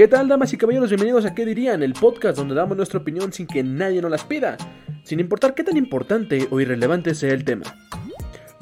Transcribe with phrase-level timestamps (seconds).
[0.00, 0.88] ¿Qué tal, damas y caballeros?
[0.88, 1.82] Bienvenidos a ¿Qué dirían?
[1.82, 4.56] El podcast donde damos nuestra opinión sin que nadie nos las pida,
[5.04, 7.66] sin importar qué tan importante o irrelevante sea el tema.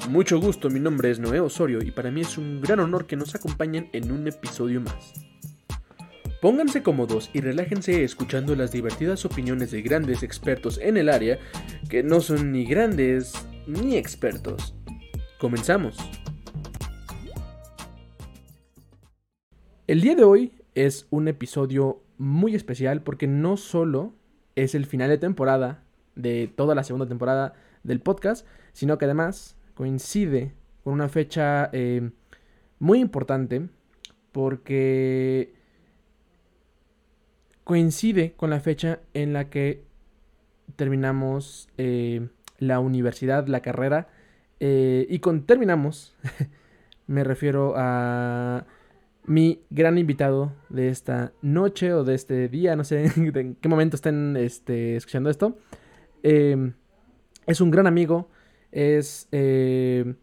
[0.09, 3.15] Mucho gusto, mi nombre es Noé Osorio y para mí es un gran honor que
[3.15, 5.13] nos acompañen en un episodio más.
[6.41, 11.39] Pónganse cómodos y relájense escuchando las divertidas opiniones de grandes expertos en el área
[11.89, 13.31] que no son ni grandes
[13.65, 14.75] ni expertos.
[15.39, 15.95] Comenzamos.
[19.87, 24.13] El día de hoy es un episodio muy especial porque no solo
[24.55, 25.83] es el final de temporada
[26.15, 27.53] de toda la segunda temporada
[27.83, 30.53] del podcast, sino que además coincide
[30.83, 32.11] con una fecha eh,
[32.79, 33.69] muy importante
[34.31, 35.53] porque
[37.63, 39.83] coincide con la fecha en la que
[40.75, 42.27] terminamos eh,
[42.57, 44.09] la universidad, la carrera,
[44.59, 46.15] eh, y con terminamos
[47.07, 48.65] me refiero a
[49.29, 53.95] mi gran invitado de esta noche o de este día, no sé en qué momento
[53.95, 55.55] estén este, escuchando esto.
[56.23, 56.73] Em,
[57.45, 58.27] es un gran amigo,
[58.71, 60.15] es eh,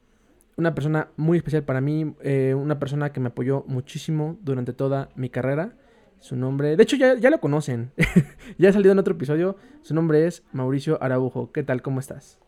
[0.56, 5.08] una persona muy especial para mí, eh, una persona que me apoyó muchísimo durante toda
[5.14, 5.76] mi carrera.
[6.18, 7.92] Su nombre, de hecho ya, ya lo conocen,
[8.58, 9.56] ya ha salido en otro episodio.
[9.82, 11.52] Su nombre es Mauricio Araujo.
[11.52, 11.80] ¿Qué tal?
[11.80, 12.40] ¿Cómo estás?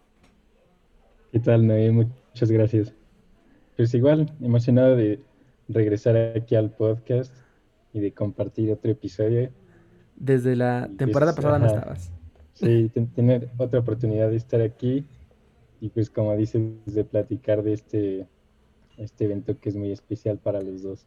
[1.31, 1.93] ¿Qué tal, Noé?
[1.93, 2.93] Muchas gracias.
[3.77, 5.21] Pues igual, emocionado de,
[5.69, 7.35] regresar aquí al podcast
[7.93, 9.51] y de compartir otro episodio.
[10.17, 12.13] Desde la pues, temporada pasada no estabas.
[12.55, 15.05] Sí, tener otra oportunidad de estar aquí
[15.81, 18.27] y pues como dices, de platicar de este,
[18.97, 21.07] este evento que es muy especial para los dos.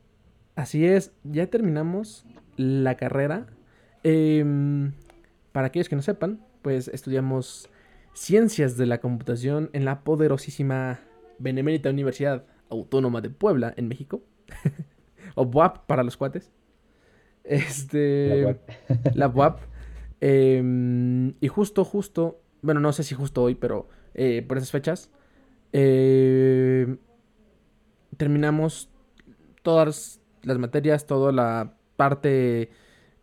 [0.56, 2.26] Así es, ya terminamos
[2.58, 3.48] la carrera.
[4.04, 4.94] Em,
[5.52, 7.70] para aquellos que no sepan, pues estudiamos
[8.14, 11.00] ciencias de la computación en la poderosísima
[11.40, 14.22] Benemérita Universidad Autónoma de Puebla, en México.
[15.36, 16.52] o BUAP para los cuates.
[17.44, 18.60] Este.
[19.14, 19.60] La BUAP.
[20.24, 22.42] Em, y justo, justo.
[22.62, 25.10] Bueno, no sé si justo hoy, pero eh, por esas fechas.
[25.74, 26.96] Eh,
[28.18, 28.92] terminamos
[29.64, 32.70] todas las materias, toda la parte,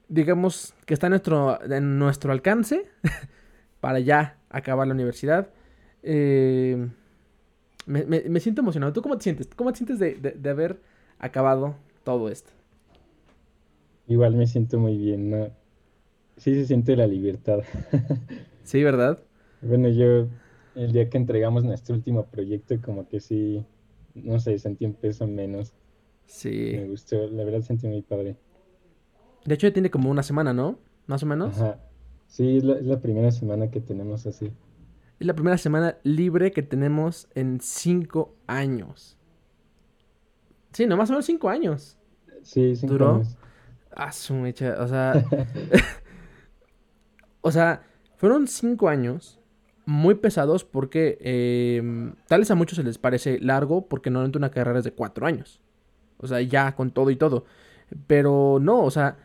[0.08, 2.90] digamos, que está en nuestro, en nuestro alcance
[3.80, 5.50] para ya acabar la universidad.
[6.02, 6.88] Eh,
[7.86, 8.92] me, siento emocionado.
[8.92, 9.48] ¿Tú cómo te sientes?
[9.54, 10.80] ¿Cómo te sientes de haber
[11.18, 12.50] acabado todo esto.
[14.06, 15.50] Igual me siento muy bien, ¿no?
[16.36, 17.60] Sí se siente la libertad.
[18.62, 19.22] sí, ¿verdad?
[19.60, 20.28] Bueno, yo
[20.74, 23.64] el día que entregamos nuestro último proyecto, como que sí,
[24.14, 25.74] no sé, sentí un peso menos.
[26.26, 26.72] Sí.
[26.76, 28.36] Me gustó, la verdad sentí muy padre.
[29.44, 30.78] De hecho, ya tiene como una semana, ¿no?
[31.06, 31.60] Más o menos.
[31.60, 31.80] Ajá.
[32.28, 34.52] Sí, es la, es la primera semana que tenemos así.
[35.18, 39.17] Es la primera semana libre que tenemos en cinco años.
[40.72, 41.98] Sí, no, más o menos cinco años.
[42.42, 43.14] Sí, cinco ¿Duró?
[43.16, 43.36] años.
[43.94, 45.12] Ah, su mecha, o sea...
[47.40, 47.82] o sea,
[48.16, 49.38] fueron cinco años
[49.86, 54.50] muy pesados porque eh, tal vez a muchos se les parece largo porque normalmente una
[54.50, 55.60] carrera es de cuatro años.
[56.18, 57.44] O sea, ya con todo y todo.
[58.06, 59.16] Pero no, o sea,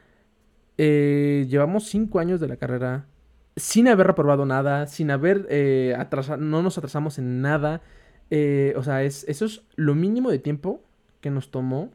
[0.77, 3.07] eh, llevamos cinco años de la carrera
[3.55, 7.81] sin haber reprobado nada, sin haber eh, atrasado, no nos atrasamos en nada.
[8.29, 10.81] Eh, o sea, es, eso es lo mínimo de tiempo
[11.23, 11.89] que nos tomó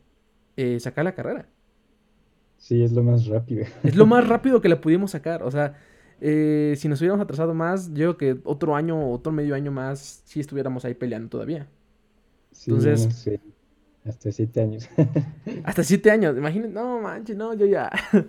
[0.56, 1.46] eh, sacar la carrera.
[2.56, 3.66] Sí, es lo más rápido.
[3.84, 5.42] Es lo más rápido que la pudimos sacar.
[5.42, 5.76] O sea,
[6.20, 10.22] eh, si nos hubiéramos atrasado más, yo creo que otro año, otro medio año más,
[10.24, 11.68] sí estuviéramos ahí peleando todavía.
[12.52, 13.38] Sí, Entonces,
[14.06, 14.88] hasta siete años.
[15.64, 17.90] hasta siete años, imagínate, no manches, no, yo ya.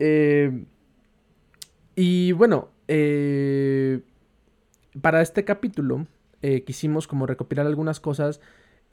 [0.00, 0.64] Eh,
[1.94, 2.70] y bueno,
[5.00, 6.08] para este capítulo
[6.66, 8.40] quisimos como recopilar algunas cosas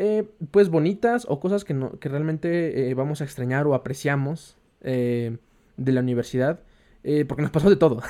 [0.03, 4.57] eh, pues bonitas o cosas que, no, que realmente eh, vamos a extrañar o apreciamos
[4.81, 5.37] eh,
[5.77, 6.61] de la universidad.
[7.27, 8.01] porque nos pasó de todo.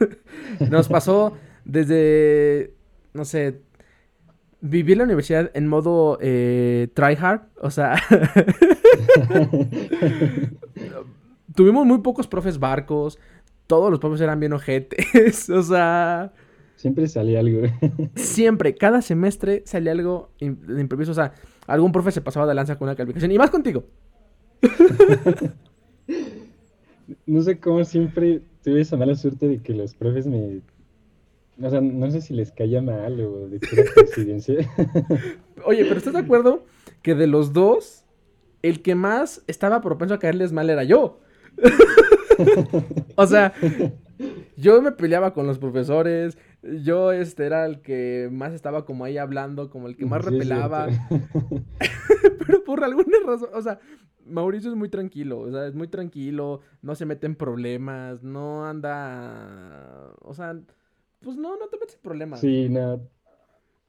[0.70, 2.74] nos pasó desde,
[3.14, 3.60] no sé,
[4.60, 7.42] vivir la universidad en modo try hard.
[7.60, 7.94] O sea,
[11.54, 13.20] tuvimos muy pocos profes barcos.
[13.68, 15.48] Todos los profes eran bien ojetes.
[15.50, 16.32] o sea...
[16.76, 17.62] Siempre salía algo.
[18.14, 21.10] Siempre, cada semestre salía algo de improviso.
[21.10, 21.32] O sea,
[21.66, 23.32] algún profe se pasaba de lanza con una calificación.
[23.32, 23.84] Y más contigo.
[27.26, 30.60] no sé cómo siempre tuve esa mala suerte de que los profes me.
[31.62, 34.56] O sea, no sé si les caía mal o de qué coincidencia.
[35.64, 36.66] Oye, pero ¿estás de acuerdo
[37.00, 38.04] que de los dos,
[38.60, 41.20] el que más estaba propenso a caerles mal era yo?
[43.16, 43.54] o sea,
[44.56, 46.36] yo me peleaba con los profesores,
[46.82, 50.88] yo este era el que más estaba como ahí hablando, como el que más repelaba.
[52.46, 53.78] Pero por alguna razón, o sea,
[54.24, 58.66] Mauricio es muy tranquilo, o sea, es muy tranquilo, no se mete en problemas, no
[58.66, 60.58] anda, o sea,
[61.20, 62.40] pues no, no te metes en problemas.
[62.40, 63.00] Sí, no.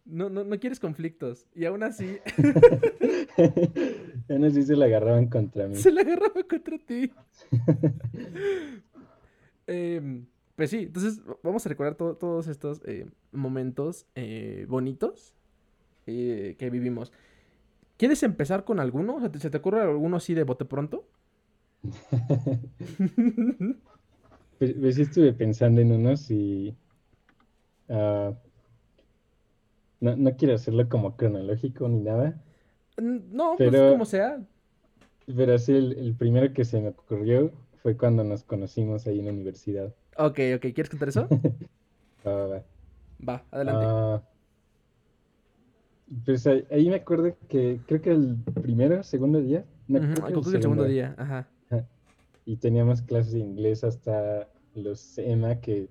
[0.06, 1.45] No, no, no quieres conflictos.
[1.53, 2.18] Y aún así,
[4.30, 5.75] aún así se la agarraban contra mí.
[5.75, 7.12] se la agarraba contra ti.
[9.68, 10.25] Em,
[10.57, 15.33] pues sí, entonces vamos a recordar to- todos estos eh, momentos eh, bonitos
[16.07, 17.13] eh, que vivimos.
[17.95, 19.15] ¿Quieres empezar con alguno?
[19.15, 21.07] O sea, ¿te- ¿Se te ocurre alguno así de bote pronto?
[24.59, 26.75] Pues, pues sí estuve pensando en unos y
[27.89, 28.33] ah,
[30.00, 32.42] no, no quiero hacerlo como cronológico ni nada,
[32.98, 34.44] No, pues Pero- como sea.
[35.36, 37.51] pero así el, el primero que se me ocurrió
[37.83, 39.94] fue cuando nos conocimos ahí en la universidad.
[40.17, 41.27] Ok, ok, ¿quieres contar eso?
[42.25, 42.63] Va, va, va.
[43.27, 43.85] Va, adelante.
[43.87, 44.21] Ah,
[46.25, 50.21] pues ahí, ahí me acuerdo que creo que el primero, segundo día, no, creo que
[50.21, 51.47] creo que el segundo día, ajá.
[52.45, 55.89] y teníamos clases de inglés hasta los EMA, que,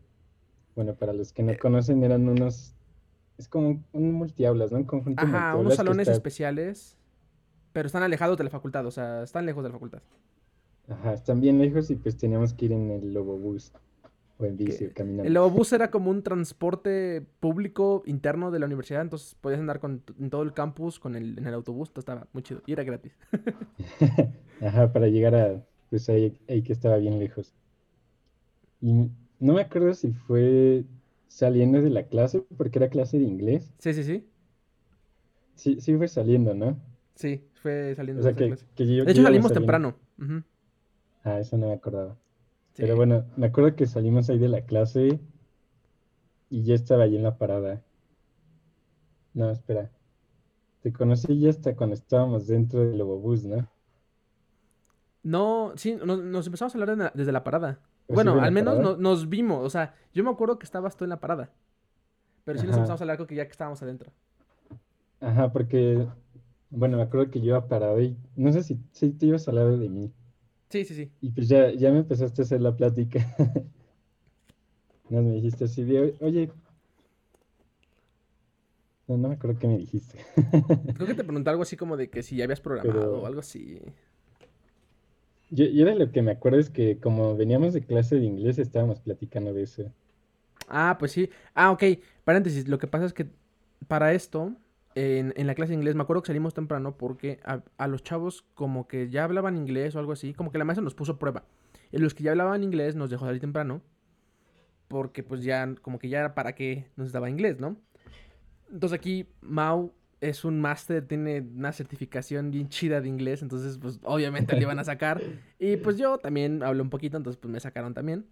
[0.74, 1.58] bueno, para los que no Eh.
[1.58, 2.74] conocen, eran unos,
[3.38, 4.78] es como un, multiaulas, ¿no?
[4.78, 6.96] Un conjunto de Ajá, unos salones está- especiales,
[7.72, 10.02] pero están alejados de la facultad, o sea, están lejos de la facultad.
[10.88, 13.72] Ajá, están bien lejos y pues teníamos que ir en el Lobobús
[14.38, 15.24] o en bici Que o caminando.
[15.24, 20.02] El Lobobús era como un transporte público interno de la universidad, entonces podías andar con,
[20.18, 22.84] en todo el campus con el, en el autobús, entonces estaba muy chido y era
[22.84, 23.16] gratis.
[24.62, 27.54] Ajá, para llegar a, pues ahí, ahí que estaba bien lejos.
[28.80, 28.92] Y
[29.40, 30.84] no me acuerdo si fue
[31.28, 33.72] saliendo de la clase, porque era clase de inglés.
[33.78, 34.26] Sí, sí, sí.
[35.54, 36.76] Sí, sí fue saliendo, ¿no?
[37.14, 38.66] Sí, fue saliendo O sea, de que, clase.
[38.74, 39.60] que yo- De hecho, salimos saliendo.
[39.60, 39.96] temprano.
[40.18, 40.42] Ujú,
[41.24, 42.16] Ah, eso no me acordaba.
[42.76, 45.20] Pero bueno, me acuerdo que salimos ahí de la clase
[46.50, 47.84] y ya estaba ahí en la parada.
[49.34, 49.92] No, espera.
[50.82, 53.68] Te conocí ya hasta cuando estábamos dentro del Lobobús, ¿no?
[55.22, 57.80] No, sí, nos, nos empezamos a hablar de la- desde la parada.
[58.08, 60.96] ¿O sí Bueno, al menos no- nos vimos, o sea, yo me acuerdo que estabas
[60.96, 61.52] tú en la parada.
[62.44, 64.12] Pero sí nos empezamos a hablar creo que ya que estábamos adentro.
[65.20, 66.06] Ajá, porque,
[66.70, 69.56] bueno, me acuerdo que yo iba parado y no sé si, si te ibas al
[69.56, 70.12] lado de mí.
[70.68, 71.10] Sí, sí, sí.
[71.20, 73.20] Y pues ya, ya me empezaste a hacer la plática.
[75.08, 76.50] No, me dijiste así de, oye.
[79.06, 80.18] No, no me acuerdo qué me dijiste.
[80.94, 83.26] Creo que te pregunté algo así como de que si ya habías programado Pero- o
[83.26, 83.80] algo así.
[85.50, 88.58] Yo, yo de lo que me acuerdo es que como veníamos de clase de inglés
[88.58, 89.92] estábamos platicando de eso.
[90.66, 91.30] Ah, pues sí.
[91.54, 91.84] Ah, ok.
[92.24, 92.66] Paréntesis.
[92.66, 93.28] Lo que pasa es que
[93.86, 94.56] para esto,
[94.96, 98.02] en, en la clase de inglés, me acuerdo que salimos temprano porque a, a los
[98.02, 101.18] chavos como que ya hablaban inglés o algo así, como que la maestra nos puso
[101.18, 101.44] prueba.
[101.92, 103.82] Y los que ya hablaban inglés nos dejó salir temprano
[104.88, 107.76] porque pues ya, como que ya era para qué nos daba inglés, ¿no?
[108.72, 114.00] Entonces aquí Mau es un máster, tiene una certificación bien chida de inglés, entonces pues
[114.02, 115.22] obviamente le iban a sacar.
[115.58, 118.26] Y pues yo también hablo un poquito, entonces pues me sacaron también.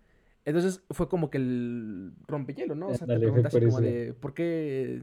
[0.47, 2.89] Entonces fue como que el rompehielo, ¿no?
[2.89, 5.03] O sea, te preguntas como de, ¿por qué,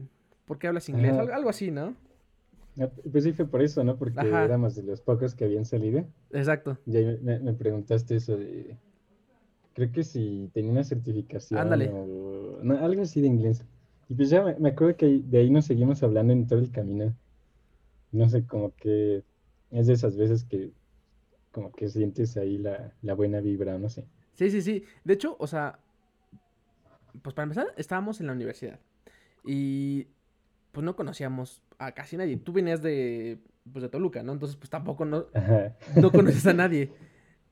[0.52, 1.14] ¿por qué hablas inglés?
[1.14, 1.34] Ajá.
[1.34, 1.94] Algo, así, ¿no?
[2.78, 3.96] Ah, Pues sí fue por eso, ¿no?
[3.96, 4.44] Porque Ajá.
[4.44, 6.04] éramos de los pocos que habían salido.
[6.30, 6.76] Exacto.
[6.84, 8.76] Y ahí me, me preguntaste eso de...
[9.72, 11.88] Creo que si tenía una certificación Ándale.
[11.90, 12.58] o...
[12.62, 13.64] no, algo así de inglés.
[14.10, 16.70] Y pues ya me, me acuerdo que de ahí nos seguimos hablando en todo el
[16.70, 17.14] camino.
[18.10, 19.22] No sé, como que
[19.70, 20.70] es de esas veces que
[21.50, 24.04] como que sientes ahí la, la buena vibra, no sé.
[24.34, 24.84] Sí, sí, sí.
[25.02, 25.78] De hecho, o sea,
[27.22, 28.78] pues para empezar, estábamos en la universidad.
[29.44, 30.06] Y
[30.72, 32.36] pues no conocíamos a casi nadie.
[32.38, 33.38] Tú venías de,
[33.72, 34.32] pues de Toluca, ¿no?
[34.32, 35.76] Entonces, pues tampoco no, Ajá.
[35.96, 36.92] no conoces a nadie.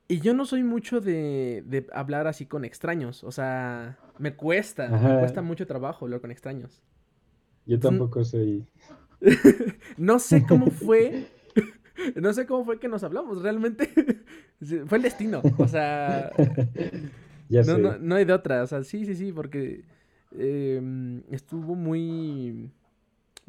[0.09, 3.25] Y yo no soy mucho de, de hablar así con extraños.
[3.25, 6.83] O sea, me cuesta, me cuesta mucho trabajo hablar con extraños.
[7.67, 8.67] Yo Pues, tampoco soy...
[9.97, 11.27] No sé cómo fue.
[12.17, 13.91] No sé cómo fue que nos hablamos, realmente.
[14.87, 15.43] Fue el destino.
[15.59, 16.31] O sea,
[17.49, 17.79] Ya no, sé.
[17.79, 18.63] no, no hay de otra.
[18.63, 19.85] O sea, sí, sí, sí, porque
[20.33, 22.71] em, estuvo muy,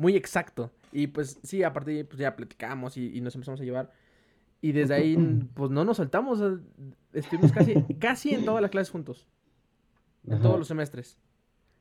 [0.02, 0.72] muy exacto.
[0.92, 3.64] Y pues sí, a partir de ahí, pues ya platicamos y, y nos empezamos a
[3.64, 3.92] llevar.
[4.60, 5.16] Y desde ahí,
[5.54, 6.10] pues no nos sea,
[7.14, 9.28] Estuvimos casi, casi en todas las clases juntos.
[10.26, 10.44] En Ajá.
[10.44, 11.18] todos los semestres.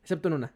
[0.02, 0.54] Excepto en una.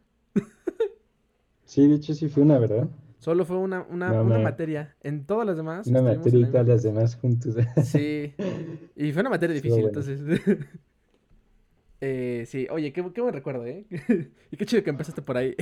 [1.65, 2.89] Sí, de hecho sí fue una, ¿verdad?
[3.19, 4.95] Solo fue una, una, No, una materia.
[5.03, 5.87] En todas las demás.
[5.87, 7.57] Una materia y todas las demás juntos.
[7.85, 8.35] Sí.
[8.97, 10.01] Y fue una materia difícil, bueno.
[10.01, 10.41] entonces.
[12.03, 13.87] eh, sí, oye, qué, qué buen recuerdo, ¿eh?
[14.51, 15.57] y qué chido que empezaste por ahí.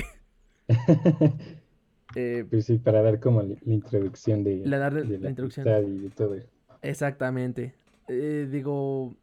[2.14, 5.66] Eh, Pues sí, para dar como la, la introducción de, La de la introducción.
[5.88, 6.48] y de todo eso.
[6.82, 7.74] exactamente.
[8.08, 9.14] Eh, digo,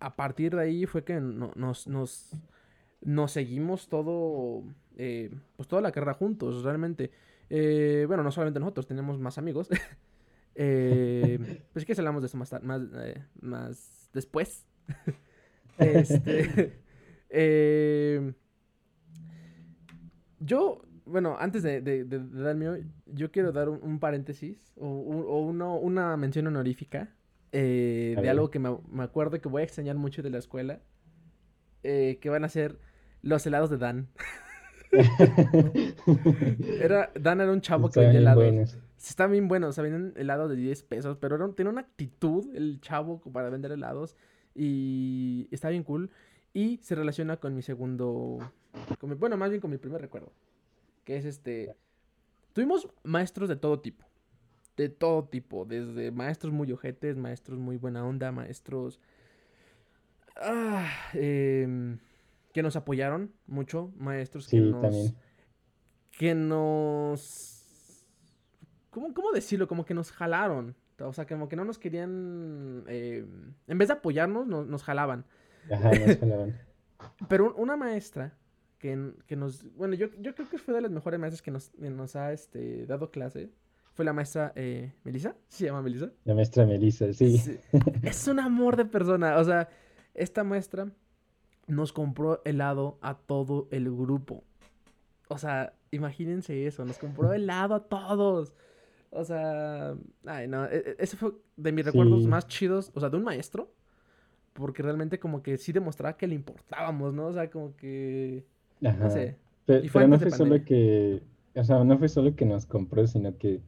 [0.00, 2.32] a partir de ahí fue que no- nos, nos,
[3.00, 4.62] nos seguimos todo,
[4.96, 7.10] eh, pues toda la carrera juntos, realmente.
[7.48, 9.68] Bueno, no solamente nosotros, tenemos más amigos.
[10.56, 12.82] Pues que hablamos de eso más, más,
[13.40, 14.64] más después.
[15.78, 16.78] este,
[20.40, 25.40] yo, bueno, antes de, de, dar el mío, yo quiero dar un, paréntesis o, o
[25.40, 27.10] uno, una mención honorífica
[27.56, 30.80] eh, de algo que me, me, acuerdo que voy a extrañar mucho de la escuela,
[31.84, 32.80] eh, que van a ser
[33.22, 34.08] los helados de Dan.
[36.80, 38.76] era, Dan era un chavo que vendía helados.
[38.98, 42.44] Estaban bien buenos, o sea, vendían helados de 10 pesos, pero era, tenía una actitud
[42.56, 44.16] el chavo para vender helados
[44.52, 46.10] y está bien cool.
[46.52, 48.38] Y se relaciona con mi segundo,
[49.16, 50.32] bueno, más bien con mi primer recuerdo,
[51.04, 51.76] que es este...
[52.52, 54.06] Tuvimos maestros de todo tipo,
[54.76, 59.00] de todo tipo, desde maestros muy ojetes, maestros muy buena onda, maestros...
[60.36, 61.98] Ah, em,
[62.52, 65.14] que nos apoyaron mucho, maestros que nos...
[66.10, 68.06] Que nos...
[68.90, 69.66] ¿Cómo, ¿Cómo decirlo?
[69.66, 70.76] Como que nos jalaron.
[71.00, 72.84] O sea, como que no nos querían...
[72.86, 75.24] Em, en vez de apoyarnos, nos jalaban.
[75.70, 76.60] Ajá, nos jalaban.
[77.28, 78.36] Pero una maestra
[78.78, 79.64] que, que, nos...
[79.74, 82.86] Bueno, yo, yo creo que fue de las mejores maestras que nos, nos ha este,
[82.86, 83.50] dado clase.
[83.94, 85.36] Fue la maestra eh, Melissa.
[85.48, 86.10] ¿Se llama Melissa?
[86.24, 87.40] La maestra Melissa, sí.
[88.02, 89.36] Es un amor de persona.
[89.38, 89.68] O sea,
[90.14, 90.90] esta maestra
[91.66, 94.44] nos compró helado a todo el grupo.
[95.28, 98.52] O sea, imagínense eso, nos compró helado a todos.
[99.10, 99.94] O sea,
[100.26, 103.22] ay, no, e, e, ese fue de mis recuerdos más chidos, o sea, de un
[103.22, 103.72] maestro,
[104.52, 107.26] porque realmente como que sí demostraba que le importábamos, ¿no?
[107.26, 108.44] O sea, como que,
[108.92, 109.36] no sé.
[109.66, 111.22] Pero, no fue solo que,
[111.54, 113.62] o sea, no fue solo que nos compró, sino que,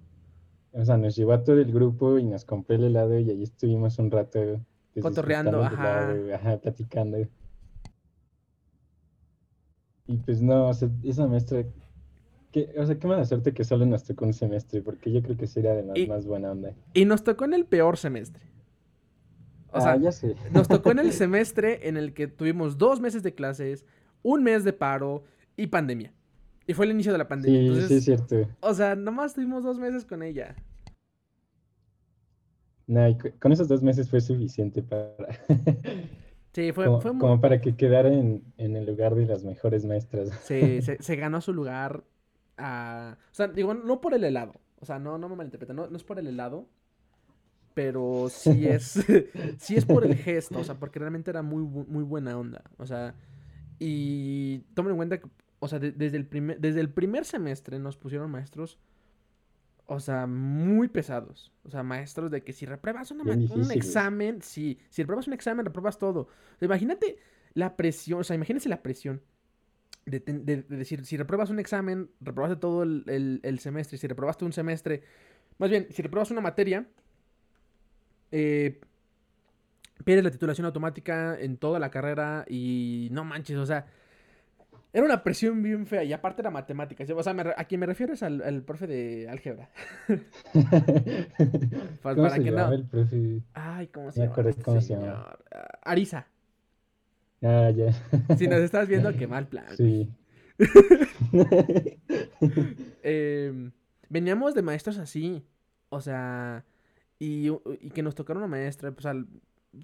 [0.73, 3.43] o sea, nos llevó a todo el grupo y nos compró el helado y ahí
[3.43, 4.61] estuvimos un rato.
[5.01, 6.13] Cotorreando, ajá.
[6.35, 7.19] ajá, platicando.
[10.07, 11.65] Y pues no, o sea, esa maestra,
[12.53, 15.37] que, o sea, qué mala suerte que solo nos tocó un semestre, porque yo creo
[15.37, 16.75] que sería de más buena onda.
[16.95, 18.43] Y nos tocó en el peor semestre.
[19.73, 20.37] O sea, ah, ya sé.
[20.53, 23.85] nos tocó en el semestre en el que tuvimos dos meses de clases,
[24.27, 25.23] un mes de paro
[25.57, 26.13] y pandemia.
[26.67, 27.83] Y fue el inicio de la pandemia.
[27.83, 28.49] Sí, sí, es cierto.
[28.61, 30.57] O sea, nomás tuvimos dos meses con ella.
[32.89, 33.03] No,
[33.39, 35.15] con esos dos meses fue suficiente para...
[36.53, 40.31] Sí, fue, como, fue como para que quedara en, el lugar de las mejores maestras.
[40.45, 42.03] Sí, se, ganó su lugar.
[42.57, 43.19] A...
[43.31, 44.55] O sea, digo, no por el helado.
[44.81, 46.67] O sea, no, no me malinterpreten, no, no es por el helado.
[47.75, 49.05] Pero sí es,
[49.59, 52.63] sí es por el gesto, o sea, porque realmente era muy, muy buena onda.
[52.79, 53.15] O sea,
[53.79, 55.29] y tomen en cuenta que,
[55.59, 58.79] o sea, desde, el primer, desde el primer semestre nos pusieron maestros
[59.87, 61.53] o sea, muy pesados.
[61.65, 65.99] O sea, maestros de que si repruebas un examen, sí, si repruebas un examen, repruebas
[65.99, 66.29] todo.
[66.61, 67.19] imagínate
[67.55, 69.23] la presión, o sea, imagínense la presión
[70.05, 70.21] de,
[70.69, 73.99] decir, si repruebas un examen, reprobaste todo el, el, semestre.
[73.99, 75.03] Si reprobaste un semestre,
[75.59, 76.87] más bien, si repruebas una materia,
[78.31, 78.81] eh,
[80.05, 83.87] pierdes la titulación automática en toda la carrera y no manches, o sea,
[84.93, 87.11] era una presión bien fea y aparte era matemáticas.
[87.11, 89.69] O sea, a quien me refiero es al, profe de álgebra.
[92.03, 92.73] para, ¿Cómo se que no.
[92.73, 93.43] el profe?
[93.53, 94.49] Ay, ¿cómo se llama?
[94.49, 95.37] Este ¿Cómo se llama?
[95.83, 96.27] Arisa.
[97.43, 97.93] Ah, ya.
[98.39, 99.67] Si nos estás viendo, qué mal plan.
[99.77, 100.09] Sí.
[103.03, 103.73] Em,
[104.09, 105.45] veníamos de maestros así.
[105.91, 106.65] O sea,
[107.19, 109.27] y, y, que nos tocaron una maestra, pues al,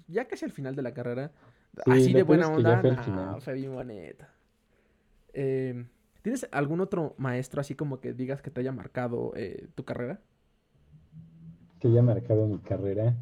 [0.07, 1.31] ya casi al final de la carrera.
[1.85, 2.81] así de buena onda.
[3.07, 4.29] No, fue bien bonita.
[5.33, 5.87] Em,
[6.21, 10.21] ¿Tienes algún otro maestro así como que digas que te haya marcado eh, tu carrera?
[11.79, 13.15] Que haya marcado mi carrera.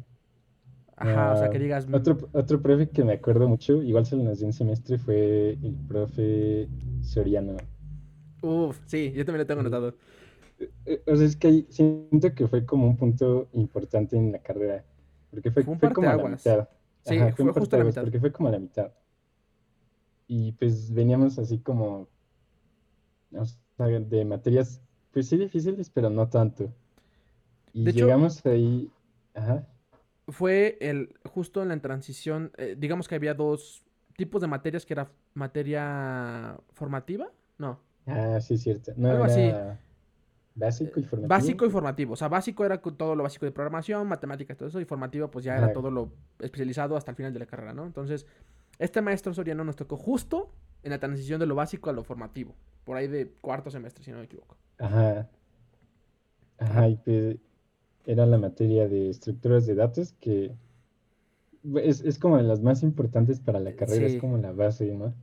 [0.96, 1.88] Ajá, o sea, que ah, digas...
[1.92, 5.74] Otro, otro profe que me acuerdo mucho, igual se lo nació un semestre, fue el
[5.88, 6.68] profe
[7.00, 7.56] Soriano.
[8.42, 9.96] Uf, sí, yo también lo tengo anotado.
[10.58, 14.38] Eh, eh, o sea, es que siento que fue como un punto importante en la
[14.38, 14.84] carrera.
[15.32, 16.68] Porque fue, fue, como a la mitad.
[17.04, 18.02] Sí, fue, justo a la mitad.
[18.02, 18.92] Porque fue como a la mitad.
[20.28, 22.06] Y pues veníamos así como,
[23.78, 26.70] de materias, pues sí difíciles, pero no tanto.
[27.72, 28.90] Y llegamos ahí,
[29.34, 29.66] ajá.
[30.28, 33.82] Fue el, justo en la transición, eh, digamos que había dos
[34.16, 37.80] tipos de materias que era materia formativa, no.
[38.06, 38.92] Ah, sí, cierto.
[38.96, 39.50] No, Algo así.
[40.54, 41.28] Básico y formativo.
[41.28, 42.12] Básico y formativo.
[42.12, 45.44] O sea, básico era todo lo básico de programación, matemáticas, todo eso, y formativo, pues
[45.44, 47.86] ya era todo lo especializado hasta el final de la carrera, ¿no?
[47.86, 48.26] Entonces,
[48.78, 50.50] este maestro Soriano nos tocó justo
[50.82, 52.54] en la transición de lo básico a lo formativo.
[52.84, 54.56] Por ahí de cuarto semestre, si no me equivoco.
[54.78, 55.28] Ajá.
[56.58, 57.36] Ajá, y pues
[58.04, 60.56] era la materia de estructuras de datos que
[61.76, 65.14] es, como de las más importantes para la carrera, es como la base, ¿no?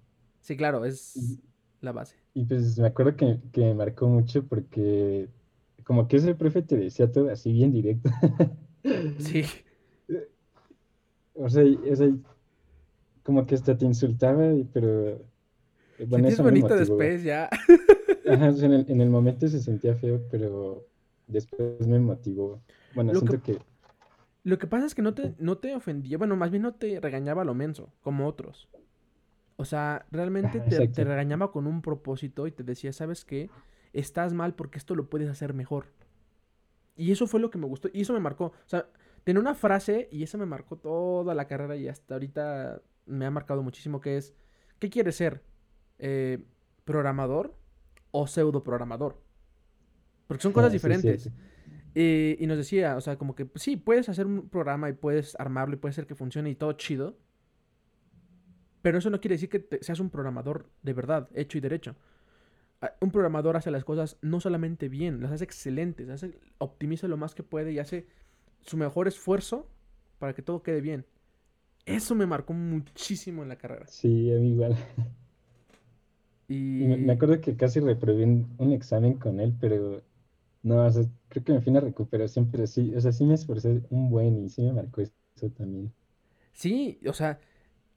[0.42, 1.40] Sí, claro, es
[1.82, 2.16] la base.
[2.40, 5.28] Y pues me acuerdo que, que me marcó mucho porque
[5.84, 8.10] como que ese profe te decía todo así bien directo.
[9.20, 9.44] Sí.
[11.34, 12.10] O sea, o sea,
[13.24, 17.50] como que hasta te insultaba, pero eh, bueno, me bonito después ya.
[18.26, 20.86] Ajá, o sea, en el, en el momento se sentía feo, pero
[21.28, 22.62] después me motivó.
[22.96, 23.60] Bueno, Lo que- siento que,
[24.44, 27.02] Lo que pasa es que no te, no te ofendía, bueno, más bien no te
[27.02, 28.70] regañaba lo menso, como otros.
[29.60, 33.50] O sea, realmente te, regañaba con un propósito y te decía, ¿sabes qué?
[33.92, 35.88] Estás mal porque esto lo puedes hacer mejor.
[36.96, 37.90] Y eso fue lo que me gustó.
[37.92, 38.46] Y eso me marcó.
[38.46, 38.88] O sea,
[39.26, 43.32] tenía una frase y eso me marcó toda la carrera y hasta ahorita me ha
[43.32, 44.34] marcado muchísimo que es,
[44.80, 45.44] ¿qué quieres ser?
[45.98, 46.42] Eh,
[46.86, 47.54] ¿Programador
[48.12, 49.22] o pseudo programador?
[50.26, 51.30] Porque son cosas ah, sí, diferentes.
[51.96, 54.94] Eh, y nos decía, o sea, como que pues, sí, puedes hacer un programa y
[54.94, 57.18] puedes armarlo y puede ser que funcione y todo chido.
[58.82, 61.96] Pero eso no quiere decir que te- seas un programador de verdad, hecho y derecho.
[62.82, 67.18] Ah, Un programador hace las cosas no solamente bien, las hace excelentes, hace, optimiza lo
[67.18, 68.08] más que puede y hace
[68.62, 69.70] su mejor esfuerzo
[70.20, 71.06] para que todo quede bien.
[71.86, 73.90] Eso me marcó muchísimo en la carrera.
[73.90, 74.78] Sí, a mí igual.
[76.80, 80.02] Y me, acuerdo que casi reprobé un, un examen con él, pero
[80.64, 83.36] no, o sea, creo que me fui a recuperación, pero sí, o sea, sí me
[83.36, 85.14] esforcé un buen y sí me marcó eso
[85.58, 85.94] también.
[86.54, 87.40] sí, o sea,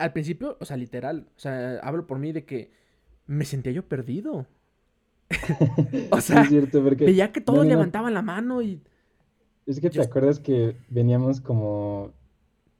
[0.02, 2.72] al principio, o sea, literal, o sea, hablo por mí de que
[3.26, 4.46] me sentía yo perdido.
[6.10, 6.44] O Sí, sea,
[6.82, 8.82] porque Veía que todos no, no, levantaban la mano y
[9.66, 12.12] es que te acuerdas que veníamos como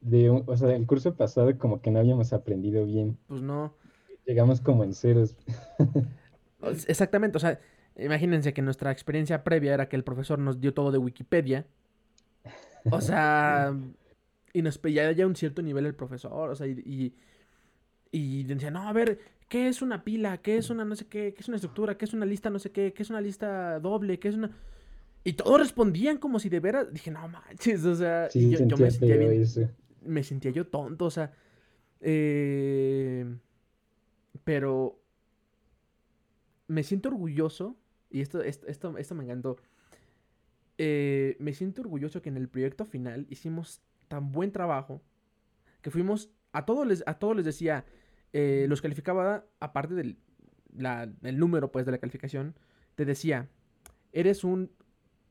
[0.00, 3.74] de, un- o sea, el curso pasado como que no habíamos aprendido bien, pues no.
[4.26, 5.36] llegamos como en ceros.
[6.88, 7.60] Exactamente, o sea,
[7.96, 11.66] imagínense que nuestra experiencia previa era que el profesor nos dio todo de Wikipedia.
[12.88, 13.74] O sea,
[14.52, 17.14] y nos pedía ya un cierto nivel el profesor, o sea, y, y,
[18.10, 19.18] y decía, no, a ver,
[19.48, 20.38] ¿qué es una pila?
[20.38, 21.34] ¿Qué es una no sé qué?
[21.34, 21.96] ¿Qué es una estructura?
[21.96, 22.92] ¿Qué es una lista no sé qué?
[22.92, 24.18] ¿Qué es una lista doble?
[24.18, 24.50] ¿Qué es una...?
[25.24, 28.76] Y todos respondían como si de veras, dije, no manches, o sea, Sí, yo, yo
[28.76, 29.44] me sentía bien,
[30.04, 31.32] me sentía yo tonto, o sea,
[32.00, 33.24] eh,
[34.42, 35.00] pero
[36.66, 37.76] me siento orgulloso,
[38.10, 39.58] y esto, esto, esto, esto me encantó,
[40.78, 43.80] eh, me siento orgulloso que en el proyecto final hicimos
[44.12, 45.00] tan buen trabajo
[45.80, 47.86] que fuimos, a todos les, a todos les decía,
[48.34, 50.18] eh, los calificaba, aparte del
[50.76, 52.54] la- el número pues de la calificación,
[52.94, 53.48] te decía,
[54.12, 54.70] eres un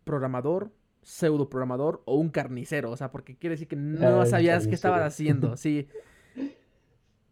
[0.04, 0.72] programador,
[1.04, 4.74] pseudo programador o un carnicero, o sea, porque quiere decir que no Ah, sabías qué
[4.74, 5.88] estabas haciendo, sí.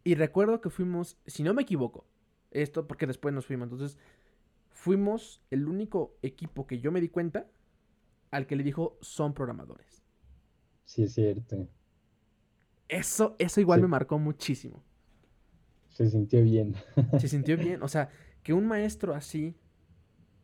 [0.03, 2.05] Y recuerdo que fuimos, si no me equivoco,
[2.51, 3.97] esto porque después nos fuimos, entonces
[4.69, 7.47] fuimos el único equipo que yo me di cuenta
[8.31, 9.98] al que le dijo son programadores.
[10.89, 11.67] Sí, es cierto.
[12.87, 14.83] Eso, eso igual Sí, me marcó muchísimo.
[15.89, 16.73] se sintió bien.
[17.19, 18.09] Se sintió bien, o sea,
[18.41, 19.55] que un maestro así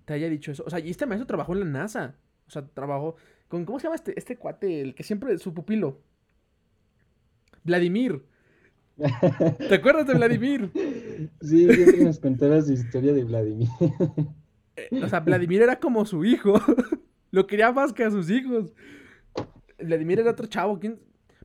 [0.05, 0.63] te haya dicho eso.
[0.67, 2.15] O sea, y este maestro trabajó en la NASA.
[2.47, 3.15] O sea, trabajó
[3.47, 4.81] con, ¿cómo se llama este, este cuate?
[4.81, 5.99] El que siempre, su pupilo.
[7.63, 8.23] Vladimir.
[9.57, 10.71] ¿Te acuerdas de Vladimir?
[11.41, 13.69] Sí, siempre nos contabas su historia de Vladimir.
[14.75, 16.53] Eh, o sea, Vladimir era como su hijo.
[17.31, 18.73] Lo quería más que a sus hijos.
[19.79, 20.79] Vladimir era otro chavo.
[20.79, 20.99] ¿quién?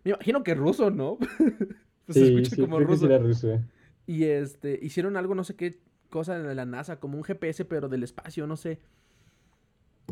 [0.05, 1.19] Me imagino que ruso, ¿no?
[2.07, 3.61] Pues se Sí, escucha sí, como creo que sí ruso.
[4.07, 7.89] Y este, hicieron algo, no sé qué cosa de la NASA, como un GPS, pero
[7.89, 8.81] del espacio, no sé.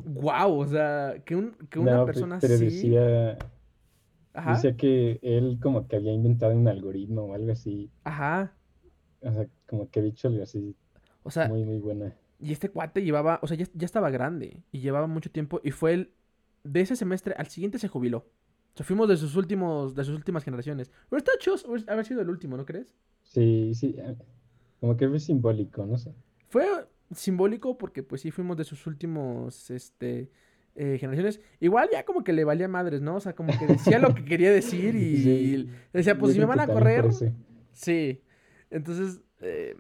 [0.04, 2.59] Wow, o sea, que, un, que una No, pe- persona pero así.
[2.59, 3.38] decía,
[4.35, 7.92] Ajá, decía que él como que había inventado un algoritmo o algo así.
[8.04, 8.57] ajá.
[9.20, 10.76] O sea, como que había dicho algo así
[11.22, 12.16] O sea, muy, muy buena.
[12.40, 15.72] y este cuate llevaba, o sea, ya, ya estaba grande y llevaba mucho tiempo y
[15.72, 16.14] fue el,
[16.72, 18.18] de ese semestre al siguiente se jubiló.
[18.18, 20.90] O sea, fuimos de sus últimos, de sus últimas generaciones.
[21.09, 21.57] Pero está chido
[21.88, 22.87] haber sido el último, ¿no crees?
[23.22, 24.16] Sí, sí, eh,
[24.81, 26.14] como que fue simbólico, no sé.
[26.48, 26.66] Fue
[27.14, 30.31] simbólico porque pues sí fuimos de sus últimos, este,
[30.74, 31.40] eh, generaciones.
[31.61, 33.16] Igual ya como que le valía madres, ¿no?
[33.16, 36.40] O sea, como que decía lo que quería decir y Sí, decía, pues yo si
[36.40, 37.07] me van a correr,
[37.72, 38.22] sí.
[38.70, 39.74] Entonces, eh,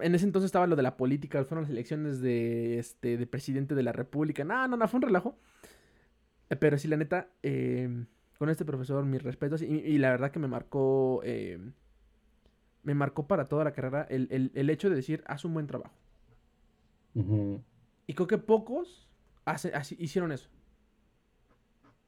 [0.00, 3.74] en ese entonces estaba lo de la política, fueron las elecciones de, este, de presidente
[3.74, 4.44] de la república.
[4.44, 5.38] No, no, no, fue un relajo.
[6.50, 8.04] Eh, Pero sí, la neta, eh,
[8.38, 9.62] con este profesor, mis respetos.
[9.62, 11.58] Y, y la verdad que me marcó, eh,
[12.82, 15.66] me marcó para toda la carrera el, el- el hecho de decir, haz un buen
[15.66, 15.94] trabajo.
[18.06, 19.08] Y creo que pocos
[19.44, 20.48] hace- así- hicieron eso.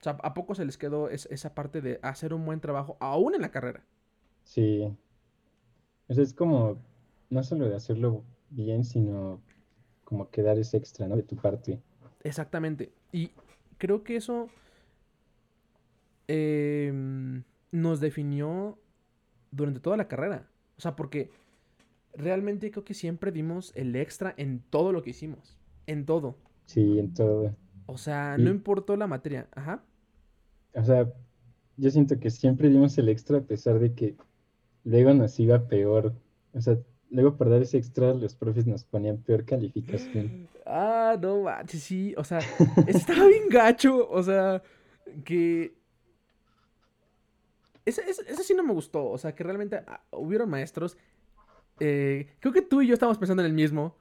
[0.00, 2.96] O sea, a pocos se les quedó es- esa parte de hacer un buen trabajo,
[3.00, 3.84] aún en la carrera.
[4.44, 4.92] Sí.
[6.08, 6.78] Es como,
[7.30, 9.40] no solo de hacerlo bien, sino
[10.04, 11.16] como que dar ese extra, ¿no?
[11.16, 11.80] De tu parte.
[12.24, 12.92] Exactamente.
[13.12, 13.30] Y
[13.82, 14.48] creo que eso
[16.28, 17.42] em,
[17.72, 18.78] nos definió
[19.50, 20.48] durante toda la carrera.
[20.78, 21.32] O sea, porque
[22.14, 25.58] realmente creo que siempre dimos el extra en todo lo que hicimos.
[25.88, 26.36] En todo.
[26.66, 27.56] Sí, en todo.
[27.86, 29.48] O sea, no importó la materia.
[29.50, 29.82] Ajá.
[30.74, 31.12] O sea,
[31.76, 34.14] yo siento que siempre dimos el extra a pesar de que
[34.84, 36.14] luego nos iba peor.
[36.54, 36.78] O sea,
[37.12, 40.48] luego por dar ese extra los profes nos ponían peor calificación.
[40.64, 42.14] Ah, no manches, sí.
[42.16, 42.38] O sea,
[42.86, 44.08] estaba bien gacho.
[44.08, 44.62] O sea,
[45.24, 45.74] que.
[47.84, 49.04] Ese, ese- ese sí no me gustó.
[49.10, 50.96] O sea, que realmente ah, hubieron maestros.
[51.80, 53.96] eh, creo que tú y yo estábamos pensando en el mismo.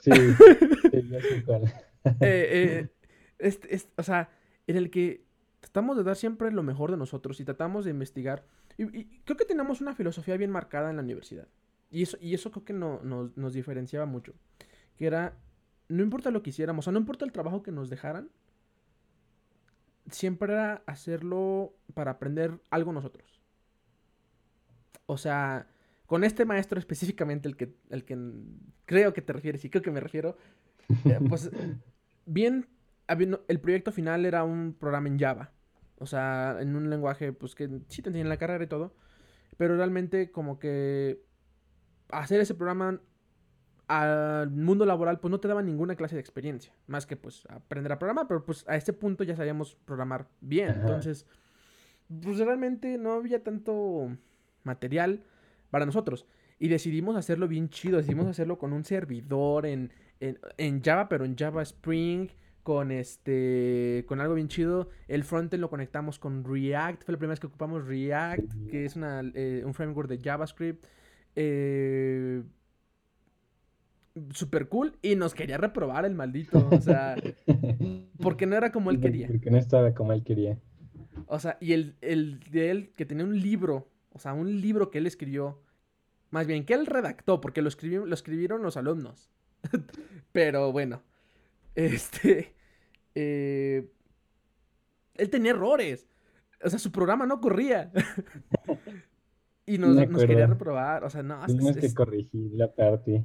[0.00, 0.10] Sí,
[0.92, 1.62] sí, ya sé cuál.
[2.04, 2.88] eh, eh,
[3.38, 4.28] este, este, o sea,
[4.66, 5.24] en el que
[5.60, 8.44] tratamos de dar siempre lo mejor de nosotros y tratamos de investigar.
[8.76, 11.48] Y, y creo que tenemos una filosofía bien marcada en la universidad.
[11.92, 14.32] Y eso, y eso creo que no, nos, nos diferenciaba mucho.
[14.96, 15.36] Que era,
[15.88, 18.30] no importa lo que hiciéramos, o sea, no importa el trabajo que nos dejaran,
[20.10, 23.40] siempre era hacerlo para aprender algo nosotros.
[25.04, 25.68] O sea,
[26.06, 28.18] con este maestro específicamente, el que, el que
[28.86, 30.38] creo que te refieres y creo que me refiero,
[31.04, 31.50] eh, pues
[32.24, 32.68] bien,
[33.48, 35.52] el proyecto final era un programa en Java.
[35.98, 38.94] O sea, en un lenguaje, pues que sí te enseñan en la carrera y todo.
[39.58, 41.22] Pero realmente como que
[42.12, 43.00] hacer ese programa
[43.88, 46.72] al mundo laboral, pues no te daba ninguna clase de experiencia.
[46.86, 48.26] Más que pues aprender a programar.
[48.28, 50.70] Pero pues a este punto ya sabíamos programar bien.
[50.70, 50.80] Ajá.
[50.80, 51.26] Entonces,
[52.22, 54.16] pues realmente no había tanto
[54.62, 55.24] material
[55.70, 56.26] para nosotros.
[56.58, 57.98] Y decidimos hacerlo bien chido.
[57.98, 62.28] Decidimos hacerlo con un servidor en, en, en Java, pero en Java Spring.
[62.62, 64.04] Con este.
[64.06, 64.88] Con algo bien chido.
[65.08, 67.04] El frontend lo conectamos con React.
[67.04, 68.68] Fue la primera vez que ocupamos React.
[68.70, 70.86] Que es una, eh, un framework de JavaScript.
[71.36, 72.42] Eh,
[74.32, 74.96] super cool.
[75.02, 76.68] Y nos quería reprobar el maldito.
[76.70, 77.16] O sea.
[78.20, 79.28] Porque no era como él quería.
[79.28, 80.58] Porque no estaba como él quería.
[81.26, 84.90] O sea, y el, el de él que tenía un libro, o sea, un libro
[84.90, 85.60] que él escribió,
[86.30, 89.30] más bien que él redactó, porque lo, escribió, lo escribieron los alumnos.
[90.32, 91.02] Pero bueno,
[91.74, 92.54] este,
[93.14, 93.90] eh,
[95.14, 96.08] él tenía errores.
[96.64, 97.92] O sea, su programa no corría.
[99.66, 99.96] y nos,
[100.26, 101.04] quería reprobar.
[101.04, 103.24] O sea, no, es- Tuvimos es- que corregir la parte.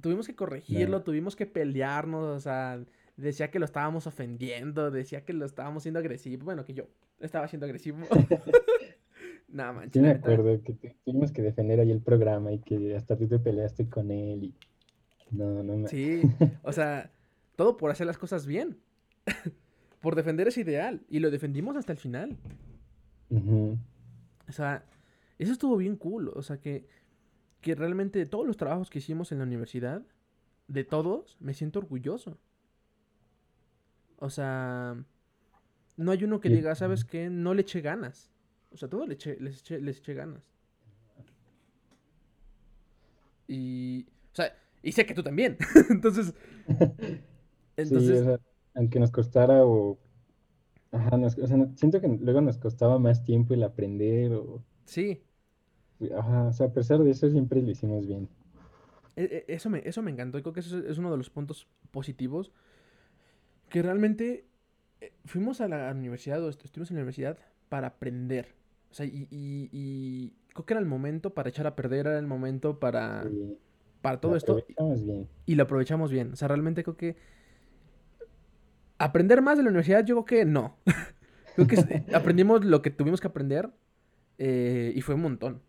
[0.00, 1.02] tuvimos que corregirlo, No.
[1.04, 2.82] tuvimos que pelearnos, o sea,
[3.16, 6.44] decía que lo estábamos ofendiendo, decía que lo estábamos siendo agresivo.
[6.44, 6.84] Bueno, que yo
[7.20, 7.98] estaba siendo agresivo.
[9.48, 10.02] Nada manches.
[10.02, 13.28] La me acuerdo que tu- tuvimos que defender ahí el programa y que hasta tú
[13.28, 14.54] te peleaste con él y...
[15.30, 15.88] No, no me...
[15.88, 16.22] Sí,
[16.62, 17.10] o sea,
[17.56, 18.78] todo por hacer las cosas bien.
[20.00, 21.02] por defender ese ideal.
[21.08, 22.36] Y lo defendimos hasta el final.
[23.30, 24.84] O sea,
[25.38, 26.30] eso estuvo bien cool.
[26.34, 26.86] O sea, que,
[27.62, 30.04] que realmente de todos los trabajos que hicimos en la universidad,
[30.68, 32.38] de todos, me siento orgulloso.
[34.18, 34.96] O sea,
[35.96, 37.30] no hay uno que diga, ¿sabes qué?
[37.30, 38.30] No le eché ganas.
[38.72, 40.52] O sea, todos le eché- les, eché, les eché ganas.
[43.48, 45.56] Y, o sea, y sé que tú también.
[45.90, 46.34] Entonces,
[47.82, 48.40] Sí, entonces, o sea,
[48.74, 49.98] aunque nos costara o...
[50.92, 54.64] Ajá, nos- o sea, siento que luego nos costaba más tiempo el aprender o...
[54.92, 55.22] sí.
[56.16, 58.28] Ajá, o sea, a pesar de eso siempre lo hicimos bien.
[59.16, 61.30] E- e- Eso me, eso me encantó y creo que eso es uno de los
[61.30, 62.52] puntos positivos.
[63.68, 64.46] Que realmente
[65.00, 68.54] eh, fuimos a la universidad o est- estuvimos en la universidad para aprender.
[68.90, 72.18] O sea, y, y- y creo que era el momento para echar a perder, era
[72.18, 73.56] el momento para, Y
[74.02, 75.28] para lo todo esto aprovechamos bien.
[75.46, 76.32] y lo aprovechamos bien.
[76.32, 77.16] O sea, realmente creo que
[78.98, 80.76] aprender más de la universidad, yo creo que no.
[81.54, 83.70] creo que eh, aprendimos lo que tuvimos que aprender
[84.44, 85.62] eh, y fue un montón.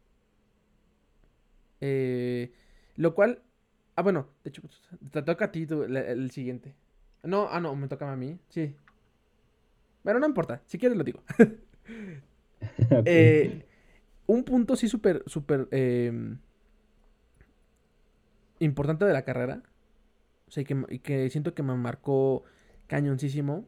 [1.80, 2.52] Eh,
[2.96, 3.44] lo cual,
[3.96, 4.82] ah, bueno, de hecho, pues,
[5.12, 6.74] te toca a ti el, siguiente.
[7.22, 8.76] No, ah, no, me toca a mí, sí.
[10.04, 11.22] Bueno, no importa, si quieres lo digo.
[13.06, 13.66] Eh,
[14.26, 16.38] un punto sí súper, súper eh,
[18.60, 19.62] importante de la carrera,
[20.48, 22.46] o sea, y que, y que siento que me marcó
[22.88, 23.68] cañoncísimo,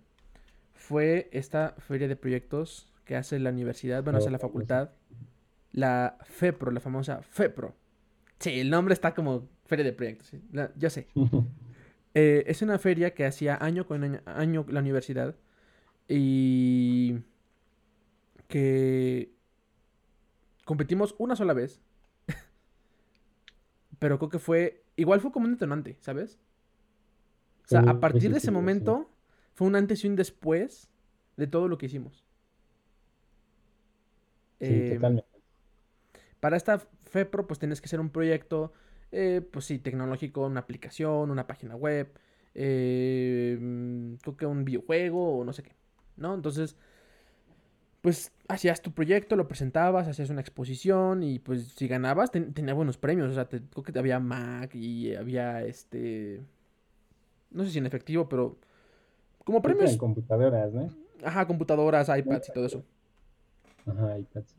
[0.74, 4.90] fue esta feria de proyectos que hace la universidad, bueno, hace la facultad,
[5.72, 7.76] la FEPRO, la famosa FEPRO.
[8.40, 11.08] Sí, el nombre está como feria de proyectos, sí, la- yo sé.
[12.18, 15.36] Eh, es una feria que hacía año con año, año la universidad
[16.08, 17.18] y
[18.48, 19.34] que
[20.64, 21.82] competimos una sola vez,
[24.00, 26.40] pero creo que fue, igual fue como un detonante, ¿sabes?
[27.66, 29.10] O sea, Sí, a partir de ese momento
[29.54, 30.90] fue un antes y un después
[31.38, 32.25] de todo lo que hicimos.
[34.60, 35.30] Sí, Eh, totalmente.
[36.40, 38.74] para esta FEPRO, pues tienes que hacer un proyecto,
[39.12, 42.12] eh, pues sí, tecnológico, una aplicación, una página web,
[42.54, 43.58] eh,
[44.22, 45.76] creo que un videojuego o no sé qué,
[46.18, 46.34] ¿no?
[46.36, 46.78] Entonces,
[48.02, 52.74] pues hacías tu proyecto, lo presentabas, hacías una exposición y pues si ganabas ten- tenía
[52.74, 56.42] buenos premios, o sea, te- creo que había Mac y había este,
[57.52, 58.58] no sé si en efectivo, pero
[59.46, 59.92] como premios.
[59.92, 60.90] En computadoras, ¿no?
[61.24, 62.84] Ajá, computadoras, iPads y todo eso.
[63.86, 64.56] Ajá, iPads.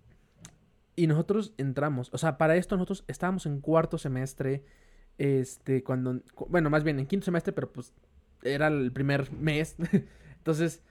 [0.95, 4.65] Y nosotros entramos, o sea, para esto nosotros estábamos en cuarto semestre,
[5.19, 7.93] este, cuando, cu- bueno, más bien en quinto semestre, pero pues
[8.43, 9.77] era el primer mes.
[10.39, 10.83] Entonces,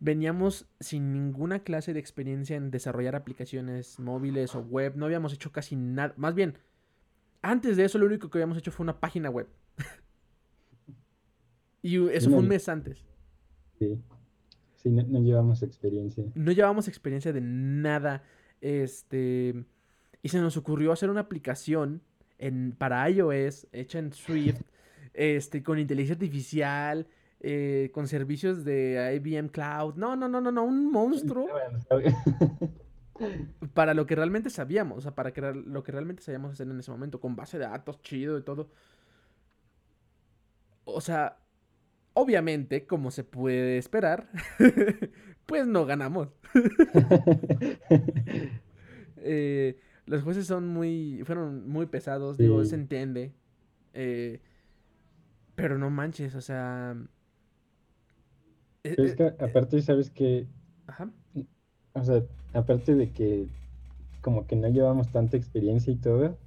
[0.00, 5.52] veníamos sin ninguna clase de experiencia en desarrollar aplicaciones móviles o web, no habíamos hecho
[5.52, 6.58] casi nada, más bien,
[7.42, 9.48] antes de eso lo único que habíamos hecho fue una página web.
[11.82, 13.04] y eso fue un mes antes.
[13.78, 13.98] Sí.
[14.86, 16.22] Sí, no, no llevamos experiencia.
[16.36, 18.22] no llevábamos experiencia de nada.
[18.60, 19.64] Este.
[20.22, 22.02] Y se nos ocurrió hacer una aplicación
[22.38, 24.60] en, para iOS, hecha en Swift,
[25.14, 27.08] este, con inteligencia artificial,
[27.40, 29.94] eh, con servicios de IBM Cloud.
[29.96, 31.48] No, no, no, no, no, un monstruo
[33.74, 36.78] para lo que realmente sabíamos, o sea, para ra- lo que realmente sabíamos hacer en
[36.78, 38.70] ese momento, con base de datos, chido y todo.
[40.84, 41.38] O sea,
[42.16, 44.30] obviamente, como se puede esperar,
[45.46, 46.28] pues no ganamos.
[49.28, 53.34] Eh, los jueces son muy, fueron muy pesados, digo, se entiende.
[53.92, 54.40] eh,
[55.56, 56.96] pero no manches, o sea...
[58.84, 60.46] eh, es eh, que aparte, ¿sabes que
[60.86, 61.10] ajá.
[61.94, 63.48] O sea, aparte de que
[64.20, 66.38] como que no llevamos tanta experiencia y todo,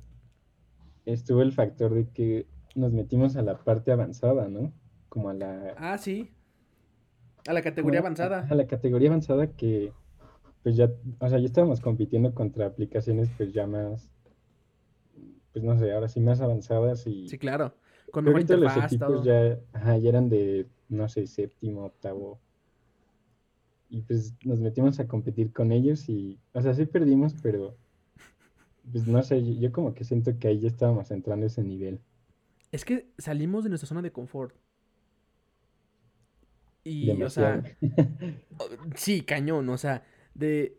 [1.05, 4.71] estuvo el factor de que nos metimos a la parte avanzada, ¿no?
[5.10, 6.32] Como a la, Ah, sí.
[7.48, 8.48] A la categoría avanzada.
[8.50, 9.91] A la categoría avanzada que
[10.63, 14.10] pues ya, o sea, ya estábamos compitiendo contra aplicaciones pues ya más,
[15.54, 17.74] pues no sé, ahora sí más avanzadas y Sí, claro.
[18.12, 19.24] Con mejor ahorita los interfaz, equipos todo.
[19.24, 22.39] ya, ajá, ya eran de, no sé, séptimo, octavo.
[23.89, 27.76] Y pues nos metimos a competir con ellos y, o sea, sí perdimos, pero
[28.91, 31.63] pues no sé, yo, yo como que siento que ahí ya estábamos entrando a ese
[31.63, 32.00] nivel.
[32.72, 34.56] Es que salimos de nuestra zona de confort.
[36.84, 37.60] Y, Demasiado.
[37.60, 37.76] o sea,
[38.96, 40.78] sí, cañón, o sea, de...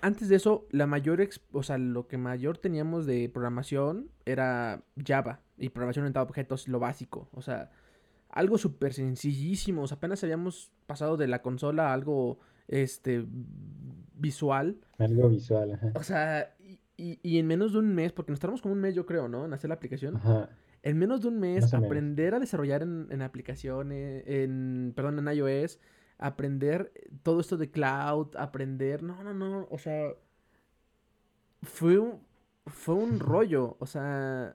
[0.00, 1.20] Antes de eso, la mayor,
[1.52, 6.66] o sea, lo que mayor teníamos de programación era Java y programación orientada a objetos,
[6.66, 7.70] lo básico, o sea,
[8.30, 13.26] algo súper sencillísimo, o sea, apenas habíamos pasado de la consola a algo, este,
[14.14, 15.92] visual, Algo visual, ajá.
[15.94, 18.80] o sea, y, y- y en menos de un mes, porque nos tardamos como un
[18.80, 19.44] mes, yo creo, ¿no?
[19.44, 20.16] En hacer la aplicación.
[20.16, 20.48] Ajá.
[20.86, 25.80] En menos de un mes, aprender a desarrollar en, en aplicaciones, en, perdón, en iOS,
[26.16, 26.92] aprender
[27.24, 30.14] todo esto de cloud, aprender, no, no, no, o sea,
[31.60, 32.20] fue un,
[32.66, 34.54] fue un rollo, o sea,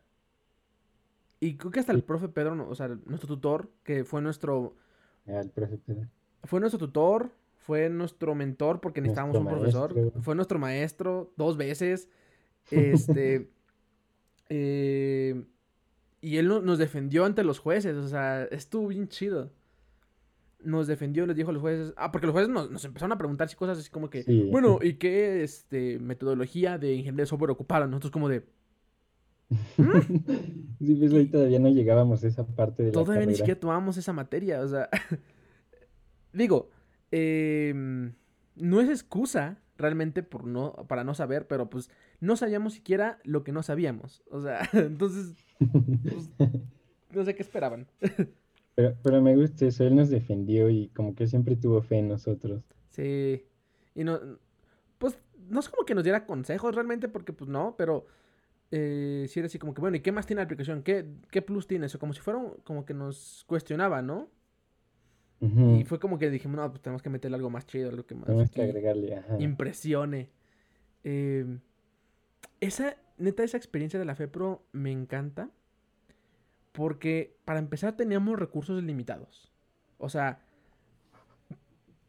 [1.42, 4.78] y creo que hasta el profe Pedro, o sea, nuestro tutor, que fue nuestro,
[5.28, 6.08] Ah, el profe Pedro.
[6.46, 11.58] fue nuestro tutor, fue nuestro mentor, porque necesitábamos un Nuestro profesor, fue nuestro maestro dos
[11.58, 12.08] veces,
[12.72, 13.52] este,
[14.48, 15.44] eh,
[16.22, 19.52] y él no- nos defendió ante los jueces, o sea, estuvo bien chido.
[20.64, 23.18] Nos defendió, les dijo a los jueces, ah, porque los jueces nos, nos empezaron a
[23.18, 24.48] preguntar si cosas así como que, Sí.
[24.52, 27.90] bueno, ¿y qué este, metodología de ingeniería de software ocuparon?
[27.90, 28.46] Nosotros como de,
[30.80, 33.98] Sí, pues ahí todavía no llegábamos a esa parte de la todavía ni siquiera tomamos
[33.98, 34.90] esa materia, o sea,
[36.34, 36.70] digo,
[37.12, 38.14] em,
[38.56, 41.90] no es excusa realmente por no, para no saber, pero pues
[42.22, 46.30] no sabíamos siquiera lo que no sabíamos, o sea, entonces, pues,
[47.12, 47.88] no sé qué esperaban.
[48.74, 52.08] Pero, pero me gusta eso, él nos defendió y como que siempre tuvo fe en
[52.08, 52.64] nosotros.
[52.90, 53.44] Sí,
[53.94, 54.18] y no,
[54.98, 58.06] pues no es como que nos diera consejos realmente, porque pues no, pero
[58.72, 60.84] eh, sí era así como que, bueno, ¿y qué más tiene la aplicación?
[60.84, 62.00] ¿Qué, qué plus tiene eso?
[62.00, 64.30] Como si fuera un- como que nos cuestionaba, ¿no?
[65.42, 68.16] Y fue como que dijimos, no, pues tenemos que meterle algo más chido, algo que
[68.16, 69.36] más Tenemos que agregarle, ajá.
[69.42, 70.30] impresione.
[71.04, 71.58] Eh,
[72.62, 75.50] esa, neta, esa experiencia de la FEPRO me encanta.
[76.72, 79.52] Porque para empezar teníamos recursos limitados.
[79.98, 80.40] O sea,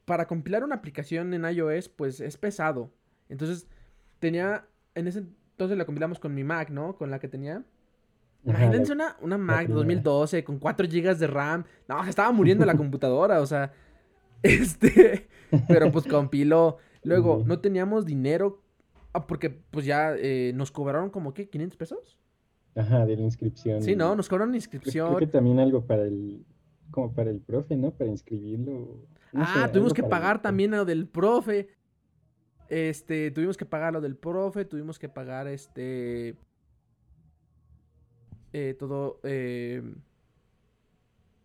[0.05, 2.93] para compilar una aplicación en iOS, pues es pesado.
[3.29, 3.67] Entonces,
[4.21, 6.97] tenía, en ese entonces la compilamos con mi Mac, ¿no?
[6.97, 7.63] Con la que tenía.
[8.45, 10.03] Imagínense una, una Mac de primera.
[10.03, 11.65] 2012 con 4 GB de RAM.
[11.89, 13.73] No, se estaba muriendo la computadora, o sea.
[14.43, 15.29] Este.
[15.69, 16.79] Pero pues compiló.
[17.05, 18.62] Luego, no teníamos dinero.
[19.13, 22.19] Ah, porque pues ya eh, nos cobraron como que 500 pesos.
[22.75, 23.83] Ajá, de la inscripción.
[23.83, 25.07] Sí, no, nos cobraron creo- inscripción.
[25.09, 26.45] Creo que también algo para el,
[26.91, 27.91] como para el profe, ¿no?
[27.91, 29.07] Para inscribirlo.
[29.33, 31.69] no sé, ah, tuvimos que el pagar también lo del profe.
[32.69, 36.37] Este, tuvimos que pagar lo del profe, tuvimos que pagar este.
[38.53, 39.21] eh, todo.
[39.25, 39.83] eh,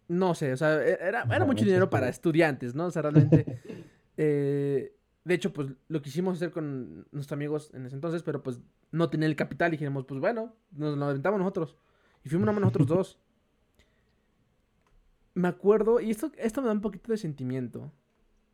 [0.10, 2.86] no sé, o sea, e- era, era Ajá, mucho dinero para estudiantes, ¿no?
[2.86, 3.46] O sea, realmente.
[4.18, 4.94] eh,
[5.28, 8.62] de hecho, pues lo quisimos hacer con nuestros amigos en ese entonces, pero pues
[8.92, 11.78] no tenía el capital y dijimos, pues bueno, nos lo aventamos nosotros.
[12.24, 13.20] Y fuimos nada más nosotros dos.
[15.34, 17.92] me acuerdo, y esto, esto me da un poquito de sentimiento,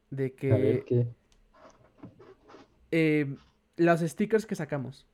[0.09, 1.07] de A ver que qué.
[2.91, 3.35] eh,
[3.77, 5.07] los stickers que sacamos.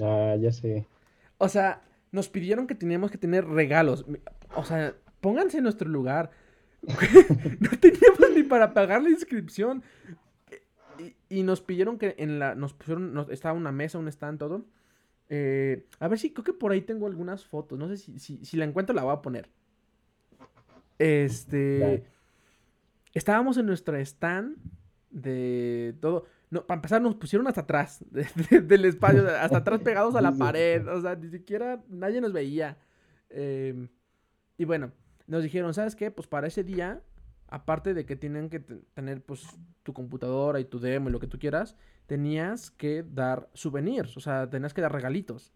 [0.00, 0.86] Ah, ya sé.
[1.38, 4.04] O sea, nos pidieron que teníamos que tener regalos.
[4.54, 6.30] O sea, pónganse en nuestro lugar.
[7.60, 9.82] no teníamos ni para pagar la inscripción.
[10.98, 12.54] Y, y nos pidieron que en la.
[12.54, 13.12] Nos pusieron.
[13.14, 14.64] nos- estaba una mesa, un stand, todo.
[15.28, 16.32] Eh, a ver si.
[16.32, 17.78] Creo que por ahí tengo algunas fotos.
[17.78, 19.48] No sé si, si, si la encuentro, la voy a poner.
[20.98, 22.04] Este.
[23.14, 24.56] Estábamos en nuestro stand
[25.10, 26.24] de todo.
[26.50, 30.20] No, para empezar, nos pusieron hasta atrás de- de- del espacio, hasta atrás pegados a
[30.20, 30.86] la pared.
[30.88, 32.76] O sea, ni siquiera nadie nos veía.
[33.30, 33.88] Eh,
[34.58, 34.92] y bueno,
[35.26, 36.10] nos dijeron, ¿sabes qué?
[36.10, 37.00] Pues para ese día,
[37.52, 39.46] aparte de que tienen que te- tener pues
[39.84, 44.20] tu computadora y tu demo y lo que tú quieras, tenías que dar souvenirs, o
[44.20, 45.52] sea, tenías que dar regalitos.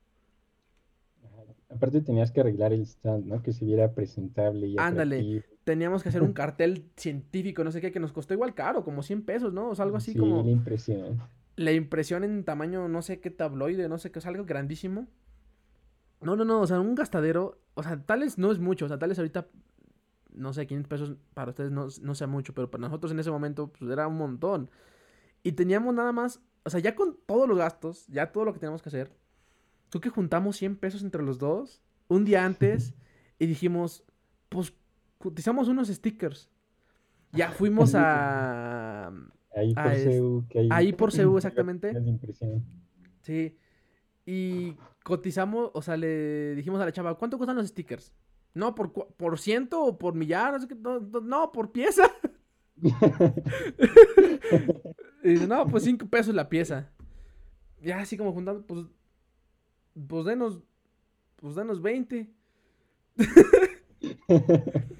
[1.69, 3.43] Aparte tenías que arreglar el stand, ¿no?
[3.43, 5.17] Que se viera presentable y Ándale.
[5.17, 5.45] atractivo.
[5.65, 9.03] Teníamos que hacer un cartel científico, no sé qué, que nos costó igual caro, como
[9.03, 9.71] 100 pesos, ¿no?
[9.71, 10.43] O sea, algo así Sí, como...
[10.45, 11.21] la impresión.
[11.57, 15.09] la impresión en tamaño, no sé qué tabloide, no sé qué, es algo grandísimo.
[16.21, 18.99] No, no, no, o sea, un gastadero, o sea, tales no es mucho, o sea,
[18.99, 19.49] tales ahorita,
[20.37, 23.31] no sé, 500 pesos para ustedes no, no sea mucho, pero para nosotros en ese
[23.31, 24.71] momento, pues era un montón.
[25.43, 28.61] Y teníamos nada más, o sea, ya con todos los gastos, ya todo lo que
[28.61, 29.13] teníamos que hacer,
[29.89, 32.95] tú que juntamos 100 pesos entre los dos, un día antes,
[33.39, 34.05] y dijimos,
[34.49, 34.73] pues,
[35.19, 36.51] cotizamos unos stickers.
[37.33, 39.13] Ya fuimos a...
[39.57, 39.95] Ahí por Ah,
[40.51, 41.95] que hay ahí por CEU, exactamente.
[43.23, 43.57] Sí.
[44.27, 48.13] Y cotizamos, o sea, le dijimos a la chava, ¿cuánto cuestan los stickers?
[48.57, 52.11] No, por, por ciento o por millar, no sé qué, no, no, no, por pieza.
[52.83, 52.91] Y
[55.31, 56.91] dice, no, pues cinco pesos la pieza.
[57.83, 58.87] Ya así como juntando, pues,
[60.09, 60.61] pues denos,
[61.37, 62.31] pues denos 20.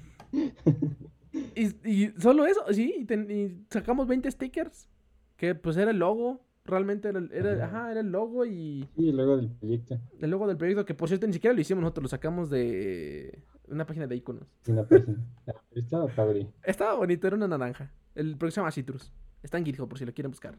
[1.55, 4.89] Y, y solo eso, sí, y, ten- y sacamos 20 stickers,
[5.35, 7.65] que pues era el logo, realmente era, el- era, Ajá.
[7.79, 11.07] ajá, era el logo y Y luego del proyecto, el logo del proyecto, que por
[11.07, 14.47] cierto ni siquiera lo hicimos nosotros, lo sacamos de una página de iconos.
[14.67, 15.17] una página.
[15.75, 16.47] Estaba padre.
[16.63, 17.91] Estaba bonito, era una naranja.
[18.15, 19.11] El proyecto se llama Citrus.
[19.43, 20.57] Está en GitHub por si lo quieren buscar.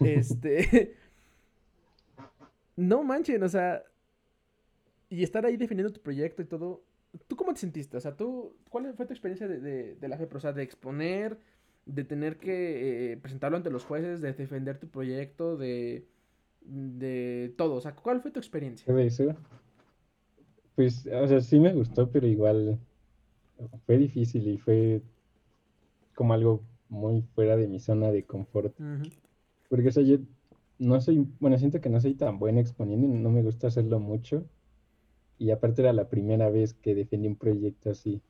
[0.00, 0.94] Este.
[2.76, 3.82] no manchen, o sea.
[5.10, 6.82] Y estar ahí definiendo tu proyecto y todo.
[7.26, 7.96] ¿Tú cómo te sentiste?
[7.96, 8.54] O sea, tú.
[8.70, 10.38] ¿Cuál fue tu experiencia de, de, de la FEPRO?
[10.38, 11.38] O sea, de exponer,
[11.88, 16.06] de tener que eh, presentarlo ante los jueces, de defender tu proyecto, de.
[16.60, 17.74] de todo.
[17.76, 18.92] O sea, ¿cuál fue tu experiencia?
[19.00, 19.34] Eso.
[20.76, 22.78] Pues, o sea, sí me gustó, pero igual
[23.86, 25.02] fue difícil y fue
[26.14, 28.76] como algo muy fuera de mi zona de confort.
[29.68, 30.18] Porque, o sea, yo
[30.78, 33.98] no soy, bueno, siento que no soy tan bueno exponiendo y no me gusta hacerlo
[33.98, 34.44] mucho.
[35.38, 38.20] Y aparte era la primera vez que defendí un proyecto así.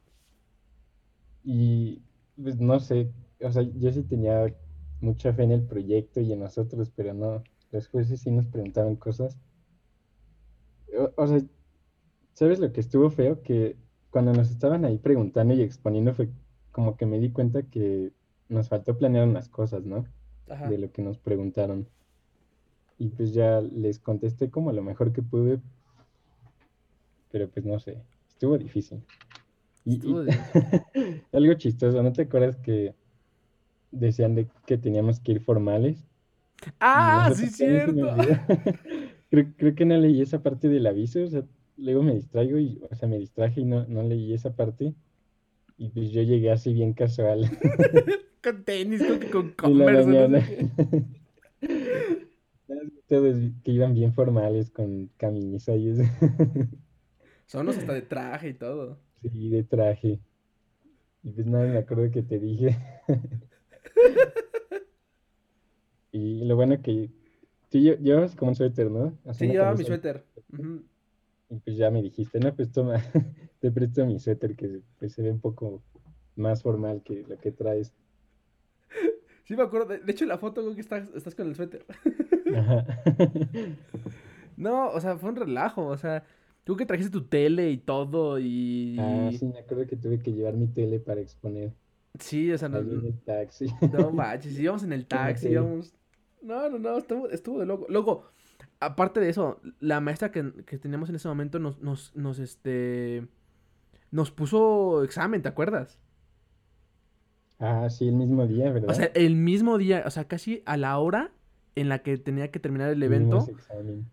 [1.44, 2.02] Y,
[2.42, 4.54] pues, no sé, o sea, yo sí tenía
[5.00, 8.96] mucha fe en el proyecto y en nosotros, pero no, los jueces sí nos preguntaban
[8.96, 9.36] cosas.
[10.98, 11.40] O, o sea,
[12.34, 13.42] ¿sabes lo que estuvo feo?
[13.42, 13.76] Que
[14.10, 16.30] cuando nos estaban ahí preguntando y exponiendo fue
[16.72, 18.12] como que me di cuenta que
[18.48, 20.06] nos faltó planear unas cosas, ¿no?
[20.48, 20.70] Ajá.
[20.70, 21.88] de lo que nos preguntaron.
[22.98, 25.60] Y pues ya les contesté como lo mejor que pude,
[27.30, 29.04] pero pues no sé, estuvo difícil.
[29.88, 30.14] Y, y
[31.32, 32.94] algo chistoso, ¿no te acuerdas que
[33.90, 36.06] decían de que teníamos que ir formales?
[36.78, 38.06] ¡Ah, sí, cierto!
[39.30, 41.42] Creo, creo que no leí esa parte del aviso, o sea,
[41.78, 44.94] luego me distraigo y, o sea, me distraje y no, no leí esa parte.
[45.78, 47.48] Y pues yo llegué así bien casual.
[48.42, 50.68] Con tenis, con qué.
[53.08, 56.02] Todos que iban bien formales con camisa y eso.
[57.46, 59.00] Son unos hasta de traje y todo.
[59.22, 60.20] Sí, de traje.
[61.22, 62.76] Y pues nada, me acuerdo que te dije.
[66.10, 67.10] Y lo bueno que
[67.70, 69.16] tú lle- llevabas como un suéter, ¿no?
[69.34, 70.24] Sí, llevaba mi suéter.
[71.50, 72.94] Y pues ya me dijiste, no, pues toma,
[73.60, 75.82] te presto mi suéter que pues se ve un poco
[76.36, 77.92] más formal que lo que traes.
[79.44, 79.86] Sí, me acuerdo.
[79.88, 81.84] De, de hecho, la foto creo que estás, estás con el suéter.
[82.54, 82.86] Ajá.
[84.56, 85.86] No, o sea, fue un relajo.
[85.86, 86.24] O sea,
[86.68, 88.38] tú que trajiste tu tele y todo.
[88.38, 88.94] Y.
[89.00, 91.72] Ah, sí, me acuerdo que tuve que llevar mi tele para exponer
[92.18, 93.68] Sí, o sea, no, en el taxi.
[93.90, 94.58] no manches.
[94.58, 95.94] Íbamos en el taxi, íbamos.
[96.42, 97.86] No, no, no, estuvo, estuvo de loco.
[97.88, 98.26] Luego,
[98.80, 103.26] aparte de eso, la maestra que, que teníamos en ese momento nos, nos, nos, este.
[104.10, 105.98] Nos puso examen, ¿te acuerdas?
[107.58, 108.94] Ah, sí, el mismo día, O ¿verdad?
[108.94, 111.32] sea, el mismo día, o sea, casi a la hora
[111.76, 113.46] en la que tenía que terminar el evento,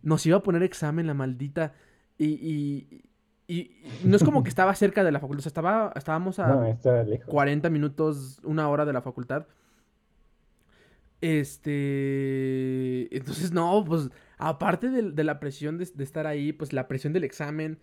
[0.04, 1.74] nos iba a poner examen la maldita.
[2.18, 3.02] Y, y,
[3.48, 6.40] Y, y no es como que estaba cerca de la facultad, o sea, estaba, estábamos
[6.40, 7.28] a No, está lejos.
[7.28, 9.46] 40 minutos, una hora de la facultad.
[11.22, 13.16] Este.
[13.16, 17.14] Entonces, no, pues, aparte de, de la presión de, de estar ahí, pues la presión
[17.14, 17.80] del examen,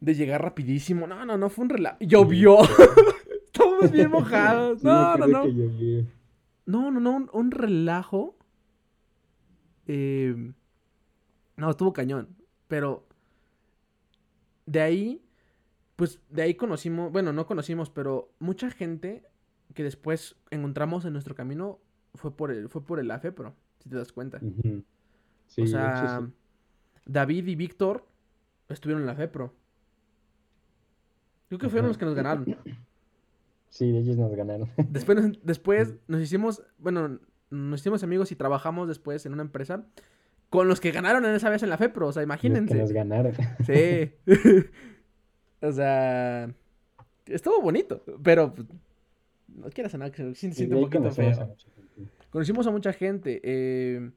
[0.00, 1.06] de llegar rapidísimo.
[1.06, 1.96] No, no, no, fue un relajo.
[2.00, 2.58] Llovió.
[3.46, 4.80] Estamos bien mojados.
[4.82, 5.44] Sí, No, no, no.
[6.66, 8.36] No, no, no, un, un relajo.
[9.86, 10.52] Eh,
[11.56, 12.28] no, estuvo cañón.
[12.68, 13.05] Pero
[14.66, 15.22] de ahí,
[15.96, 19.22] pues de ahí conocimos, bueno, no conocimos, pero mucha gente
[19.74, 21.78] que después encontramos en nuestro camino
[22.14, 24.40] fue por el, fue por el AFEPRO, si te das cuenta.
[25.48, 26.32] Sí, o sea, sí.
[27.06, 28.04] David y Víctor
[28.68, 29.54] estuvieron en la FEPRO.
[31.48, 32.56] Creo que fueron los que nos ganaron.
[33.68, 34.68] Sí, ellos nos ganaron.
[34.90, 37.18] Después, nos- después nos hicimos, bueno,
[37.50, 39.84] nos hicimos amigos y trabajamos después en una empresa
[40.50, 42.74] con los que ganaron en esa vez en la FEPRO, o sea, Los que imagínense.
[42.76, 43.32] nos ganaron.
[43.66, 44.12] Sí.
[45.60, 46.50] o sea,
[47.26, 48.66] estuvo bonito, pero pues,
[49.48, 51.30] no quieras sonar que se siente un poquito feo.
[51.40, 51.48] a.
[52.30, 53.40] Conocimos a mucha gente.
[53.42, 54.10] eh,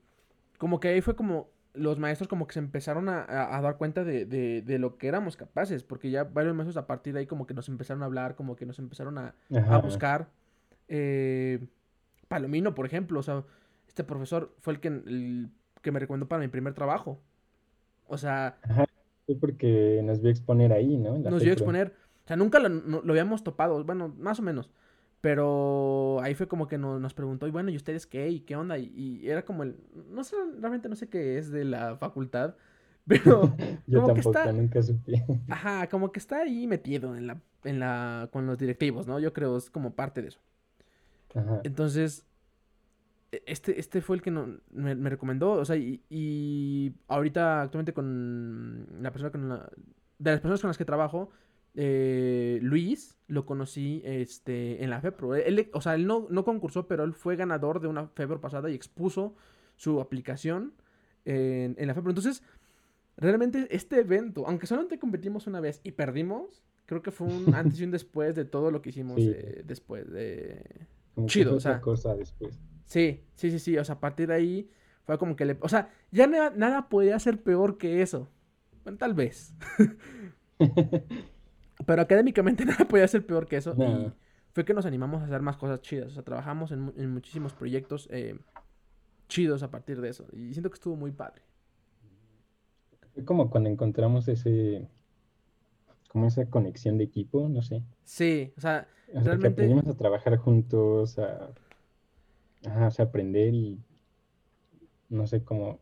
[0.57, 3.77] como que ahí fue como los maestros como que se empezaron a, a- a dar
[3.77, 7.19] cuenta de, de- de lo que éramos capaces, porque ya varios maestros a partir de
[7.21, 9.35] ahí como que nos empezaron a hablar, como que nos empezaron a,
[9.67, 10.27] a buscar.
[10.89, 11.59] eh,
[12.27, 13.43] Palomino, por ejemplo, o sea,
[13.87, 15.49] este profesor fue el que, el
[15.81, 17.21] que me recomendó para mi primer trabajo.
[18.07, 18.85] O sea, Ajá,
[19.25, 21.17] fue porque nos vio exponer ahí, ¿no?
[21.17, 21.53] La nos FEPRO.
[21.53, 21.93] exponer.
[22.25, 24.71] O sea, nunca lo, no- lo habíamos topado, bueno, más o menos.
[25.21, 28.29] Pero ahí fue como que no- nos preguntó, y bueno, ¿y ustedes qué?
[28.29, 28.77] ¿Y qué onda?
[28.77, 29.75] Y, y era como el,
[30.09, 32.55] no sé, realmente no sé qué es de la facultad,
[33.07, 35.25] pero Yo como que tampoco, está, nunca supe.
[35.49, 39.19] ajá, como que está ahí metido en la, en la, con los directivos, ¿no?
[39.19, 40.39] Yo creo es como parte de eso.
[41.35, 41.63] Ajá.
[41.63, 42.25] Entonces,
[43.31, 47.93] este, este fue el que no- me, me recomendó, o sea, y, y ahorita actualmente
[47.93, 49.69] con la persona con la,
[50.17, 51.29] de las personas con las que trabajo,
[51.75, 55.35] eh, Luis, lo conocí este, en la FEPRO.
[55.35, 58.69] Él, o sea, él no, no concursó, pero él fue ganador de una FEPRO pasada
[58.69, 59.35] y expuso
[59.75, 60.73] su aplicación
[61.25, 62.09] en, en la FEPRO.
[62.11, 62.43] Entonces,
[63.17, 67.79] realmente este evento, aunque solamente competimos una vez y perdimos, creo que fue un antes
[67.79, 69.31] y un después de todo lo que hicimos Sí.
[69.33, 70.63] eh, después de...
[71.15, 71.71] Como chido, o sea.
[71.73, 72.59] otra cosa después.
[72.89, 73.77] Sí, sí, sí, sí.
[73.77, 74.69] O sea, a partir de ahí
[75.05, 75.57] fue como que le...
[75.61, 78.27] O sea, ya na- nada podía ser peor que eso.
[78.83, 79.53] Bueno, tal vez.
[81.85, 83.73] Pero académicamente nada podía ser peor que eso.
[83.77, 84.13] Y No.
[84.51, 86.07] fue que nos animamos a hacer más cosas chidas.
[86.07, 88.37] O sea, trabajamos en, mu- en muchísimos proyectos eh,
[89.27, 90.25] chidos a partir de eso.
[90.33, 91.41] Y siento que estuvo muy padre.
[93.13, 94.87] Fue como cuando encontramos ese,
[96.09, 97.83] como esa conexión de equipo, no sé.
[98.03, 101.49] Sí, o sea, O sea, que Realmente- aprendimos a trabajar juntos, a,
[102.65, 103.79] ajá, o sea, aprender y
[105.09, 105.79] no sé cómo,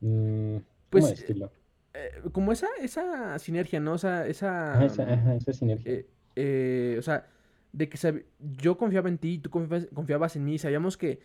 [0.00, 0.56] mm,
[0.90, 1.52] Pues, ¿cómo decirlo?
[1.94, 3.92] eh, como esa, esa sinergia, ¿no?
[3.94, 4.74] O sea, esa...
[4.74, 5.92] Ajá, esa, ajá, esa sinergia.
[5.92, 6.06] eh,
[6.36, 7.26] eh, o sea,
[7.72, 11.20] de que sab- yo confiaba en ti, tú confiabas, confiabas en mí, sabíamos que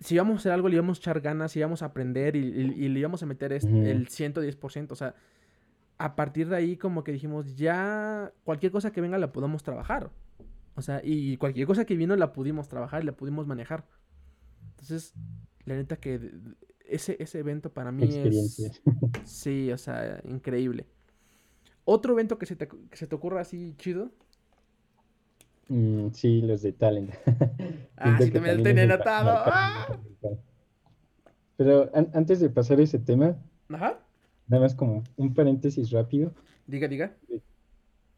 [0.00, 2.84] si íbamos a hacer algo le íbamos a echar ganas, íbamos a aprender y, y-
[2.84, 3.76] y le íbamos a meter es- Ujú.
[3.84, 5.14] el 110%, o sea,
[5.98, 10.10] a partir de ahí como que dijimos, ya cualquier cosa que venga la podemos trabajar,
[10.78, 13.84] o sea, y cualquier cosa que vino la pudimos trabajar y la pudimos manejar.
[14.70, 15.12] Entonces,
[15.64, 16.32] la neta que
[16.86, 18.72] ese, ese evento para mí es...
[19.24, 20.86] Sí, o sea, increíble.
[21.84, 24.12] Otro evento que se te, que se te ocurra así chido.
[25.68, 27.12] Mm, sí, los de talent.
[28.00, 29.30] Ah, sí, también lo tenía anotado.
[29.34, 29.98] ¡Ah!
[31.56, 33.36] Pero an- antes de pasar a ese tema,
[33.68, 33.98] Ajá.
[34.46, 36.32] nada más como un paréntesis rápido.
[36.68, 37.16] Diga, diga.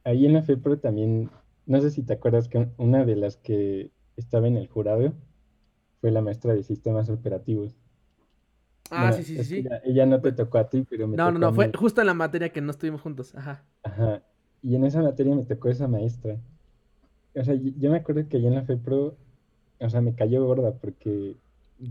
[0.05, 1.31] Ahí en la FEPRO también,
[1.67, 5.15] no sé si te acuerdas que una de las que estaba en el jurado
[6.01, 7.77] fue la maestra de sistemas operativos.
[8.91, 9.69] Ah, Bueno, sí, sí, sí.
[9.85, 11.73] Ella, no te tocó a ti, pero me No, no, tocó no, a fue mí.
[11.77, 13.35] justo en la materia que no estuvimos juntos.
[13.35, 13.65] Ajá.
[13.83, 14.23] Ajá.
[14.63, 16.39] Y en esa materia me tocó esa maestra.
[17.37, 19.17] O sea, yo me acuerdo que allá en la FEPRO,
[19.81, 21.37] o sea, me cayó gorda porque,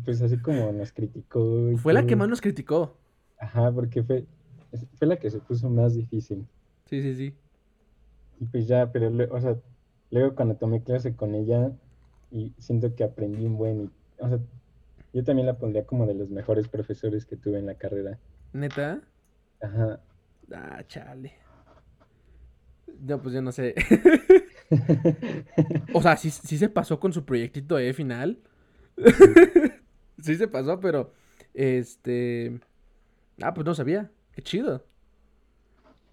[0.05, 2.97] pues así como nos criticó Fue la que más nos criticó.
[3.39, 4.27] Ajá, porque fue,
[4.97, 6.47] fue la que se puso más difícil.
[6.85, 7.33] Sí, sí, sí.
[8.39, 9.57] Y pues ya, pero, o sea,
[10.11, 11.71] luego cuando tomé clase con ella,
[12.31, 14.39] y siento que aprendí un buen, y, o sea,
[15.13, 18.17] yo también la pondría como de los mejores profesores que tuve en la carrera.
[18.53, 19.01] ¿Neta?
[19.61, 19.99] Ajá.
[20.53, 21.33] Ah, chale.
[23.01, 23.75] No, pues yo no sé.
[25.95, 28.37] O sea, sí, sí se pasó con su proyectito de final.
[30.21, 31.11] Sí se pasó, pero.
[31.55, 32.59] Este.
[33.41, 34.11] Ah, pues no sabía.
[34.31, 34.85] Qué chido.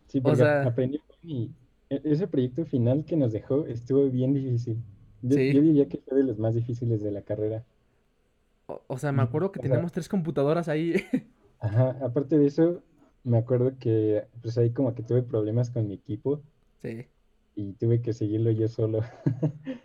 [0.06, 1.50] Sí, O porque sea- aprendí y
[1.88, 4.78] ese proyecto final que nos dejó estuvo bien difícil.
[5.22, 5.52] Yo, Sí.
[5.52, 7.64] yo diría que fue de los más difíciles de la carrera.
[8.66, 10.94] O, o sea, me acuerdo que O sea- teníamos tres computadoras ahí.
[11.60, 12.82] Ajá, aparte de eso,
[13.24, 16.42] me acuerdo que pues ahí como que tuve problemas con mi equipo
[16.82, 17.06] Sí.
[17.54, 19.00] y tuve que seguirlo yo solo.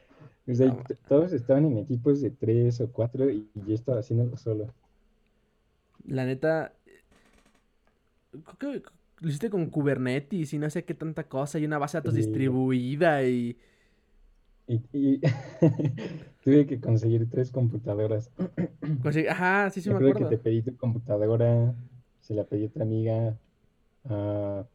[0.48, 4.36] O sea, No, todos estaban en equipos de tres o cuatro y yo estaba haciéndolo
[4.38, 4.74] solo.
[6.04, 6.74] la neta,
[8.58, 8.82] creo que
[9.22, 12.16] lo hiciste con Kubernetes y no sé qué tanta cosa y una base de datos
[12.16, 12.16] Sí.
[12.16, 13.58] distribuida y...
[14.68, 15.22] Y, y
[16.42, 18.32] tuve que conseguir tres computadoras.
[19.30, 21.76] Ajá, sí, sí Me me acuerdo que te pedí tu computadora,
[22.20, 23.40] se la pedí a otra amiga,
[24.06, 24.68] ah,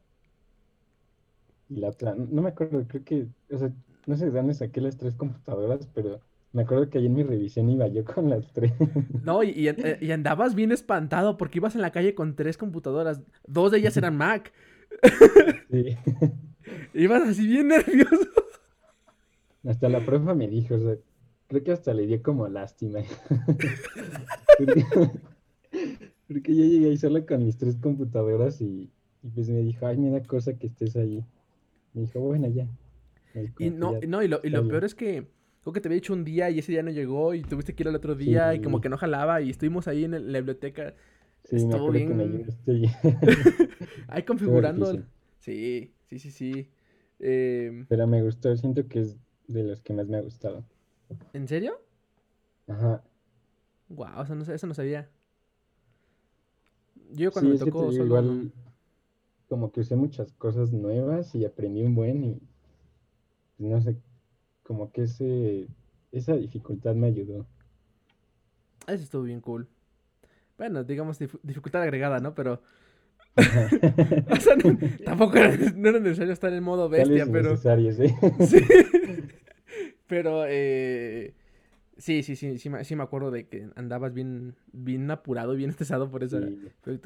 [1.69, 3.73] y la otra, no, no me acuerdo, creo que, o sea,
[4.07, 6.23] no sé de dónde saqué las tres computadoras, pero
[6.57, 8.73] me acuerdo que ahí en mi revisión iba yo con las tres.
[9.23, 12.57] No, y, y, eh, y andabas bien espantado porque ibas en la calle con tres
[12.57, 13.21] computadoras.
[13.47, 14.53] Dos de ellas eran Mac.
[15.71, 15.97] Sí.
[16.95, 18.27] Ibas así bien nervioso.
[19.69, 20.95] Hasta la profa me dijo, o sea,
[21.49, 23.01] creo que hasta le dio como lástima.
[24.59, 24.85] Porque,
[26.27, 28.91] porque yo llegué ahí solo con mis tres computadoras y,
[29.23, 31.23] y pues me dijo, ay, me da cosa que estés ahí.
[31.93, 32.67] Me dijo, bueno, ya.
[33.35, 34.71] Y "Como que no, ya no, y lo, y lo bien".
[34.71, 35.29] peor es que
[35.67, 37.83] creo que te había dicho un día y ese día no llegó y tuviste que
[37.83, 40.39] ir al otro día y como que no jalaba y estuvimos ahí en el- la
[40.39, 40.95] biblioteca
[41.43, 42.91] Sí, estuvo me bien- ayudaste ahí.
[44.09, 44.93] ahí configurando.
[45.41, 46.71] Sí, sí, sí, sí.
[47.19, 49.17] Em, Pero me gustó, siento que es
[49.49, 50.62] de los que más me ha gustado.
[51.33, 51.81] ¿en serio?
[52.69, 53.03] Ajá.
[53.89, 55.09] Wow, eso no, eso no sabía.
[57.12, 58.53] Yo Sí, cuando me tocó solo igual
[59.49, 62.41] como que usé muchas cosas nuevas y aprendí un buen y
[63.57, 63.97] pues, no sé,
[64.67, 65.69] como que ese,
[66.12, 67.47] esa dificultad me ayudó.
[68.87, 69.69] Eso estuvo bien cool.
[70.59, 72.35] Bueno, digamos dif- dificultad agregada, ¿no?
[72.35, 72.62] Pero,
[73.37, 77.55] o sea, no- tampoco era, no era necesario estar en modo bestia, pero...
[77.55, 78.14] ¿eh?
[78.41, 78.59] Sí.
[80.09, 81.35] Pero, eh,
[81.97, 85.71] sí, sí, sí, sí, me- sí me acuerdo de que andabas bien, bien apurado, bien
[85.71, 86.39] estresado por ese
[86.85, 87.01] Sí.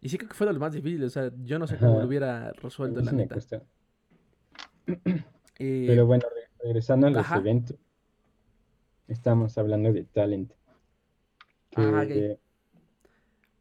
[0.00, 1.92] Y sí creo que fue de lo más difícil, o sea, yo no sé cómo
[1.92, 2.00] Ajá.
[2.00, 3.36] lo hubiera resuelto, la sí neta.
[5.60, 6.24] Eh, Pero bueno,
[6.62, 7.38] regresando a los Ajá.
[7.38, 7.76] eventos,
[9.08, 10.52] estamos hablando de talent.
[11.70, 12.38] Que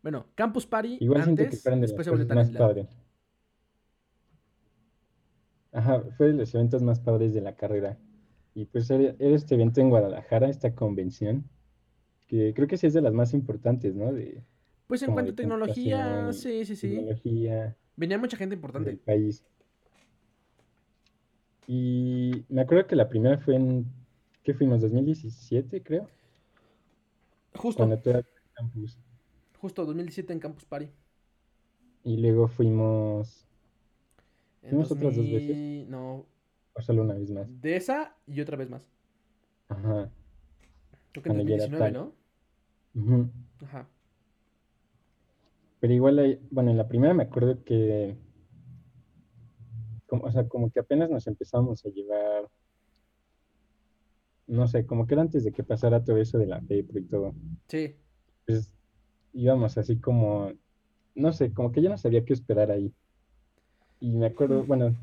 [0.02, 2.88] bueno, Campus Party igual siento que antes, fueron de después se más padres.
[5.72, 7.98] Ajá, fue de los eventos más padres de la carrera.
[8.56, 11.48] Y pues era, era este evento en Guadalajara, esta convención,
[12.28, 14.12] que creo que sí es de las más importantes, ¿no?
[14.12, 14.42] De,
[14.88, 16.90] Pues en cuanto a tecnología, sí, sí, sí.
[16.90, 18.98] tecnología Venía mucha gente del importante.
[19.06, 19.44] país.
[21.72, 23.86] Y me acuerdo que la primera fue en,
[24.44, 24.82] ¿qué fuimos?
[24.82, 26.10] 2017, creo,
[27.54, 28.24] Justo, cuando era
[28.56, 28.98] campus.
[29.60, 30.90] justo 2017 en Campus Party.
[32.04, 33.46] Y luego fuimos,
[34.64, 36.26] En ¿Fuimos otras dos 2000 No,
[36.74, 37.48] o solo una vez más.
[37.62, 38.90] de esa y otra vez más.
[39.68, 40.10] Ajá.
[41.12, 41.94] Creo que en Cuando ya era 2019, tal.
[41.94, 42.14] ¿no?
[43.66, 43.88] Ajá.
[45.80, 48.18] Pero igual, bueno, en la primera me acuerdo que,
[50.10, 52.48] como, o sea, como que apenas nos empezamos a llevar,
[54.48, 57.04] no sé, como que era antes de que pasara todo eso de la FEPRO y
[57.04, 57.34] todo.
[57.68, 57.96] Sí.
[58.46, 58.72] Pues
[59.34, 60.52] íbamos así como,
[61.16, 62.92] no sé, como que yo no sabía qué esperar ahí.
[64.00, 64.96] Y me acuerdo, bueno,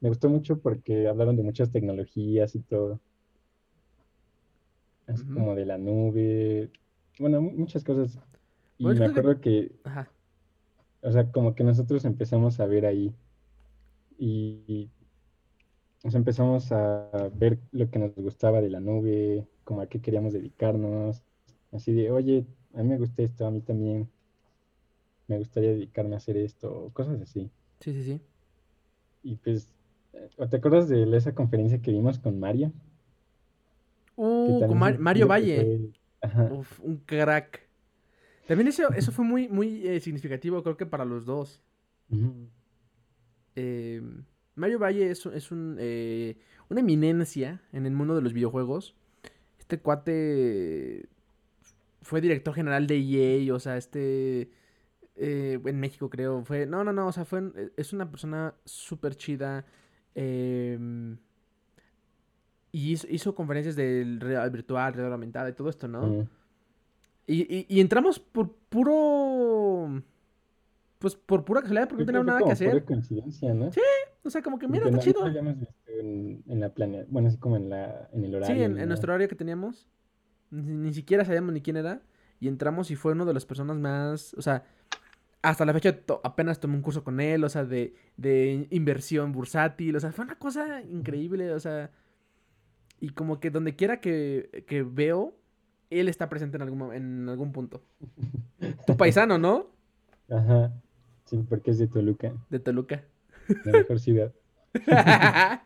[0.00, 3.00] me gustó mucho porque hablaron de muchas tecnologías y todo.
[5.06, 6.70] Así como de la nube,
[7.20, 8.18] bueno, mu- muchas cosas.
[8.78, 10.10] Y Bueno, yo me que- acuerdo que, Ajá.
[11.02, 13.14] o sea, como que nosotros empezamos a ver ahí
[14.18, 14.90] y,
[16.10, 20.32] sea, empezamos a ver lo que nos gustaba de la nube, como a qué queríamos
[20.32, 21.22] dedicarnos,
[21.72, 24.08] así de, oye, a mí me gusta esto, a mí también
[25.28, 27.48] me gustaría dedicarme a hacer esto, cosas así.
[27.80, 28.20] Sí, sí, sí.
[29.22, 29.74] Y pues,
[30.14, 32.72] eh, ¿o ¿te acuerdas de esa conferencia que vimos con Mario?
[34.16, 35.68] Uh, con Mar- Mario Valle.
[35.68, 35.90] fue-
[36.22, 37.68] ajá, Uf, un crack.
[38.46, 41.62] También eso, eso fue muy, muy eh, significativo, creo que para los dos.
[42.10, 42.50] ujú,
[43.56, 44.00] Eh,
[44.54, 46.36] Mario Valle es, es un, eh,
[46.68, 48.94] una eminencia en el mundo de los videojuegos.
[49.58, 51.08] Este cuate
[52.02, 54.50] fue director general de EA, o sea, este...
[55.16, 56.66] eh, en México creo, fue...
[56.66, 59.64] No, no, no, o sea, fue, eh, es una persona súper chida.
[60.14, 61.16] em,
[62.72, 66.02] y hizo, hizo conferencias del real virtual, realidad aumentada y todo esto, ¿no?
[67.26, 70.02] y- y entramos por puro...
[70.98, 72.84] Pues por pura casualidad, porque no fue nada que como pura hacer.
[72.84, 73.70] coincidencia, ¿no?
[73.70, 73.80] Sí,
[74.24, 75.26] O sea, como que mira, está chido.
[75.26, 76.72] en, en la
[77.08, 79.34] bueno, así como en la, en el Sí, horario, en, ni en nuestro horario que
[79.36, 79.88] teníamos,
[80.50, 82.02] ni, ni siquiera sabíamos ni quién era.
[82.40, 84.64] Y entramos y fue uno de las personas más, o sea,
[85.42, 89.32] hasta la fecha to- apenas tomé un curso con él, o sea, de, de inversión
[89.32, 91.90] bursátil, o sea, fue una cosa increíble, o sea,
[93.00, 95.36] y como que donde quiera que, que veo,
[95.90, 97.82] él está presente en algún, en algún punto.
[98.86, 99.66] Tu paisano, ¿no?
[100.28, 100.72] Ajá.
[101.26, 103.02] Sí, porque es de Toluca, De Toluca.
[103.64, 104.32] la mejor ciudad.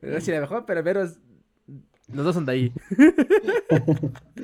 [0.00, 1.18] Pero sí, la mejor, pero menos.
[2.12, 2.72] Los dos son de ahí.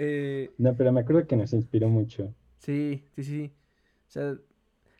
[0.00, 2.32] Eh, No, pero me acuerdo que nos inspiró mucho.
[2.58, 3.52] sí, sí, sí.
[4.06, 4.36] O sea,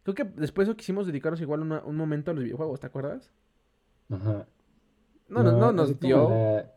[0.02, 3.30] creo que después quisimos dedicarnos igual una- un momento a los videojuegos, ¿te acuerdas?
[4.10, 4.46] Ajá.
[5.28, 6.28] No, no, no así nos como dio.
[6.30, 6.72] la-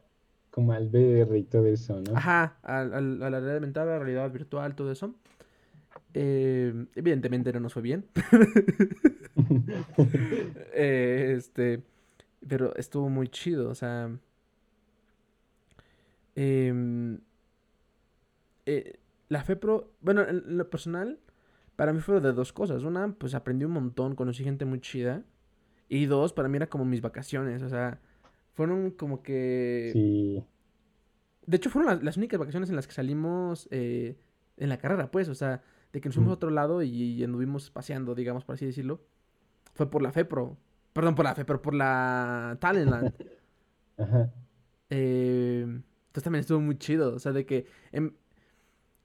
[0.52, 2.16] como al VR y todo eso, ¿no?
[2.16, 5.16] Ajá, al- al- a, la realidad aumentada, realidad virtual, todo eso.
[6.14, 8.06] Eh, evidentemente no nos fue bien.
[10.74, 11.84] Eh, este,
[12.48, 14.10] pero estuvo muy chido, o sea.
[16.36, 17.20] em,
[18.66, 21.20] eh, la FEPRO, bueno, en lo personal,
[21.76, 22.84] para mí fue de dos cosas.
[22.84, 25.24] Una, pues aprendí un montón, conocí gente muy chida.
[25.90, 28.00] Y dos, para mí era como mis vacaciones, o sea,
[28.54, 29.92] fueron como que...
[29.94, 30.44] Sí,
[31.46, 34.18] De hecho, fueron las, las únicas vacaciones en las que salimos eh,
[34.58, 35.62] en la carrera, pues, o sea,
[35.94, 39.02] de que nos fuimos a otro lado y, y anduvimos paseando, digamos, por así decirlo.
[39.74, 40.58] Fue por la FEPRO.
[40.94, 43.14] Perdón, por la FEPRO, por la Talentland.
[43.98, 44.32] ajá.
[44.90, 47.16] Eh, entonces también estuvo muy chido.
[47.16, 48.16] O sea, de que en,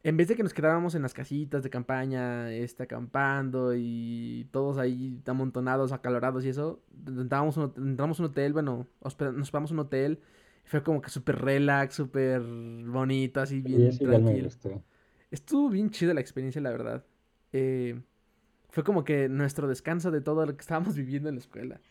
[0.03, 4.79] en vez de que nos quedábamos en las casitas de campaña, este, acampando y todos
[4.79, 9.71] ahí amontonados, acalorados y eso, entramos un, entramos a un hotel, bueno, hosped- nos hospedamos
[9.71, 10.21] en un hotel.
[10.65, 13.93] Fue como que súper relax, súper bonito, así bien
[14.25, 14.49] tranquilo.
[15.31, 17.05] Estuvo bien chida la experiencia, la verdad.
[17.53, 18.01] Eh,
[18.71, 21.81] fue como que nuestro descanso de todo lo que estábamos viviendo en la escuela.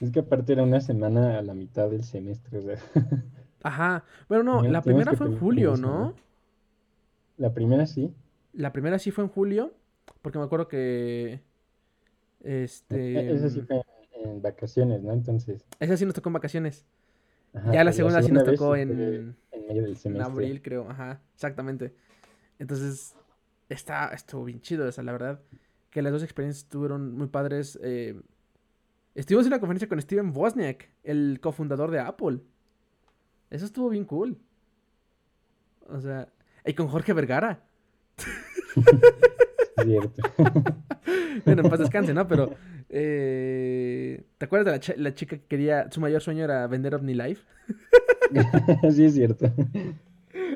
[0.00, 2.78] Es que aparte era una semana a la mitad del semestre, o sea,
[3.62, 4.04] Ajá.
[4.28, 6.14] Bueno, no, la primera fue en julio, ¿no?
[7.36, 8.12] la primera sí.
[8.52, 9.72] La primera sí fue en julio,
[10.20, 11.40] porque me acuerdo que...
[12.42, 13.34] Este...
[13.34, 15.12] Esa sí fue en, en vacaciones, ¿no?
[15.12, 16.84] Entonces, Esa sí nos tocó en vacaciones.
[17.54, 18.82] ajá, Ya la segunda sí nos tocó fue
[19.64, 20.32] en, en medio del en semestre.
[20.32, 20.88] abril, creo.
[20.90, 21.94] Ajá, exactamente.
[22.58, 23.14] Entonces,
[23.68, 25.40] está, estuvo bien chido esa, la verdad.
[25.90, 27.78] Que las dos experiencias estuvieron muy padres.
[27.82, 28.20] Eh,
[29.14, 32.40] estuvimos en una conferencia con Steven Wozniak, el cofundador de Apple.
[33.50, 34.38] Eso estuvo bien cool.
[35.88, 36.28] O sea,
[36.64, 37.64] y con Jorge Vergara.
[39.82, 40.22] Cierto.
[41.44, 42.26] Bueno, en paz descanse, ¿no?
[42.26, 42.54] Pero,
[42.88, 46.94] eh, ¿te acuerdas de la, ch- la chica que quería, su mayor sueño era vender
[46.94, 47.42] OmniLife?
[48.92, 49.46] Sí, es cierto.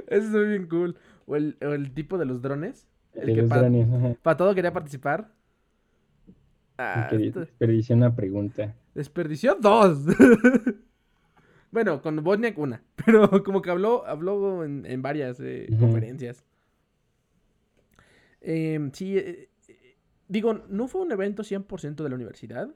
[0.06, 0.96] Eso estuvo bien cool.
[1.26, 2.86] O el, o el tipo de los drones.
[3.14, 4.14] El De que los pa- drones, ajá.
[4.22, 5.32] para todo quería participar.
[6.78, 8.74] Ah, desperdició una pregunta.
[8.94, 9.98] desperdició dos.
[11.72, 12.82] bueno, con Bosniak una.
[13.04, 16.44] Pero como que habló, habló en, en varias eh, conferencias.
[18.40, 19.96] Em, sí, eh, eh,
[20.28, 22.70] digo, no fue un evento 100% de la universidad.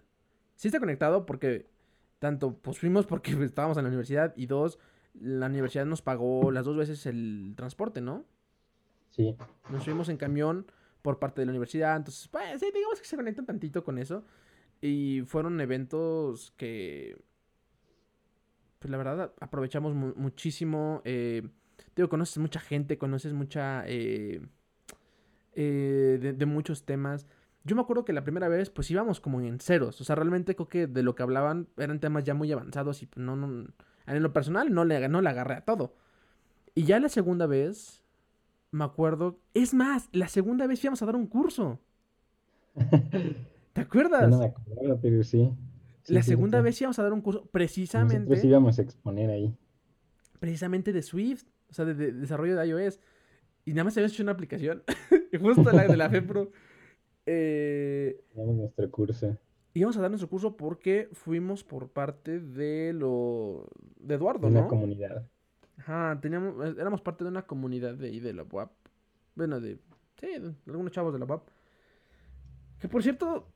[0.56, 1.66] Sí está conectado porque
[2.18, 4.78] tanto, pues fuimos porque estábamos en la universidad y dos,
[5.14, 8.24] la universidad nos pagó las dos veces el transporte, ¿no?
[9.10, 9.36] Sí,
[9.70, 10.66] Nos fuimos en camión
[11.02, 11.96] por parte de la universidad.
[11.96, 14.24] Entonces, pues, sí, digamos que se conectan tantito con eso.
[14.80, 17.16] Y fueron eventos que,
[18.78, 21.02] pues la verdad, aprovechamos mu- muchísimo.
[21.04, 21.42] eh,
[21.94, 23.84] digo, conoces mucha gente, conoces mucha...
[23.86, 24.40] eh,
[25.54, 27.26] eh, de, de muchos temas.
[27.64, 30.00] Yo me acuerdo que la primera vez, pues íbamos como en ceros.
[30.00, 33.06] O sea, realmente creo que de lo que hablaban eran temas ya muy avanzados y
[33.06, 33.66] pues, no, no...
[34.06, 35.94] En lo personal no le, no le agarré a todo.
[36.74, 38.02] Y ya la segunda vez,
[38.70, 39.38] me acuerdo...
[39.54, 41.80] Es más, la segunda vez íbamos a dar un curso.
[43.72, 44.28] ¿Te acuerdas?
[44.30, 45.50] no me acordaba, pero sí.
[46.02, 46.64] sí, la sí, segunda sí.
[46.64, 49.54] vez íbamos a dar un curso precisamente, Nosotros íbamos a exponer ahí.
[50.40, 53.00] precisamente de Swift, o sea, de, de desarrollo de iOS.
[53.64, 54.82] Y nada más habíamos hecho una aplicación.
[55.32, 56.50] y justo la de la FEPRO.
[57.24, 59.38] Eh, Teníamos nuestro curso.
[59.74, 63.66] Íbamos a dar nuestro curso porque fuimos por parte de lo
[63.98, 64.68] de de Eduardo, una ¿no?
[64.68, 65.26] comunidad.
[65.78, 68.70] Ajá, teníamos, eh, éramos parte de una comunidad de ahí de la UAP.
[69.34, 69.78] Bueno, de.
[70.20, 71.48] Sí, de algunos chavos de la UAP.
[72.78, 73.48] Que por cierto.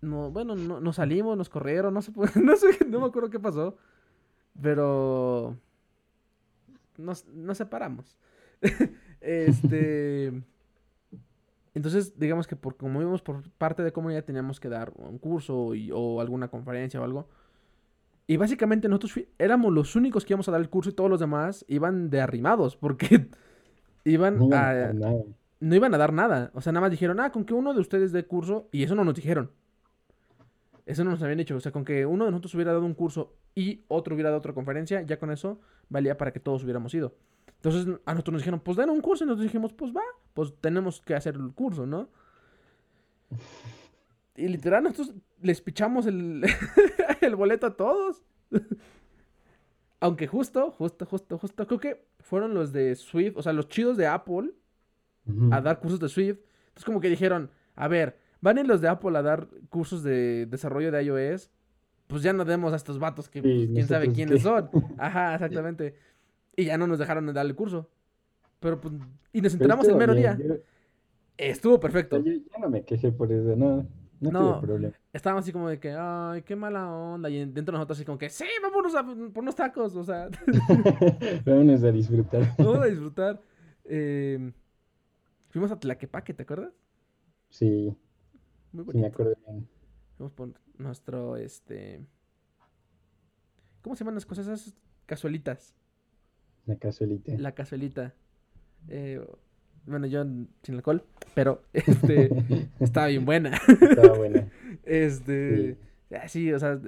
[0.00, 2.12] No, bueno, no, nos salimos, nos corrieron, no sé,
[2.42, 3.76] no sé, no me acuerdo qué pasó.
[4.60, 5.56] Pero.
[6.98, 8.18] Nos, nos separamos.
[9.20, 10.42] este.
[11.74, 15.74] Entonces, digamos que por como íbamos por parte de comunidad, teníamos que dar un curso
[15.74, 17.28] y- o alguna conferencia o algo.
[18.26, 21.20] Y básicamente nosotros éramos los únicos que íbamos a dar el curso y todos los
[21.20, 23.28] demás iban de arrimados porque
[24.04, 25.24] iban No iban a a, hacer nada.
[25.60, 26.50] no iban a dar nada.
[26.54, 28.68] O sea, nada más dijeron, ah, con que uno de ustedes dé curso.
[28.72, 29.52] Y eso no nos dijeron.
[30.86, 31.56] Eso no nos habían dicho.
[31.56, 34.38] O sea, con que uno de nosotros hubiera dado un curso y otro hubiera dado
[34.38, 37.14] otra conferencia, ya con eso valía para que todos hubiéramos ido.
[37.62, 39.22] Entonces a nosotros nos dijeron, pues den un curso.
[39.22, 40.02] Y nosotros dijimos, pues va,
[40.34, 42.08] pues tenemos que hacer el curso, ¿no?
[44.34, 46.44] Y literal, nosotros les pichamos el,
[47.20, 48.20] el boleto a todos.
[50.00, 53.96] Aunque justo, justo, justo, justo, creo que fueron los de Swift, o sea, los chidos
[53.96, 54.50] de Apple
[55.52, 56.40] a dar cursos de Swift.
[56.64, 60.46] Entonces como que dijeron, a ver, van en los de Apple a dar cursos de
[60.46, 61.48] desarrollo de iOS,
[62.08, 64.40] pues ya no demos a estos vatos que Sí, pues, quién sabe quiénes qué.
[64.40, 64.68] son.
[64.98, 65.94] Ajá, exactamente.
[66.56, 67.88] Y ya no nos dejaron de dar el curso.
[68.60, 68.94] Pero pues,
[69.32, 70.36] y nos enteramos el mero día.
[70.38, 70.54] Yo,
[71.36, 72.18] Estuvo perfecto.
[72.18, 73.86] yo- yo no me quejé por eso, no,
[74.20, 74.52] no, No.
[74.60, 74.94] tuve problema.
[75.12, 77.28] Estábamos así como de que, ay, qué mala onda.
[77.30, 79.96] Y dentro de nosotros así como que, sí, vámonos a por unos tacos.
[79.96, 80.28] O sea,
[81.44, 82.54] Vámonos a disfrutar.
[82.58, 83.40] vamos a disfrutar.
[83.84, 84.52] Eh,
[85.50, 86.72] fuimos a Tlaquepaque, ¿te acuerdas?
[87.48, 87.96] Sí,
[88.72, 89.06] Muy sí me bonito.
[89.08, 89.68] acuerdo bien.
[90.16, 92.00] Fuimos por nuestro, este...
[93.82, 94.74] ¿Cómo se llaman las cosas esas?
[95.06, 95.74] Cazuelitas.
[96.66, 97.32] La casualita.
[97.38, 98.14] La cazuelita.
[98.88, 99.20] Eh,
[99.86, 100.24] bueno, yo
[100.62, 101.02] sin alcohol,
[101.34, 102.30] pero este
[102.80, 103.58] estaba bien buena.
[103.80, 104.48] Estaba buena.
[104.84, 105.76] Este,
[106.10, 106.80] ah, sí, o sea,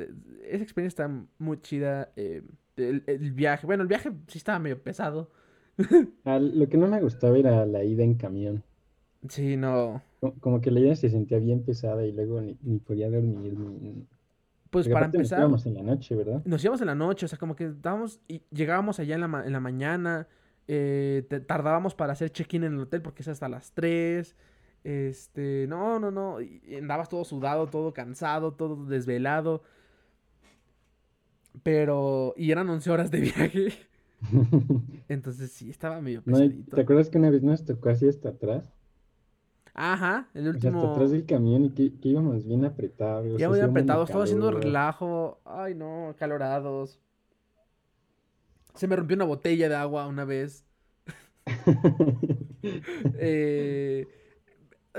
[0.45, 2.13] esa experiencia está muy chida.
[2.17, 2.43] eh,
[2.77, 5.31] el, el viaje, bueno, el viaje sí estaba medio pesado.
[6.25, 8.63] Ah, lo que no me gustaba era la ida en camión.
[9.29, 10.03] Sí, no.
[10.21, 13.55] Co- Como que la ida se sentía bien pesada y luego ni, ni podía dormir.
[13.59, 14.07] Ni...
[14.75, 16.43] Pues para aparte nos empezar, íbamos en la noche, ¿verdad?
[16.45, 19.29] nos íbamos en la noche, o sea, como que estábamos y llegábamos allá en la,
[19.29, 20.29] ma- en la mañana,
[20.69, 24.37] eh, te- tardábamos para hacer check-in en el hotel porque es hasta las 3.
[24.85, 29.63] Este, no, no, no, y andabas todo sudado, todo cansado, todo desvelado.
[31.63, 33.69] Pero, y eran 11 horas de viaje.
[35.09, 36.77] Entonces sí, estaba medio No, pesadito.
[36.77, 38.65] ¿te acuerdas que una vez nos tocó así hasta atrás?
[39.77, 40.93] Ajá, el O sea, hasta último.
[40.93, 43.27] atrás del camión y que, que íbamos bien apretados.
[43.43, 45.41] Buen de apretados, todo haciendo relajo.
[45.45, 47.01] Ay, no, calorados.
[48.75, 50.65] Se me rompió una botella de agua una vez.
[53.19, 54.07] Eh,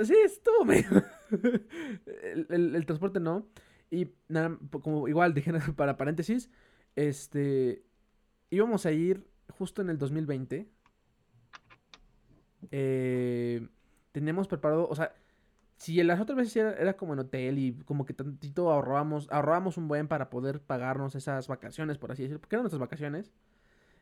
[0.04, 0.88] sí, estuvo medio.
[2.24, 3.48] el, el- el transporte no.
[3.90, 6.50] Y nada, como igual dije para paréntesis,
[6.96, 7.84] este
[8.52, 9.26] íbamos a ir
[9.58, 10.68] justo en el 2020.
[12.72, 13.68] Eh,
[14.16, 15.14] teníamos preparado, o sea,
[15.76, 19.28] si en las otras veces era, era como en hotel y como que tantito ahorrábamos,
[19.30, 23.34] ahorrábamos un buen para poder pagarnos esas vacaciones, por así decirlo, porque eran nuestras vacaciones.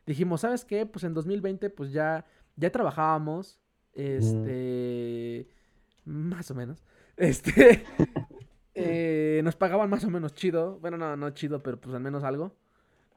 [0.06, 0.86] Dijimos, ¿sabes qué?
[0.86, 3.60] Pues en 2020 pues ya, ya trabajábamos,
[3.94, 5.48] este,
[6.06, 6.84] más o menos,
[7.18, 7.84] este,
[8.76, 12.24] eh, nos pagaban más o menos chido, bueno, no, no chido, pero pues al menos
[12.24, 12.56] algo,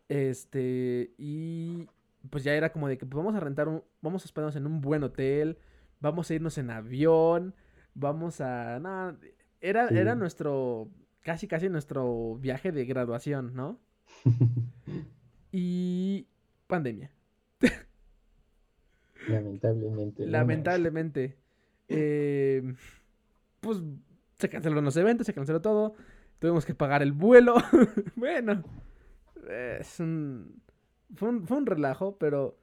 [0.09, 1.87] este, y
[2.31, 4.65] pues ya era como de que pues, vamos a rentar un, vamos a hospedarnos en
[4.65, 5.59] un buen hotel,
[6.01, 7.55] vamos a irnos en avión,
[7.95, 9.17] vamos a, no,
[9.61, 10.89] era, era nuestro,
[11.23, 13.81] casi casi nuestro viaje de graduación, ¿no?
[15.53, 16.27] Y
[16.67, 17.11] pandemia.
[19.29, 20.27] Lamentablemente.
[20.27, 21.37] Lamentablemente.
[21.89, 22.75] eh,
[23.61, 23.83] pues
[24.39, 25.95] se cancelaron los eventos, se canceló todo.
[26.39, 27.55] Tuvimos que pagar el vuelo.
[28.17, 28.63] bueno,
[29.49, 30.61] es un
[31.15, 31.47] fue, un.
[31.47, 32.59] fue un relajo, pero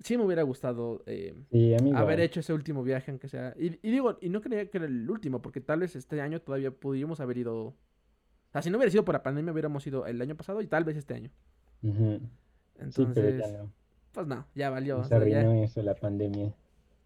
[0.00, 3.54] sí me hubiera gustado eh, Sí, haber hecho ese último viaje, aunque sea.
[3.58, 6.40] Y, y digo, y no creía que era el último, porque tal vez este año
[6.40, 7.56] todavía pudimos haber ido.
[7.66, 7.76] O
[8.52, 10.84] sea, si no hubiera sido por la pandemia, hubiéramos ido el año pasado y tal
[10.84, 11.30] vez este año.
[11.82, 12.20] Ujú.
[12.90, 13.72] Sí, pero Entonces, no.
[14.12, 15.02] pues no, ya valió.
[15.08, 16.54] ya- arruinó eso la pandemia.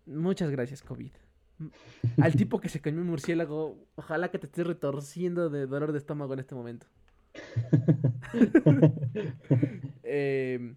[0.06, 1.10] Muchas gracias, COVID.
[2.22, 5.98] Al tipo que se comió un murciélago, ojalá que te estés retorciendo de dolor de
[5.98, 6.86] estómago en este momento.
[10.04, 10.74] Eh,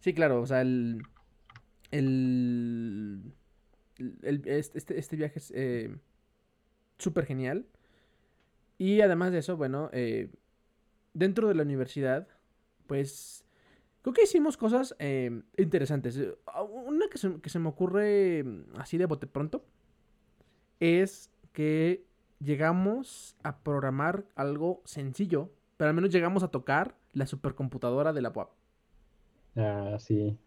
[0.00, 1.02] sí, claro, o sea, el.
[1.90, 3.32] El.
[4.22, 5.96] este, este- este viaje es eh,
[6.98, 7.66] súper genial.
[8.78, 10.30] Y además de eso, bueno, eh,
[11.14, 12.28] dentro de la universidad,
[12.86, 13.44] pues.
[14.02, 16.16] Creo que hicimos cosas eh, interesantes.
[16.18, 16.34] Eh,
[16.86, 19.64] Una que se, que se me ocurre mm, así de bote pronto
[20.80, 22.04] es que
[22.40, 28.30] llegamos a programar algo sencillo, pero al menos llegamos a tocar la supercomputadora de la
[28.30, 28.50] UAP.
[29.56, 30.38] Ah, sí.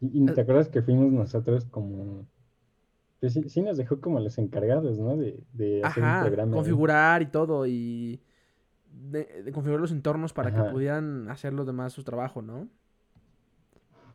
[0.00, 2.26] Y, y te acuerdas que fuimos nosotros como...
[3.20, 5.16] Pues sí, sí nos dejó como los encargados, ¿no?
[5.16, 6.54] De, de hacer un programa.
[6.56, 8.20] configurar y todo y
[8.92, 12.68] de, de configurar los entornos para que pudieran hacer los demás su trabajo, ¿no?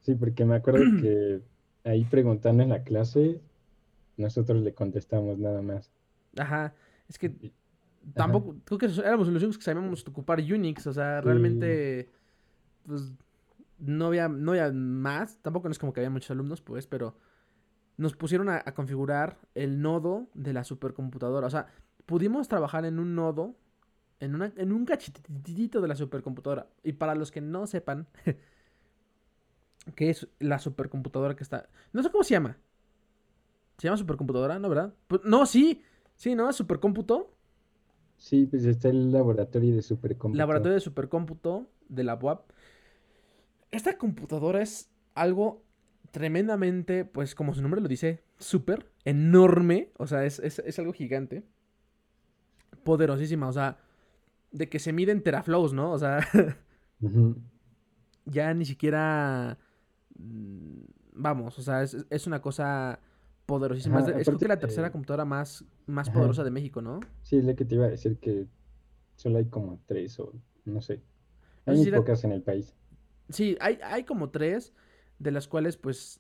[0.02, 1.42] Sí, porque me acuerdo que
[1.84, 3.42] ahí preguntando en la clase,
[4.18, 5.92] nosotros le contestamos nada más.
[6.38, 6.74] Ajá,
[7.10, 7.34] es que
[8.14, 11.26] tampoco, creo que éramos los únicos que sabíamos ocupar Unix, o sea, Sí.
[11.26, 12.10] realmente,
[12.86, 13.14] pues,
[13.86, 17.16] no había, no había más, tampoco no es como que había muchos alumnos, pues, pero
[17.98, 21.68] nos pusieron a, a configurar el nodo de la supercomputadora, o sea,
[22.06, 23.56] pudimos trabajar en un nodo,
[24.20, 28.08] en, una, en un cachititito de la supercomputadora, y para los que no sepan,
[29.96, 32.58] qué es la supercomputadora que está, no sé cómo se llama,
[33.78, 34.60] ¿se llama supercomputadora?
[34.60, 34.94] ¿No, verdad?
[35.08, 35.82] Pues, no, sí,
[36.16, 36.52] sí, ¿no?
[36.54, 37.34] Supercómputo.
[38.18, 40.38] Sí, pues está el laboratorio de supercómputo.
[40.38, 42.50] Laboratorio de Supercómputo de la UAP.
[43.74, 45.64] Esta computadora es algo
[46.12, 50.94] tremendamente, pues como su nombre lo dice, súper, enorme, o sea, es, es, es, algo
[50.94, 51.44] gigante,
[52.84, 53.80] poderosísima, o sea,
[54.52, 55.92] de que se mide en teraflows, ¿no?
[55.92, 56.20] O sea,
[58.26, 59.58] ya ni siquiera,
[60.20, 60.82] mm,
[61.14, 63.00] vamos, o sea, es, es una cosa
[63.48, 64.02] poderosísima.
[64.02, 67.00] es, creo que la tercera computadora más, más poderosa de México, ¿no?
[67.24, 68.46] Sí, es lo que te iba a decir que
[69.16, 70.32] solo hay como tres o
[70.66, 71.02] no sé.
[71.66, 72.76] Hay muy pocas en el país.
[73.30, 74.74] Sí, hay, hay como tres,
[75.20, 76.20] de las cuales pues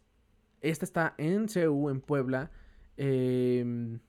[0.61, 2.51] esta está en CU, en Puebla.
[2.97, 3.99] Em,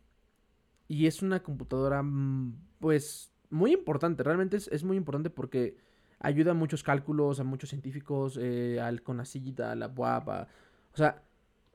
[0.88, 5.76] y es una computadora mm, pues muy importante, realmente es, muy importante porque
[6.20, 11.22] ayuda a muchos cálculos, a muchos científicos, eh, al CONACYT, a la UAP, o sea,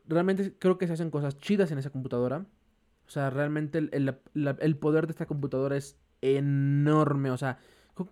[0.08, 2.46] realmente creo que se hacen cosas chidas en esa computadora.
[3.08, 7.32] O sea, realmente el, poder de esta computadora es enorme.
[7.32, 7.60] O sea,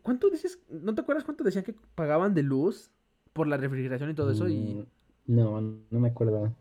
[0.01, 0.59] ¿cuánto dices?
[0.69, 2.91] ¿No te acuerdas cuánto decían que pagaban de luz
[3.37, 4.49] por la refrigeración y todo eso?
[4.49, 4.57] Y...
[4.57, 6.53] Mm, no, no me acuerdo.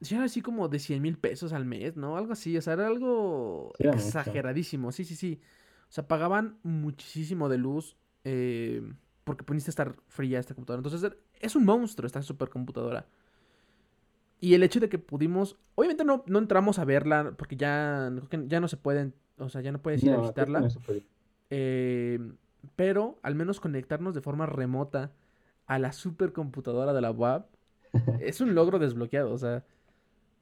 [0.00, 2.16] Sí, era así como de 100 mil pesos al mes, ¿no?
[2.16, 4.92] Algo así, o sea, era algo exageradísimo.
[4.92, 5.40] Sí, sí, sí.
[5.88, 8.82] O sea, pagaban muchísimo de luz eh,
[9.24, 10.86] porque pudiste estar fría esta computadora.
[10.86, 13.06] Entonces, es un monstruo esta supercomputadora.
[14.40, 18.12] Y el hecho de que pudimos, obviamente no, no entramos a verla porque ya,
[18.46, 20.68] ya no se pueden, o sea, ya no puedes ir a visitarla.
[21.50, 22.20] Eh,
[22.76, 25.12] pero al menos conectarnos de forma remota
[25.68, 27.44] a la supercomputadora de la web
[28.20, 29.32] es un logro desbloqueado.
[29.32, 29.64] O sea,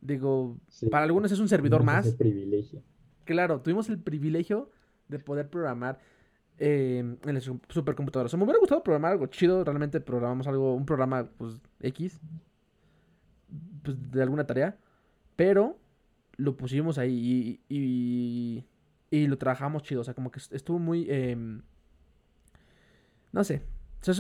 [0.01, 0.57] digo,
[0.91, 2.15] para algunos es un servidor más.
[2.15, 2.83] privilegio.
[3.25, 4.71] Claro, tuvimos el privilegio
[5.09, 5.99] de poder programar
[6.59, 8.27] eh, en la supercomputadora.
[8.27, 9.63] O sea, me hubiera gustado programar algo chido.
[9.65, 12.21] Realmente programamos algo, un programa pues, X
[13.83, 14.79] pues, de alguna tarea,
[15.35, 15.77] pero
[16.37, 18.65] lo pusimos ahí y,
[19.11, 21.11] y, lo trabajamos chido, o sea, como que estuvo muy...
[21.11, 21.63] Em,
[23.33, 23.63] no sé,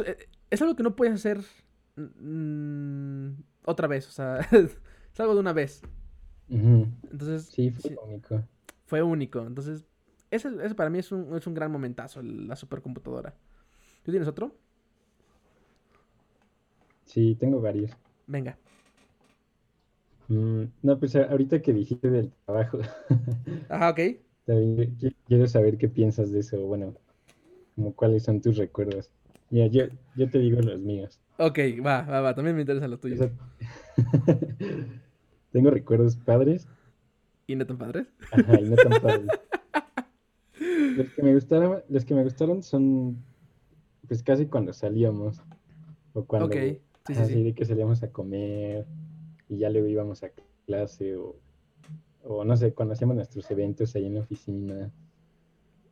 [0.04, 1.40] eh, es, algo que no puedes hacer
[1.96, 3.30] mm,
[3.64, 5.82] otra vez, o sea, es algo de una vez.
[6.48, 7.46] Entonces...
[7.46, 8.42] Sí, fue único.
[8.84, 9.84] Fue único, entonces...
[10.30, 13.34] Ese, para mí es un, es un gran momentazo, la supercomputadora.
[14.02, 14.52] ¿Tú tienes otro?
[17.04, 17.92] Sí, tengo varios.
[18.26, 18.58] Venga.
[20.28, 22.80] Mm, no, pues ahorita que dijiste del trabajo.
[23.68, 24.00] Ajá, ok.
[24.44, 26.60] También quiero saber qué piensas de eso.
[26.66, 26.94] Bueno,
[27.74, 29.10] como cuáles son tus recuerdos.
[29.50, 29.84] Mira, yo,
[30.16, 31.20] yo te digo los míos.
[31.38, 32.34] Ok, va, va, va.
[32.34, 33.30] También me interesan los tuyos.
[35.52, 36.66] Tengo recuerdos padres.
[37.46, 38.08] ¿Y no tan padres?
[38.32, 39.28] Ajá, y no tan padres.
[40.96, 43.22] los que me gustaron, los que me gustaron son
[44.08, 45.42] pues casi cuando salíamos.
[46.14, 46.54] O cuando Ok,
[47.06, 48.86] sí, sí, así de que salíamos a comer
[49.48, 50.30] y ya luego íbamos a
[50.66, 51.36] clase o,
[52.24, 54.90] o no sé, cuando hacíamos nuestros eventos ahí en la oficina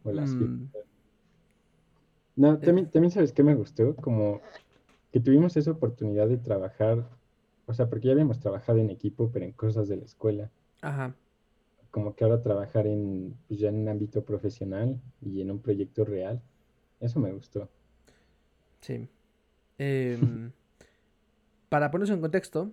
[0.02, 0.68] o las mm.
[2.37, 2.59] No, eh.
[2.59, 4.41] también, también sabes qué me gustó, como
[5.12, 7.09] que tuvimos esa oportunidad de trabajar,
[7.66, 10.51] o sea, porque ya habíamos trabajado en equipo, pero en cosas de la escuela.
[10.82, 11.14] Ajá.
[11.91, 16.05] Como que ahora trabajar en, pues ya en un ámbito profesional y en un proyecto
[16.05, 16.43] real,
[17.01, 17.68] eso me gustó.
[18.80, 19.09] Sí.
[19.78, 20.51] Em,
[21.68, 22.72] para ponerse en contexto,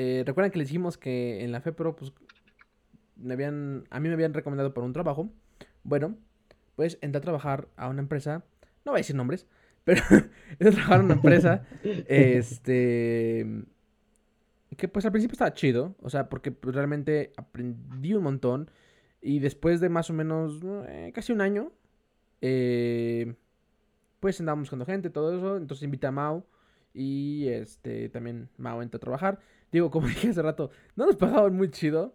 [0.00, 2.12] eh, Recuerdan que les dijimos que en la FEPRO, pues,
[3.16, 5.28] me habían, a mí me habían recomendado por un trabajo.
[5.82, 6.16] Bueno,
[6.76, 8.44] pues entré a trabajar a una empresa,
[8.88, 9.46] no voy a decir nombres,
[9.84, 10.02] pero
[10.50, 13.64] entré a trabajar a una empresa, este,
[14.76, 18.70] que pues al principio estaba chido, o sea, porque pues, realmente aprendí un montón
[19.20, 21.72] y después de más o menos eh, casi un año,
[22.40, 23.34] eh,
[24.20, 26.44] pues andábamos buscando gente, todo eso, entonces invité a Mau
[26.94, 29.38] y este también Mao entró a trabajar.
[29.70, 32.14] Digo, como dije hace rato, no nos pagaban muy chido.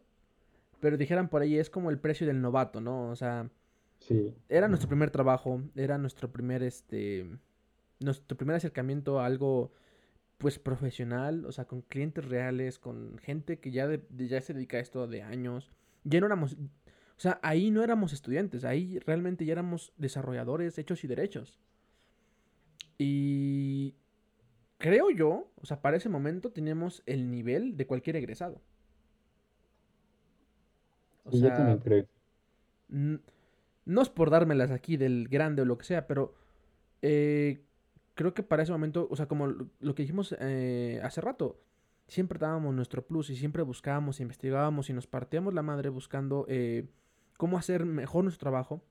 [0.80, 3.10] Pero dijeran por ahí, es como el precio del novato, ¿no?
[3.10, 3.50] O sea,
[4.08, 4.34] sí.
[4.50, 7.28] era nuestro primer trabajo, era nuestro primer, este,
[8.00, 9.72] nuestro primer acercamiento a algo,
[10.38, 14.82] pues, profesional, o sea, con clientes reales, con gente que ya, ya se dedica a
[14.82, 15.72] esto de años.
[16.04, 21.04] Ya no éramos, o sea, ahí no éramos estudiantes, ahí realmente ya éramos desarrolladores hechos
[21.04, 21.60] y derechos.
[22.98, 23.96] Y
[24.78, 28.62] creo yo, o sea, para ese momento teníamos el nivel de cualquier egresado.
[31.26, 32.08] O sea, yo también creo.
[33.86, 36.34] No es por dármelas aquí del grande o lo que sea, pero
[37.02, 37.66] eh,
[38.16, 41.60] creo que para ese momento, o sea, como lo que dijimos eh, hace rato,
[42.08, 46.88] siempre dábamos nuestro plus y siempre buscábamos, investigábamos y nos partíamos la madre buscando eh,
[47.38, 48.84] cómo hacer mejor nuestro trabajo.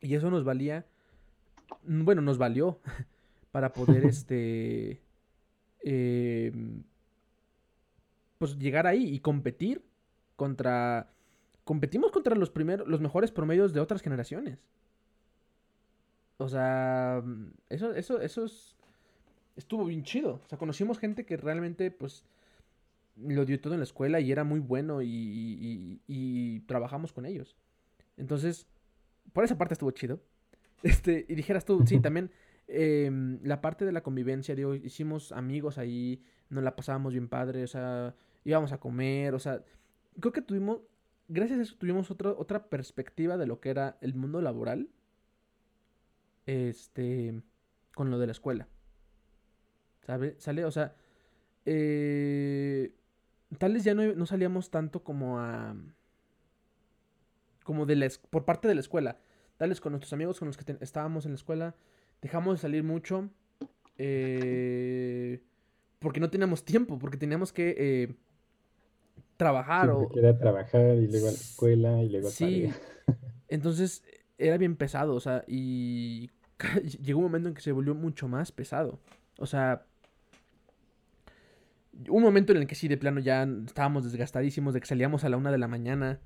[0.00, 0.86] Y eso nos valía,
[1.82, 2.80] bueno, nos valió
[3.52, 5.04] para poder este
[5.86, 6.82] Em,
[8.38, 9.84] pues llegar ahí y competir
[10.34, 11.13] contra
[11.64, 14.58] competimos contra los primeros los mejores promedios de otras generaciones.
[16.36, 17.22] O sea,
[17.68, 18.76] eso, eso, eso es,
[19.56, 20.40] estuvo bien chido.
[20.44, 22.24] O sea, conocimos gente que realmente, pues,
[23.16, 27.24] lo dio todo en la escuela y era muy bueno y, y- y trabajamos con
[27.26, 27.56] ellos.
[28.16, 28.66] Entonces,
[29.32, 30.20] por esa parte estuvo chido.
[30.82, 32.30] Este, y dijeras tú, sí, también
[32.68, 37.62] em, la parte de la convivencia, digo, hicimos amigos ahí, nos la pasábamos bien padre,
[37.64, 39.62] o sea, íbamos a comer, o sea,
[40.20, 40.80] creo que tuvimos,
[41.28, 44.88] gracias a eso tuvimos otra, otra perspectiva de lo que era el mundo laboral,
[46.46, 47.42] este,
[47.94, 48.68] con lo de la escuela.
[50.06, 50.36] ¿Sabe?
[50.38, 50.94] Sale, o sea,
[51.64, 52.92] eh,
[53.58, 55.74] tal vez ya no, no salíamos tanto como a,
[57.64, 59.18] como de la, por parte de la escuela.
[59.56, 61.74] Tales con nuestros amigos con los que estábamos en la escuela,
[62.20, 63.30] dejamos de salir mucho
[63.98, 65.42] eh,
[65.98, 68.14] porque no teníamos tiempo, porque teníamos que eh,
[69.36, 70.08] trabajar o...
[70.14, 72.30] era trabajar y luego a la escuela y luego.
[72.30, 72.70] Sí,
[73.48, 74.02] entonces
[74.38, 76.30] era bien pesado, o sea, y
[77.02, 78.98] llegó un momento en que se volvió mucho más pesado.
[79.38, 79.86] O sea,
[82.08, 85.28] un momento en el que sí, de plano ya estábamos desgastadísimos, de que salíamos a
[85.28, 86.20] la una de la mañana,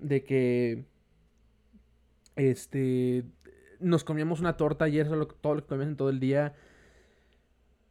[0.00, 0.84] de que,
[2.36, 3.24] este,
[3.80, 6.54] nos comíamos una torta y eso es todo lo que comíamos en todo el día,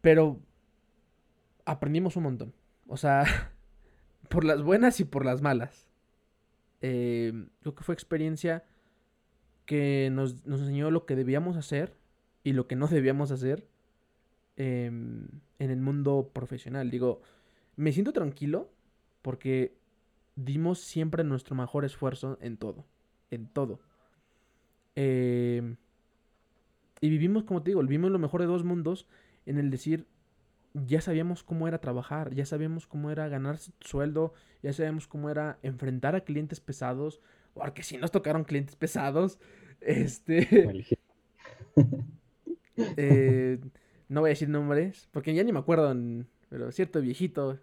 [0.02, 0.40] pero
[1.66, 2.54] aprendimos un montón.
[2.88, 3.24] O sea,
[4.32, 5.88] por las buenas y por las malas.
[6.82, 8.64] Eh, creo que fue experiencia
[9.66, 11.96] que nos, nos enseñó lo que debíamos hacer
[12.44, 13.68] y lo que no debíamos hacer
[14.56, 15.28] em,
[15.60, 16.90] en el mundo profesional.
[16.90, 17.22] Digo,
[17.76, 18.72] me siento tranquilo
[19.22, 19.76] porque
[20.36, 22.86] dimos siempre nuestro mejor esfuerzo en todo.
[23.32, 23.82] En todo.
[24.96, 25.76] Em,
[27.02, 29.08] y vivimos, como te digo, vivimos lo mejor de dos mundos
[29.46, 30.08] en el decir,
[30.74, 35.60] ya sabíamos cómo era trabajar, ya sabíamos cómo era ganar sueldo, ya sabíamos cómo era
[35.64, 37.22] enfrentar a clientes pesados,
[37.54, 39.40] porque si nos tocaron clientes pesados,
[39.82, 40.96] este,
[42.98, 43.60] eh,
[44.10, 45.96] no voy a decir nombres, porque ya ni me acuerdo,
[46.50, 47.60] pero cierto viejito,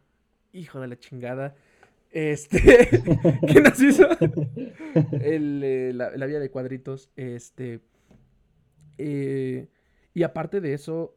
[0.52, 1.54] hijo de la chingada,
[2.10, 2.58] este,
[3.52, 4.08] que nos hizo
[5.20, 7.80] el, eh, la, la vía de cuadritos, este,
[8.98, 9.68] eh,
[10.14, 11.16] y aparte de eso,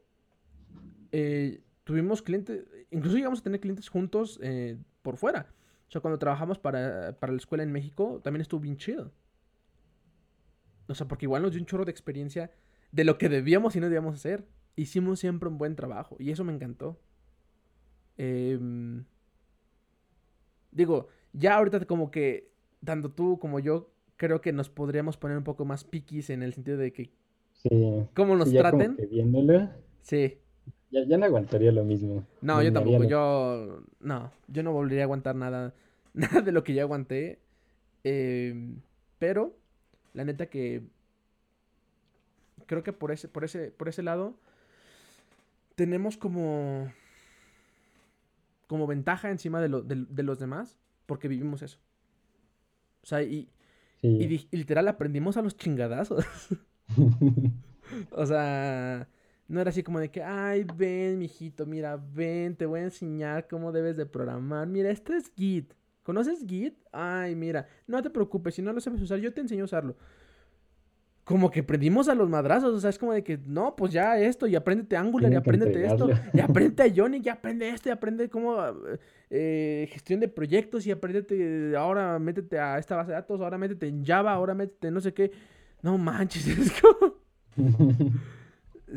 [1.11, 1.61] eh,
[1.91, 5.47] tuvimos clientes, incluso llegamos a tener clientes juntos eh, por fuera.
[5.89, 9.11] O sea, cuando trabajamos para, para la escuela en México, también estuvo bien chido.
[10.87, 12.49] O sea, porque igual nos dio un chorro de experiencia
[12.93, 14.45] de lo que debíamos y no debíamos hacer.
[14.77, 16.97] Hicimos siempre un buen trabajo y eso me encantó.
[18.17, 19.03] Em,
[20.71, 22.53] digo, ya ahorita como que,
[22.85, 26.53] tanto tú como yo, creo que nos podríamos poner un poco más piquis en el
[26.53, 27.11] sentido de que
[27.51, 27.69] Sí,
[28.15, 28.95] cómo nos sí, ya como traten.
[28.95, 29.69] que viéndolo,
[30.01, 30.37] Sí.
[30.91, 32.25] Ya, ya no aguantaría lo mismo.
[32.41, 32.99] No, yo tampoco.
[32.99, 33.83] lo- Yo.
[33.99, 35.73] No, yo no volvería a aguantar nada.
[36.13, 37.39] Nada de lo que ya aguanté.
[38.03, 38.81] Em,
[39.19, 39.55] pero,
[40.13, 40.83] la neta que.
[42.65, 44.35] Creo que por ese, por ese, por ese lado.
[45.75, 46.91] Tenemos como.
[48.67, 50.77] Como ventaja encima de, lo- de- de los demás.
[51.05, 51.79] Porque vivimos eso.
[53.03, 53.49] O sea, y,
[54.01, 54.47] y Sí.
[54.51, 56.25] y literal aprendimos a los chingadazos.
[58.11, 59.07] O sea,
[59.51, 63.47] no era así como de que, ay, ven, mijito, mira, ven, te voy a enseñar
[63.49, 64.65] cómo debes de programar.
[64.65, 65.73] Mira, este es Git.
[66.03, 66.75] ¿Conoces Git?
[66.91, 69.97] Ay, mira, no te preocupes, si no lo sabes usar, yo te enseño a usarlo.
[71.25, 74.17] Como que aprendimos a los madrazos, o sea, es como de que, no, pues ya
[74.17, 77.89] esto, y apréndete Angular, y Tienen apréndete esto, y aprende a Ionic, y aprende esto,
[77.89, 78.57] y aprende cómo,
[79.29, 83.87] eh, gestión de proyectos, y apréndete, ahora métete a esta base de datos, ahora métete
[83.87, 85.31] en Java, ahora métete en no sé qué.
[85.81, 87.15] No manches, es como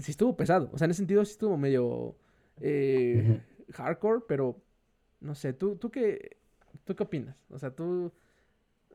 [0.00, 0.70] sí estuvo pesado.
[0.72, 2.16] O sea, en ese sentido sí estuvo medio
[2.60, 3.26] eh,
[3.72, 4.62] hardcore, pero
[5.20, 6.38] no sé, ¿tú, tú qué,
[6.84, 7.36] tú qué opinas?
[7.50, 8.12] O sea, tú,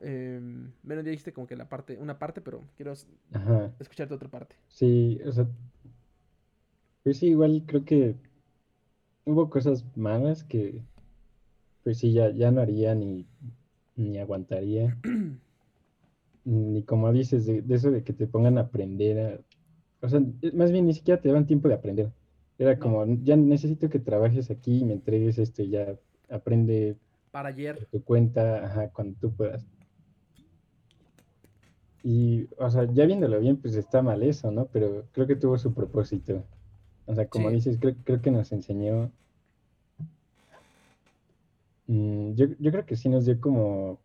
[0.02, 0.40] eh,
[0.82, 2.94] bueno, ya dijiste como que la parte, una parte, pero quiero
[3.32, 3.72] Ajá.
[3.80, 4.56] escucharte otra parte.
[4.68, 5.46] Sí, o sea,
[7.02, 8.16] pues sí, igual creo que
[9.24, 10.82] hubo cosas malas que,
[11.84, 13.26] pues sí, ya, ya no haría ni,
[13.96, 14.98] ni aguantaría.
[16.44, 19.40] Ni como dices, de, de eso de que te pongan a aprender a-
[20.02, 20.20] O sea,
[20.54, 22.12] más bien ni siquiera te daban tiempo de aprender.
[22.58, 22.80] Era No.
[22.80, 25.98] como, ya necesito que trabajes aquí y me entregues esto y ya
[26.28, 26.96] aprende
[27.32, 29.66] Para por ayer, tu cuenta, ajá, cuando tú puedas.
[32.02, 34.66] Y, o sea, ya viéndolo bien, pues está mal eso, ¿no?
[34.66, 36.44] Pero creo que tuvo su propósito.
[37.06, 37.54] O sea, como Sí.
[37.56, 39.12] dices, creo, creo que nos enseñó.
[41.86, 44.00] mm, yo, yo creo que sí nos dio como,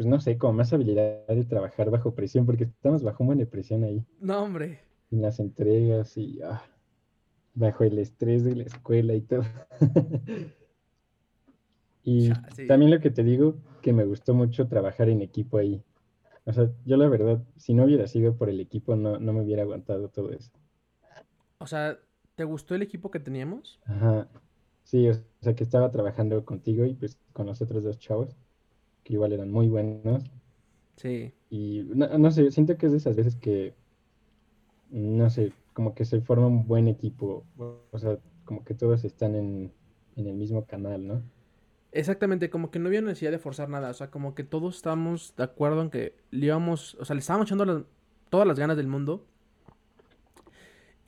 [0.00, 3.38] pues no sé, como más habilidad de trabajar bajo presión, porque estamos bajo un buen
[3.38, 4.80] de presión ahí, no, hombre.
[5.10, 6.62] en las entregas y ah,
[7.52, 9.42] bajo el estrés de la escuela y todo.
[12.02, 12.66] Y sí.
[12.66, 15.84] también lo que te digo, que me gustó mucho trabajar en equipo ahí.
[16.46, 19.42] O sea, yo la verdad, si no hubiera sido por el equipo, no, no me
[19.42, 20.50] hubiera aguantado todo eso.
[21.58, 21.98] O sea,
[22.36, 23.78] ¿te gustó el equipo que teníamos?
[23.84, 24.30] Ajá.
[24.82, 28.34] Sí, o sea, que estaba trabajando contigo y pues con los otros dos chavos,
[29.10, 30.24] que igual eran muy buenos.
[30.96, 31.32] Sí.
[31.50, 33.74] Y no, no sé, siento que es de esas veces que,
[34.90, 37.44] no sé, como que se forma un buen equipo.
[37.90, 39.72] O sea, como que todos están en,
[40.16, 41.22] en el mismo canal, ¿no?
[41.92, 45.34] Exactamente, como que no había necesidad de forzar nada, o sea, como que todos estamos
[45.36, 47.82] de acuerdo en que le íbamos, o sea, le estábamos echando las-
[48.28, 49.26] todas las ganas del mundo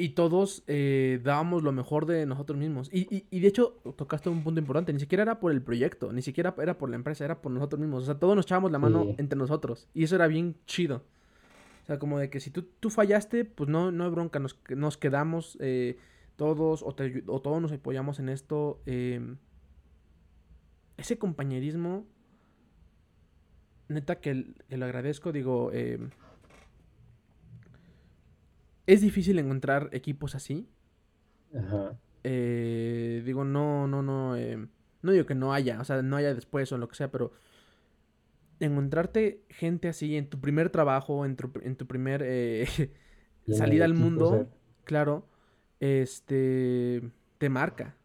[0.02, 2.90] y todos eh, dábamos lo mejor de nosotros mismos.
[2.92, 6.12] Y, y, y de hecho, tocaste un punto importante, ni siquiera era por el proyecto,
[6.12, 8.72] ni siquiera era por la empresa, era por nosotros mismos, o sea, todos nos echábamos
[8.72, 9.14] la mano Sí.
[9.18, 11.04] entre nosotros y eso era bien chido.
[11.84, 14.58] O sea, como de que si tú, tú fallaste, pues no, no hay bronca, nos,
[14.76, 15.96] nos quedamos eh,
[16.36, 18.80] todos o, te o todos nos apoyamos en esto.
[18.86, 19.36] em,
[20.96, 22.06] ese compañerismo,
[23.88, 25.98] neta que, lo agradezco, digo, eh,
[28.86, 30.68] es difícil encontrar equipos así.
[31.54, 31.96] Ajá.
[32.24, 34.68] eh, digo, no, no, no, eh,
[35.02, 37.32] no digo que no haya, o sea, no haya después o lo que sea, pero
[38.60, 42.66] encontrarte gente así en tu primer trabajo, en tu, en tu primer eh,
[43.48, 44.46] salida al o mundo, sea,
[44.84, 45.26] claro,
[45.80, 47.02] este,
[47.38, 47.96] te marca.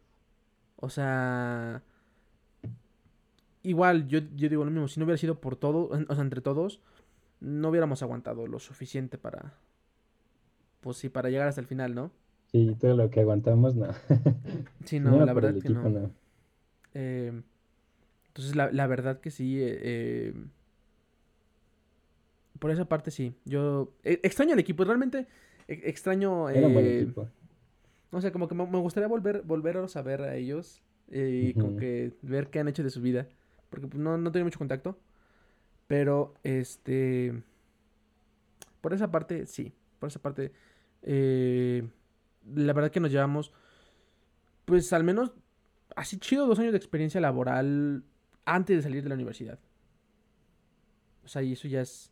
[0.76, 1.82] O sea,
[3.62, 6.22] igual, yo, yo digo lo mismo, si no hubiera sido por todo, en- o sea,
[6.22, 6.80] entre todos,
[7.40, 9.54] no hubiéramos aguantado lo suficiente para,
[10.80, 12.10] pues sí, para llegar hasta el final, ¿no?
[12.52, 13.88] sí, todo lo que aguantamos, no.
[14.84, 15.88] Sí, no, la verdad que no.
[15.88, 16.10] no.
[16.94, 17.42] Eh,
[18.28, 20.34] entonces, la, la verdad que sí, eh, eh,
[22.58, 25.26] por esa parte sí, yo eh, extraño el equipo, realmente
[25.66, 26.48] eh, extraño...
[26.48, 27.28] Era un buen equipo.
[28.10, 31.76] No sé, como que me, me gustaría volver, volveros a ver a ellos y como
[31.76, 33.28] que ver qué han hecho de su vida.
[33.70, 34.98] Porque pues, no, no tengo mucho contacto.
[35.86, 37.42] Pero, este...
[38.80, 39.72] Por esa parte, sí.
[39.98, 40.52] Por esa parte,
[41.02, 41.88] eh,
[42.54, 43.52] la verdad que nos llevamos,
[44.64, 45.32] pues al menos,
[45.96, 48.04] así chido, dos años de experiencia laboral
[48.44, 49.58] antes de salir de la universidad.
[51.24, 52.10] O sea, y eso ya es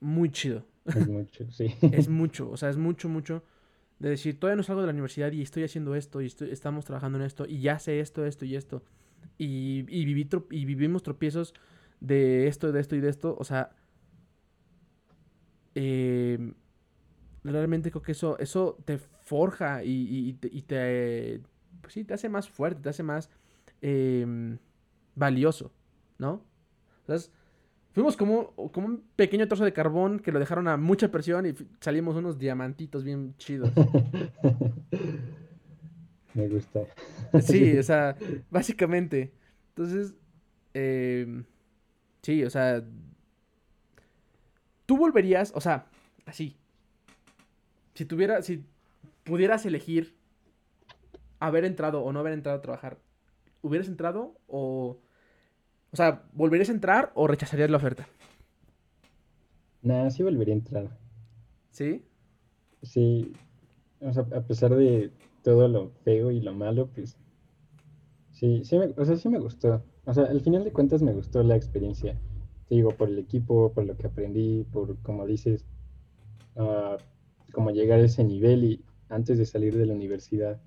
[0.00, 0.66] muy chido.
[0.86, 1.74] Es mucho, sí.
[1.92, 3.42] Es mucho, o sea, es mucho, mucho
[3.98, 6.84] de decir, todavía no salgo de la universidad y estoy haciendo esto y estoy- estamos
[6.84, 8.82] trabajando en esto y ya sé esto, esto y esto.
[9.38, 11.54] Y, y, viví y vivimos tropiezos
[12.00, 13.36] de esto, de esto y de esto.
[13.38, 13.70] O sea,
[15.74, 16.52] eh,
[17.52, 21.40] realmente creo que eso, eso te forja y, y- y te,
[21.82, 23.30] pues sí, te hace más fuerte, te hace más
[23.82, 24.58] em,
[25.14, 25.72] valioso,
[26.18, 26.42] ¿no?
[27.02, 27.32] Entonces,
[27.94, 31.54] fuimos como, como un pequeño trozo de carbón que lo dejaron a mucha presión y
[31.80, 33.72] salimos unos diamantitos bien chidos.
[36.34, 36.80] Me gusta.
[37.40, 38.16] Sí, o sea,
[38.50, 39.32] básicamente.
[39.70, 40.14] Entonces,
[40.74, 41.44] em,
[42.22, 42.82] sí, o sea,
[44.86, 45.86] tú volverías, o sea,
[46.26, 46.56] así.
[47.96, 48.62] Si tuviera, si
[49.24, 50.14] pudieras elegir
[51.40, 52.98] haber entrado o no haber entrado a trabajar,
[53.62, 54.98] ¿hubieras entrado o,
[55.90, 58.06] o sea, volverías a entrar o rechazarías la oferta?
[59.80, 60.98] Nah, sí volvería a entrar.
[61.70, 62.04] ¿Sí?
[62.82, 63.32] Sí,
[64.00, 65.10] o sea, a pesar de
[65.42, 67.16] todo lo feo y lo malo, pues
[68.32, 69.82] sí, sí me, o sea, sí me gustó.
[70.04, 72.14] O sea, al final de cuentas me gustó la experiencia.
[72.68, 75.64] Te digo, por el equipo, por lo que aprendí, por, como dices,
[76.56, 76.98] ah,
[77.52, 80.60] como llegar a ese nivel y antes de salir de la universidad.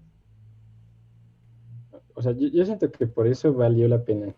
[2.15, 4.33] O sea, yo, yo siento que por eso valió la pena.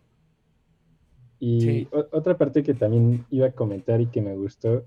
[1.39, 1.87] Y Sí.
[1.91, 4.85] o- otra parte que también iba a comentar y que me gustó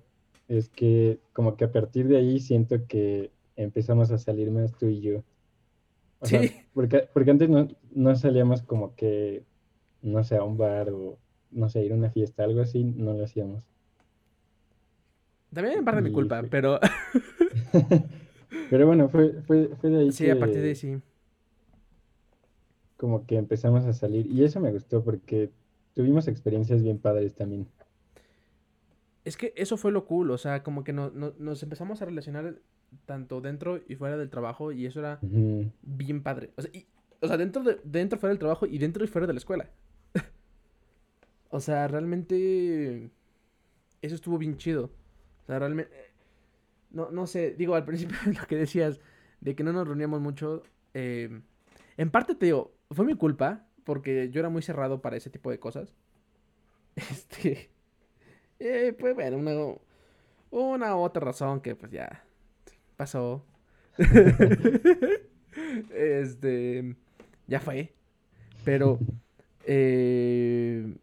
[0.48, 4.86] es que como que a partir de ahí siento que empezamos a salir más tú
[4.86, 5.22] y yo.
[6.20, 6.52] O sea, Sí.
[6.72, 9.42] porque, porque antes no, no salíamos como que,
[10.02, 11.18] no sé, a un bar o,
[11.50, 13.62] no sé, ir a una fiesta, algo así, no lo hacíamos.
[15.52, 16.78] También en parte mi Y culpa, fue- pero
[18.70, 20.96] Pero bueno, fue, fue, fue de ahí sí, a partir de ahí que sí.
[22.96, 24.26] como que empezamos a salir.
[24.26, 25.50] Y eso me gustó porque
[25.94, 27.66] tuvimos experiencias bien padres también.
[29.24, 32.04] Es que eso fue lo cool, o sea, como que no- no- nos empezamos a
[32.04, 32.56] relacionar
[33.06, 35.18] tanto dentro y fuera del trabajo y eso era
[35.82, 36.50] bien padre.
[36.56, 36.86] O sea, y-
[37.20, 39.70] o sea dentro, de, dentro, fuera del trabajo y dentro y fuera de la escuela.
[41.50, 43.10] o sea, realmente
[44.02, 44.90] eso estuvo bien chido.
[45.42, 45.90] O sea, realmente,
[46.94, 49.00] no, no sé, digo, al principio lo que decías
[49.40, 50.62] de que no nos reuníamos mucho,
[50.94, 51.42] eh,
[51.96, 55.50] en parte te digo, fue mi culpa porque yo era muy cerrado para ese tipo
[55.50, 55.94] de cosas.
[56.96, 57.70] Este,
[58.60, 59.52] eh, pues bueno, una,
[60.50, 62.24] una u otra razón que pues ya
[62.96, 63.44] pasó.
[65.92, 66.94] este,
[67.48, 67.92] ya fue.
[68.64, 69.00] Pero,
[69.66, 70.96] eh,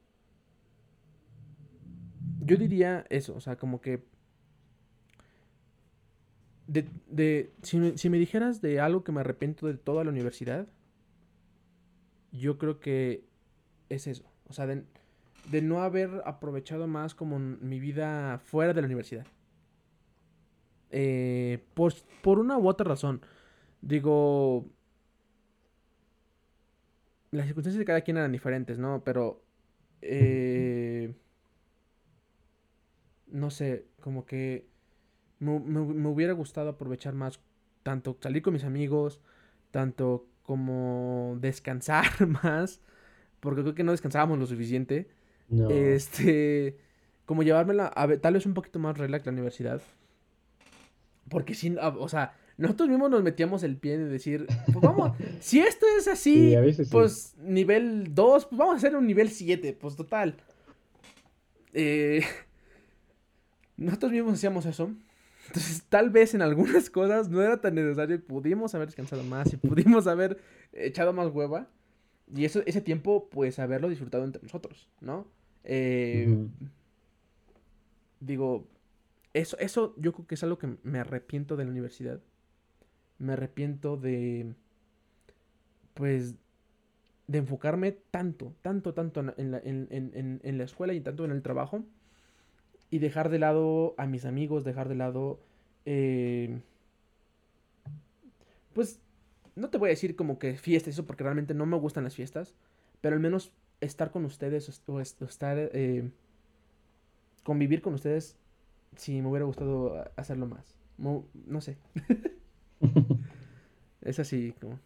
[2.40, 4.04] yo diría eso, o sea, como que
[6.72, 10.10] de, de si, me, si me dijeras de algo que me arrepiento de toda la
[10.10, 10.68] universidad,
[12.32, 13.26] yo creo que
[13.90, 14.24] es eso.
[14.48, 14.86] O sea, de,
[15.52, 19.28] de no haber aprovechado más como mi vida fuera de la universidad.
[20.92, 23.22] Eh, por, por una u otra razón.
[23.82, 24.66] Digo,
[27.32, 29.04] las circunstancias de cada quien eran diferentes, ¿no?
[29.04, 29.44] Pero,
[30.02, 31.14] eh,
[33.28, 34.71] no sé, como que
[35.42, 37.40] me, me, hubiera gustado aprovechar más,
[37.84, 39.20] tanto salir con mis amigos,
[39.72, 42.82] tanto como descansar más,
[43.40, 45.10] porque creo que no descansábamos lo suficiente.
[45.70, 46.78] Este,
[47.26, 49.82] como llevármela, a ver, tal vez un poquito más relax la universidad.
[51.28, 55.60] Porque sin, o sea, nosotros mismos nos metíamos el pie de decir, pues vamos, si
[55.60, 56.56] esto es así,
[56.92, 60.38] pues nivel 2, pues vamos a hacer un nivel 7, pues total.
[61.74, 62.24] Eh,
[63.78, 64.92] nosotros mismos hacíamos eso.
[65.48, 69.52] Entonces, tal vez en algunas cosas no era tan necesario y pudimos haber descansado más
[69.54, 70.40] y pudimos haber
[70.74, 71.68] echado más hueva.
[72.34, 75.28] Y eso, ese tiempo, pues, haberlo disfrutado entre nosotros, ¿no?
[75.64, 76.48] Eh,
[78.22, 78.68] digo,
[79.34, 82.22] eso, eso yo creo que es algo que me arrepiento de la universidad
[83.22, 84.54] me arrepiento de,
[85.94, 86.36] pues,
[87.28, 91.86] de enfocarme tanto, tanto, tanto en la, en, la escuela y tanto en el trabajo
[92.92, 95.40] y dejar de lado a mis amigos, dejar de lado,
[95.86, 96.62] eh,
[98.74, 99.00] pues,
[99.56, 102.16] no te voy a decir como que fiestas, eso porque realmente no me gustan las
[102.16, 102.54] fiestas,
[103.00, 106.12] pero al menos estar con ustedes o, estar, eh,
[107.44, 108.38] convivir con ustedes,
[108.98, 110.76] si me hubiera gustado hacerlo más.
[110.98, 111.78] no sé.
[114.02, 114.80] es así, como.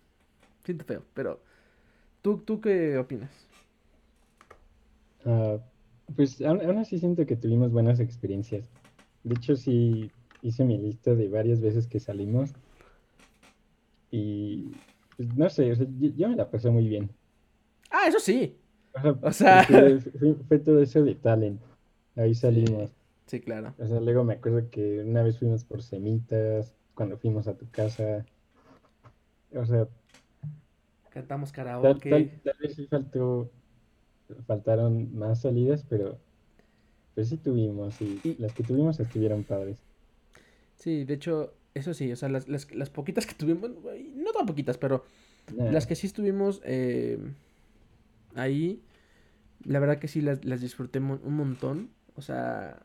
[0.64, 1.42] Siento feo, pero.
[2.22, 3.30] ¿Tú, tú qué opinas?
[5.26, 5.58] Ah,
[6.16, 8.66] pues aún, así siento que tuvimos buenas experiencias.
[9.24, 10.12] De hecho, sí
[10.42, 12.52] hice mi lista de varias veces que salimos.
[14.12, 14.72] Y.
[15.18, 15.74] Pues, no sé,
[16.16, 17.10] yo, me la pasé muy bien.
[17.90, 18.58] Ah, eso sí.
[19.22, 19.64] O sea.
[20.48, 21.60] Fue, todo eso de talent.
[22.16, 22.92] Ahí salimos.
[23.26, 23.74] Sí, claro.
[23.80, 27.70] O sea, luego me acuerdo que una vez fuimos por semitas cuando fuimos a tu
[27.72, 28.26] casa.
[29.54, 29.88] O sea.
[31.10, 32.40] Cantamos karaoke.
[32.44, 33.50] Tal, vez sí faltó.
[34.48, 36.18] Faltaron más salidas, pero.
[37.14, 39.78] Pues sí tuvimos, y, las que tuvimos estuvieron padres.
[40.76, 43.72] Sí, de hecho, eso sí, o sea, las, las, poquitas que tuvimos,
[44.16, 45.06] no tan poquitas, pero
[45.56, 47.18] las que sí estuvimos eh,
[48.36, 48.82] ahí,
[49.64, 51.90] la verdad que sí las, las disfruté un montón.
[52.18, 52.82] O sea,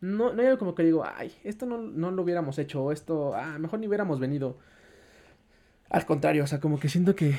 [0.00, 3.34] no, no hay algo como que digo, ay, esto no, lo hubiéramos hecho, o esto,
[3.34, 4.58] ah, mejor ni hubiéramos venido.
[5.90, 7.34] Al contrario, o sea, como que siento que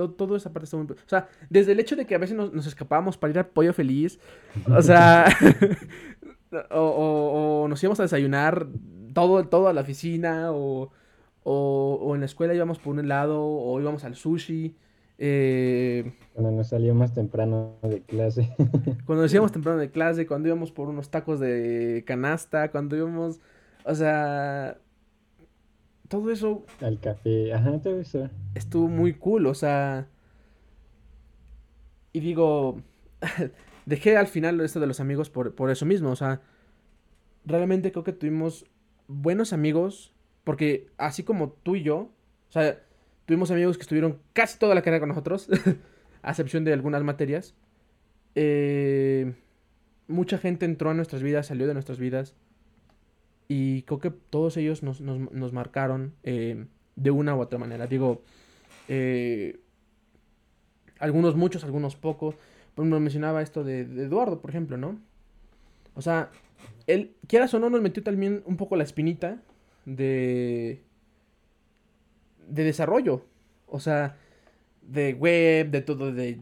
[0.00, 0.86] todo, todo, esa parte está muy...
[0.86, 3.74] O sea, desde el hecho de que a veces nos, escapábamos para ir al pollo
[3.74, 4.18] feliz,
[4.66, 5.26] o sea,
[6.70, 8.66] o, nos íbamos a desayunar
[9.12, 10.90] todo, todo a la oficina, o,
[11.42, 14.74] o, en la escuela íbamos por un helado, o íbamos al sushi.
[15.18, 18.54] Eh, cuando nos salíamos temprano de clase.
[19.04, 23.38] cuando nos íbamos temprano de clase, cuando íbamos por unos tacos de canasta, cuando íbamos,
[23.84, 24.78] o sea,
[26.10, 26.66] todo eso.
[26.82, 28.28] Al café, ajá, todo eso.
[28.54, 30.06] Estuvo muy cool, o sea.
[32.12, 32.82] Y digo,
[33.86, 36.42] dejé al final esto de los amigos por, por eso mismo, o sea,
[37.46, 38.66] realmente creo que tuvimos
[39.08, 40.12] buenos amigos,
[40.44, 42.80] porque así como tú y yo, o sea,
[43.30, 45.48] Tuvimos amigos que estuvieron casi toda la carrera con nosotros,
[46.22, 47.54] a excepción de algunas materias.
[48.34, 49.34] Eh,
[50.08, 52.34] mucha gente entró a nuestras vidas, salió de nuestras vidas.
[53.50, 57.88] Y creo que todos ellos nos, marcaron eh, de una u otra manera.
[57.88, 58.22] Digo,
[58.86, 59.58] eh,
[61.00, 62.36] algunos muchos, algunos pocos.
[62.76, 65.00] Por ejemplo, mencionaba esto de, Eduardo, por ejemplo, ¿no?
[65.96, 66.30] O sea,
[66.86, 69.42] él, quieras o no, nos metió también un poco la espinita
[69.84, 70.84] de
[72.46, 73.24] de desarrollo.
[73.66, 74.16] O sea,
[74.82, 76.38] de web, de todo, de,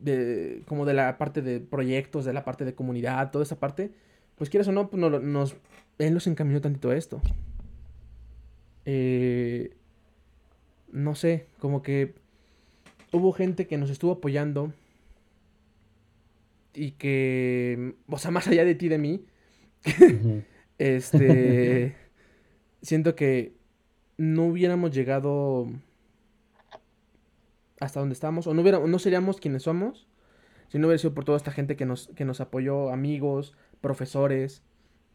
[0.00, 3.92] de como de la parte de proyectos, de la parte de comunidad, toda esa parte.
[4.36, 5.56] Pues quieras o no, pues nos,
[5.98, 7.20] él nos encaminó tantito a esto.
[8.84, 9.74] Eh,
[10.92, 12.14] no sé, como que
[13.12, 14.72] hubo gente que nos estuvo apoyando
[16.74, 19.24] y que, o sea, más allá de ti, de mí,
[20.78, 21.96] este,
[22.82, 23.56] siento que
[24.18, 25.68] no hubiéramos llegado
[27.80, 30.06] hasta donde estamos, o no, hubiéramos, no seríamos quienes somos,
[30.68, 34.62] si no hubiera sido por toda esta gente que nos, que nos apoyó, amigos, profesores,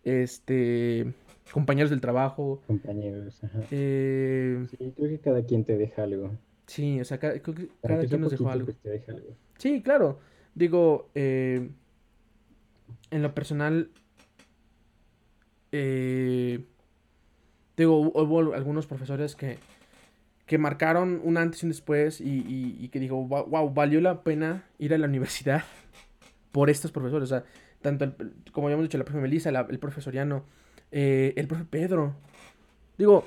[0.03, 1.13] este,
[1.51, 2.61] compañeros del trabajo.
[2.67, 3.59] Compañeros, ajá.
[3.71, 6.31] Eh, sí, creo que cada quien te deja algo.
[6.67, 8.71] Sí, o sea, cada, creo que cada quien nos dejó algo.
[8.81, 9.35] Te deja algo.
[9.57, 10.19] Sí, claro.
[10.55, 11.69] Digo, eh,
[13.09, 13.89] en lo personal,
[15.71, 16.65] eh,
[17.81, 19.57] Digo, hubo algunos profesores que,
[20.45, 22.45] que marcaron un antes y un después y,
[22.79, 25.63] y, que digo, wow, valió la pena ir a la universidad
[26.51, 27.31] por estos profesores.
[27.31, 27.45] O sea,
[27.81, 28.13] tanto, el,
[28.51, 30.43] como habíamos dicho, la profe Melissa, el profesoriano,
[30.91, 32.15] eh, el profe Pedro.
[32.97, 33.25] Digo,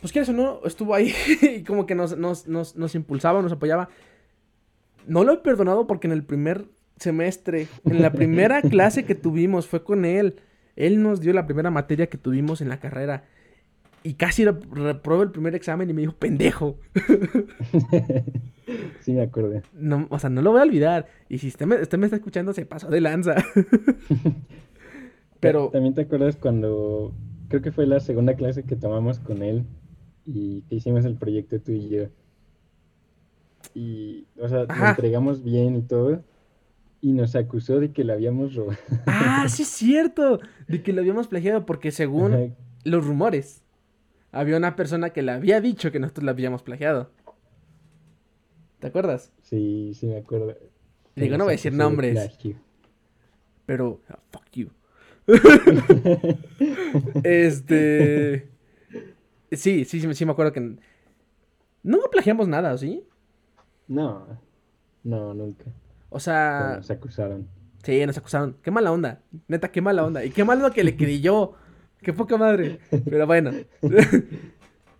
[0.00, 3.52] pues quieres o no, estuvo ahí y como que nos, nos, nos, nos impulsaba, nos
[3.52, 3.88] apoyaba.
[5.06, 6.66] No lo he perdonado porque en el primer
[6.96, 10.36] semestre, en la primera clase que tuvimos, fue con él.
[10.76, 13.24] Él nos dio la primera materia que tuvimos en la carrera.
[14.04, 16.78] Y casi reprobé el primer examen y me dijo, pendejo.
[19.00, 19.62] sí, me acuerdo.
[19.74, 21.06] No, o sea, no lo voy a olvidar.
[21.28, 23.36] Y si usted me, me está escuchando, se pasó de lanza.
[25.40, 25.68] Pero...
[25.68, 27.14] También te acuerdas cuando,
[27.48, 29.64] creo que fue la segunda clase que tomamos con él
[30.24, 32.04] y que hicimos el proyecto tú y yo.
[33.74, 36.22] Y, o sea, lo entregamos bien y todo.
[37.00, 38.78] Y nos acusó de que lo habíamos robado.
[39.06, 40.40] Ah, sí es cierto.
[40.68, 42.54] De que lo habíamos plagiado porque según
[42.84, 43.62] los rumores
[44.32, 47.10] había una persona que le había dicho que nosotros la habíamos plagiado.
[48.80, 49.30] ¿Te acuerdas?
[49.42, 50.56] Sí, sí me acuerdo.
[51.14, 52.36] Digo, no voy a decir nombres.
[53.66, 54.70] Pero, ah, fuck you.
[57.22, 58.48] este.
[59.52, 60.76] Sí, sí, sí, me acuerdo que.
[61.84, 63.04] No plagiamos nada, ¿sí?
[63.86, 64.26] No,
[65.04, 65.66] no, nunca.
[66.08, 66.74] O sea.
[66.78, 67.46] nos acusaron.
[67.84, 68.56] Sí, nos acusaron.
[68.62, 69.20] Qué mala onda.
[69.46, 70.24] Neta, qué mala onda.
[70.24, 71.54] Y qué malo que le creyó.
[72.02, 72.78] Qué poca madre.
[73.04, 73.52] Pero bueno.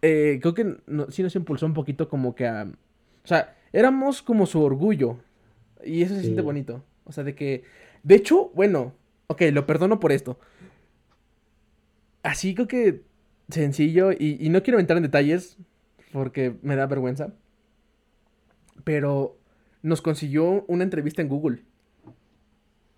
[0.04, 0.78] Eh, creo que
[1.10, 2.64] sí nos impulsó un poquito como que a...
[2.64, 5.18] O sea, éramos como su orgullo.
[5.84, 6.84] Y eso se siente bonito.
[7.04, 7.62] O sea, de que...
[8.02, 8.94] De hecho, bueno.
[9.28, 10.40] Ok, lo perdono por esto.
[12.24, 13.02] Así creo que
[13.48, 14.10] sencillo.
[14.10, 15.56] Y, no quiero entrar en detalles.
[16.12, 17.32] Porque me da vergüenza.
[18.82, 19.38] Pero
[19.82, 21.62] nos consiguió una entrevista en Google.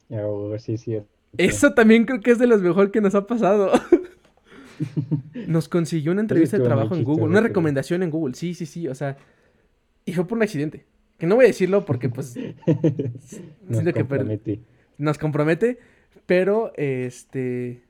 [0.09, 1.03] Oh, sí, sí.
[1.39, 3.73] Eso también creo que es de los mejor que nos ha pasado.
[5.47, 8.35] nos consiguió una entrevista de trabajo en Google, una recomendación en Google.
[8.35, 9.17] Sí, sí, sí, o sea,
[10.05, 10.85] y fue por un accidente.
[11.19, 12.37] Que no voy a decirlo porque pues
[13.69, 14.61] nos compromete.
[14.99, 15.79] nos compromete,
[16.27, 17.83] pero este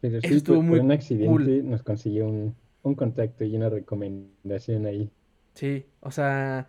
[0.00, 5.10] pero sí, estuvo muy un accidente nos consiguió un, un contacto y una recomendación ahí.
[5.54, 6.68] Sí, o sea,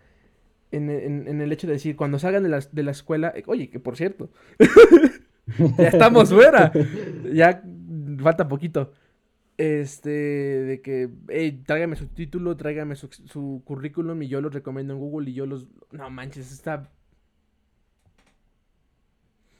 [0.72, 3.80] en, el hecho de decir, cuando salgan de la, de la escuela, eh, oye, que
[3.80, 4.30] por cierto,
[5.78, 6.72] ya estamos fuera,
[7.32, 7.62] ya
[8.18, 8.92] falta poquito.
[9.56, 14.94] Este, de que, hey, tráigame su título, tráigame su, su currículum y yo los recomiendo
[14.94, 15.66] en Google y yo los...
[15.90, 16.88] No manches, está...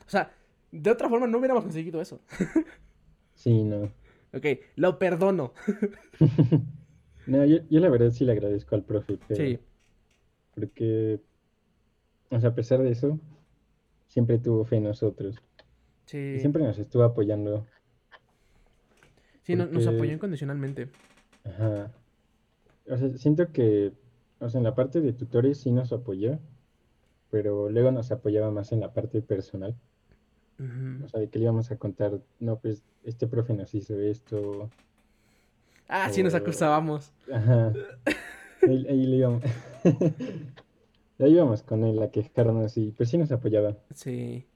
[0.06, 0.32] O sea,
[0.72, 2.22] de otra forma no hubiéramos conseguido eso.
[3.34, 3.92] sí, no.
[4.32, 4.46] Ok,
[4.76, 5.52] lo perdono.
[7.26, 9.18] no, yo, yo, la verdad sí le agradezco al profe.
[9.28, 9.58] sí
[10.54, 11.20] porque,
[12.30, 13.18] o sea, a pesar de eso,
[14.08, 15.36] siempre tuvo fe en nosotros.
[16.06, 16.34] Sí.
[16.36, 17.66] Y siempre nos estuvo apoyando.
[19.42, 20.88] Sí, nos apoyó incondicionalmente.
[21.44, 21.92] Ajá.
[22.88, 23.92] O sea, siento que,
[24.40, 26.38] o sea, en la parte de tutores sí nos apoyó,
[27.30, 29.76] pero luego nos apoyaba más en la parte personal.
[31.02, 34.68] O sea, de que le íbamos a contar, no, pues este profe nos hizo esto.
[35.88, 37.12] Ah, sí, nos acusábamos.
[37.32, 37.72] Ajá.
[38.62, 39.42] Ahí, le íbamos.
[41.18, 43.76] ahí íbamos con él a quejarnos y pues sí nos apoyaba.
[43.94, 44.46] Sí.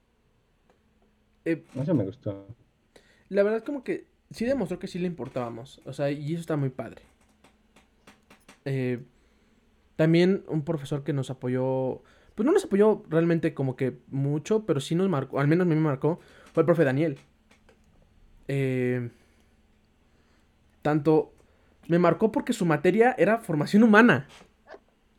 [1.45, 2.47] Eh, eso me gustó.
[3.29, 5.81] La verdad como que sí demostró que sí le importábamos.
[5.85, 7.03] O sea, y eso está muy padre.
[8.65, 9.03] Eh,
[9.97, 12.03] también un profesor que nos apoyó,
[12.35, 15.69] pues no nos apoyó realmente como que mucho, pero sí nos marcó, al menos a
[15.69, 16.19] mí me marcó,
[16.53, 17.19] fue el profe Daniel.
[18.49, 19.11] Eh,
[20.83, 21.34] tanto
[21.89, 24.27] me marcó porque su materia era formación humana.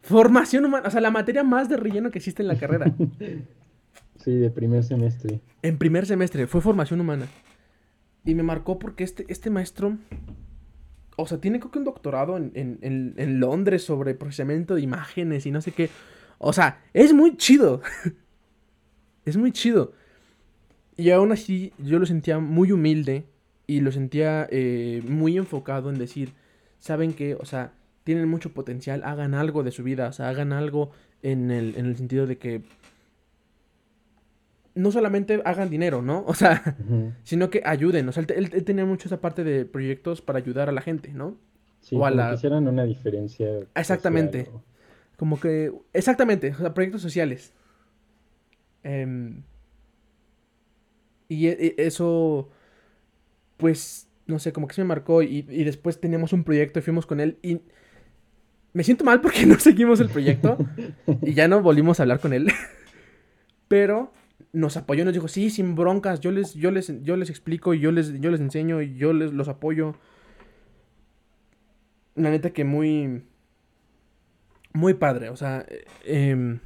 [0.01, 2.93] Formación humana, o sea, la materia más de relleno que existe en la carrera.
[4.25, 5.39] Sí, de primer semestre.
[5.61, 7.27] En primer semestre, fue formación humana.
[8.23, 9.99] Y me marcó porque este, este maestro,
[11.15, 15.45] o sea, tiene creo que un doctorado en, en, en, Londres sobre procesamiento de imágenes
[15.45, 15.91] y no sé qué.
[16.39, 17.81] O sea, es muy chido.
[19.25, 19.93] es muy chido.
[20.97, 23.25] Y aún así, yo lo sentía muy humilde
[23.67, 26.33] y lo sentía eh, muy enfocado en decir,
[26.85, 27.71] saben que, o sea,
[28.03, 30.91] tienen mucho potencial, hagan algo de su vida, o sea, hagan algo
[31.23, 32.61] en el, en el sentido de que
[34.75, 36.23] no solamente hagan dinero, ¿no?
[36.27, 36.77] O sea,
[37.23, 38.07] sino que ayuden.
[38.07, 41.37] O sea, él, tenía mucho esa parte de proyectos para ayudar a la gente, ¿no?
[41.81, 42.29] Sí, o a la...
[42.29, 43.47] que hicieran una diferencia.
[43.73, 44.47] Exactamente.
[45.17, 47.51] Como que, exactamente, o sea, proyectos sociales.
[48.83, 49.41] Em,
[51.29, 52.51] y, e, e, eso,
[53.57, 57.05] pues, no sé, como que se me marcó y, después teníamos un proyecto y fuimos
[57.05, 57.61] con él y
[58.73, 60.57] me siento mal porque no seguimos el proyecto
[61.21, 62.51] y ya no volvimos a hablar con él.
[63.67, 64.11] Pero
[64.51, 67.79] nos apoyó, nos dijo, sí, sin broncas, yo les, yo les, yo les explico y
[67.79, 69.95] yo les, yo les enseño y yo les los apoyo.
[72.15, 73.23] la neta que muy,
[74.73, 75.65] muy padre, o sea,
[76.03, 76.59] eh,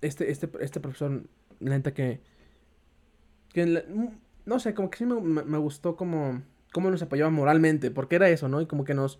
[0.00, 1.22] este, este, este profesor,
[1.60, 2.20] la neta que,
[3.52, 3.84] que
[4.44, 6.42] no sé, como que sí me, me, gustó como,
[6.72, 8.60] cómo nos apoyaba moralmente, porque era eso, ¿no?
[8.60, 9.18] Y como que nos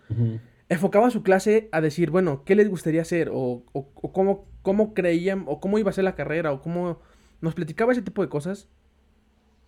[0.69, 3.31] enfocaba su clase a decir, bueno, ¿qué les gustaría hacer?
[3.31, 7.01] O, o, o cómo, cómo creían, o cómo iba a ser la carrera, o cómo
[7.41, 8.69] nos platicaba ese tipo de cosas.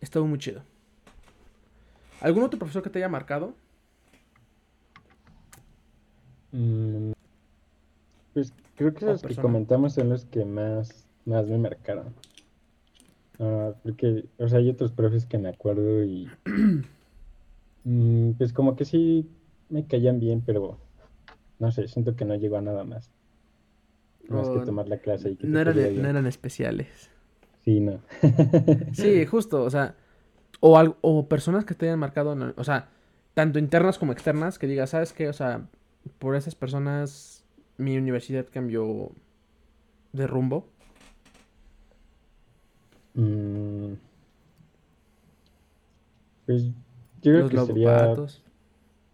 [0.01, 0.62] Estuvo muy chido.
[2.20, 3.55] ¿Algún otro profesor que te haya marcado?
[6.52, 7.12] Mm,
[8.32, 12.14] pues creo que los que comentamos son los que más, más me marcaron.
[13.39, 16.28] Ah, porque, o sea, hay otros profes que me acuerdo y
[17.85, 19.28] mm, pues como que sí
[19.69, 20.78] me caían bien, pero
[21.59, 23.11] no sé, siento que no llegó a nada más.
[24.28, 27.11] Más que tomar la clase y que no, no eran especiales.
[27.65, 28.01] Sí, no.
[28.93, 29.97] sí, justo, o sea,
[30.61, 32.89] o, o personas que te hayan marcado, o sea,
[33.35, 35.28] tanto internas como externas, que digas, ¿sabes qué?
[35.28, 35.66] O sea,
[36.19, 37.44] por esas personas
[37.77, 39.11] mi universidad cambió
[40.12, 40.69] de rumbo.
[43.15, 43.95] Mm.
[46.47, 46.73] Pues yo
[47.23, 48.43] creo Los que lobopatos.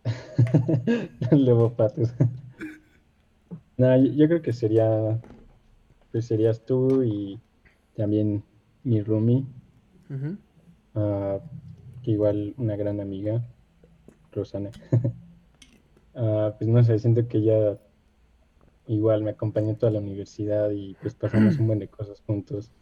[0.04, 1.10] sería...
[1.30, 2.14] Los lobopatos.
[3.76, 5.20] no, yo, creo que sería...
[6.10, 7.38] Pues serías tú y
[7.94, 8.42] también
[8.82, 9.46] mi roomie.
[10.94, 11.38] Ah,
[12.02, 13.44] que igual una gran amiga,
[14.32, 14.70] Rosana.
[16.12, 17.78] Ah, pues no sé, siento que ella
[18.88, 22.72] igual me acompañó toda la universidad y pues pasamos un buen de cosas juntos.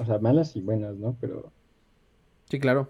[0.00, 1.16] O sea, malas y buenas, ¿no?
[1.20, 1.52] Pero...
[2.50, 2.88] Sí, claro.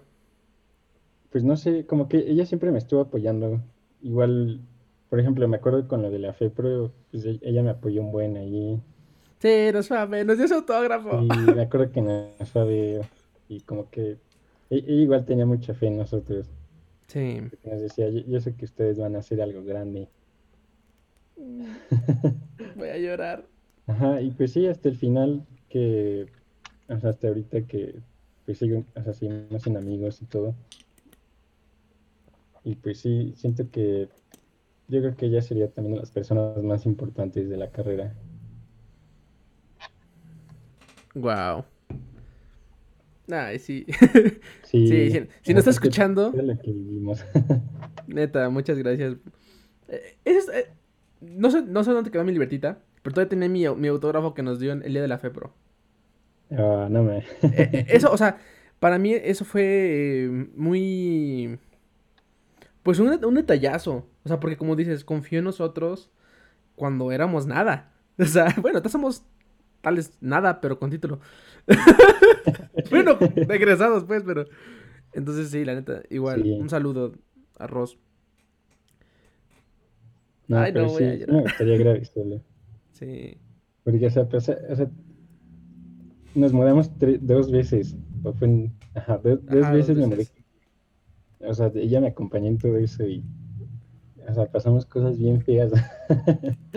[1.31, 3.61] Pues no sé, como que ella siempre me estuvo apoyando.
[4.01, 4.61] Igual,
[5.09, 8.01] por ejemplo, me acuerdo con lo de la fe, pero pues e-, ella me apoyó
[8.01, 8.81] un buen ahí.
[9.39, 11.21] Sí, nos fue a ver, nos dio su autógrafo.
[11.21, 13.05] Y me acuerdo que nos fue a ver
[13.47, 14.17] y como que
[14.69, 16.47] e-, ella igual tenía mucha fe en nosotros.
[17.07, 17.41] Sí.
[17.63, 20.09] Nos decía, yo, sé que ustedes van a hacer algo grande.
[22.75, 23.45] Voy a llorar.
[23.87, 26.27] Ajá, y pues sí, hasta el final que
[26.87, 27.95] o sea, hasta ahorita que
[28.45, 30.55] pues siguen, o sea, seguimos en amigos y todo.
[32.63, 34.09] Y pues sí, siento que
[34.87, 38.13] yo creo que ella sería también de las personas más importantes de la carrera.
[41.15, 41.65] Wow.
[43.31, 43.85] Ay, sí.
[44.63, 46.33] Sí, sí, si, no está escuchando.
[48.07, 49.15] neta, muchas gracias.
[49.87, 50.73] Eh, eh,
[51.21, 54.43] no, sé, no sé dónde quedó mi libertita, pero todavía tenía mi, mi autógrafo que
[54.43, 55.53] nos dio el día de la FEPRO.
[56.51, 57.19] Ah, no me.
[57.41, 58.37] Eh, eso, o sea,
[58.79, 61.59] para mí eso fue muy.
[62.83, 64.07] Pues un, un detallazo.
[64.23, 66.11] O sea, porque como dices, confío en nosotros
[66.75, 67.91] cuando éramos nada.
[68.17, 69.25] O sea, bueno, ahora somos
[69.81, 71.19] tales nada, pero con título.
[72.89, 74.45] bueno, regresados pues, pero...
[75.11, 77.11] Entonces sí, la neta, igual, un saludo
[77.57, 77.97] a Ross.
[80.47, 81.35] No, Ay, no, voy a llorar.
[81.35, 82.41] Me gustaría agradecerle.
[82.93, 83.37] Sí.
[83.83, 84.89] Porque, o sea, pues, o sea
[86.35, 86.91] nos mudamos
[87.21, 87.95] dos veces.
[88.23, 90.27] O fue ajá, dos, veces me mudé.
[91.39, 93.23] O sea, ella me acompañó en todo eso y...
[94.27, 95.71] O sea, pasamos cosas bien feas.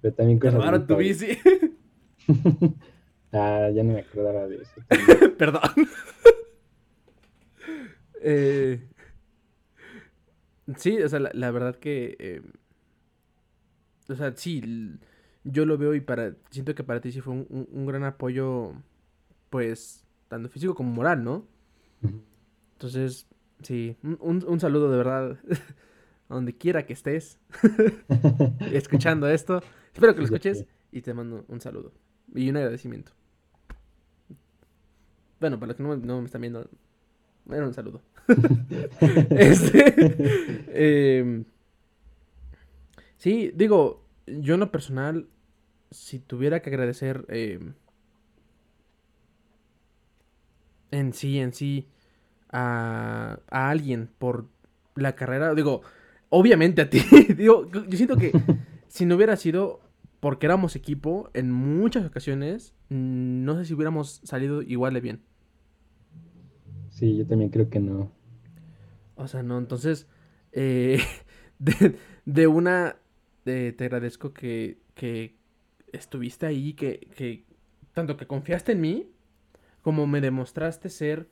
[0.00, 0.86] Pero también cosas...
[0.86, 1.38] tu bici.
[3.32, 4.74] ah, ya no me acordaba de eso.
[5.38, 5.62] Perdón.
[8.20, 8.88] eh,
[10.76, 12.16] sí, o sea, la, verdad que...
[12.18, 12.42] Eh,
[14.08, 14.60] o sea, sí,
[15.44, 18.72] yo lo veo y para siento que para ti sí fue un, gran apoyo,
[19.50, 21.46] pues, tanto físico como moral, ¿no?
[22.72, 23.26] Entonces,
[23.62, 25.38] sí, un, un saludo de verdad,
[26.28, 27.38] a donde quiera que estés,
[28.72, 29.62] escuchando esto.
[29.92, 31.92] Espero que lo escuches y te mando un saludo
[32.34, 33.12] y un agradecimiento.
[35.40, 36.68] Bueno, para los que no, me están viendo,
[37.50, 38.02] era un saludo.
[39.30, 41.44] este, em,
[43.18, 45.28] sí, digo, yo en lo personal,
[45.94, 47.74] si tuviera que agradecer em,
[50.90, 51.88] en sí, en sí,
[52.50, 54.48] a, a alguien por
[54.96, 55.82] la carrera, digo,
[56.28, 57.00] obviamente a ti,
[57.36, 58.32] digo, yo siento que
[58.88, 59.80] si no hubiera sido
[60.20, 65.20] porque éramos equipo, en muchas ocasiones, no sé si hubiéramos salido igual de bien.
[66.88, 68.10] Sí, yo también creo que no.
[69.16, 70.06] O sea, no, entonces,
[70.52, 70.98] eh,
[72.24, 72.96] de, una,
[73.44, 75.36] te agradezco que, que
[75.94, 77.44] estuviste ahí, que, que,
[77.92, 79.10] tanto que confiaste en mí,
[79.82, 81.28] como me demostraste ser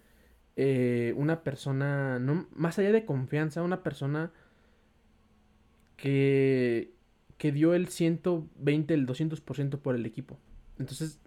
[0.57, 4.33] eh, una persona, no, más allá de confianza, una persona
[5.97, 6.93] que
[7.43, 10.39] que dio el 120, el 200% por el equipo.
[10.79, 11.19] Entonces,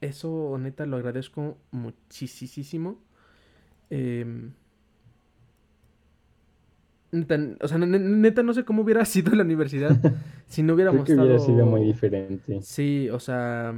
[0.00, 3.00] eso neta lo agradezco muchísimo.
[3.88, 4.54] Em,
[7.12, 9.96] Neta, o sea, neta no sé cómo hubiera sido la universidad
[10.46, 12.60] si no hubiéramos Creo que hubiera sido muy diferente.
[12.62, 13.74] Sí, o sea,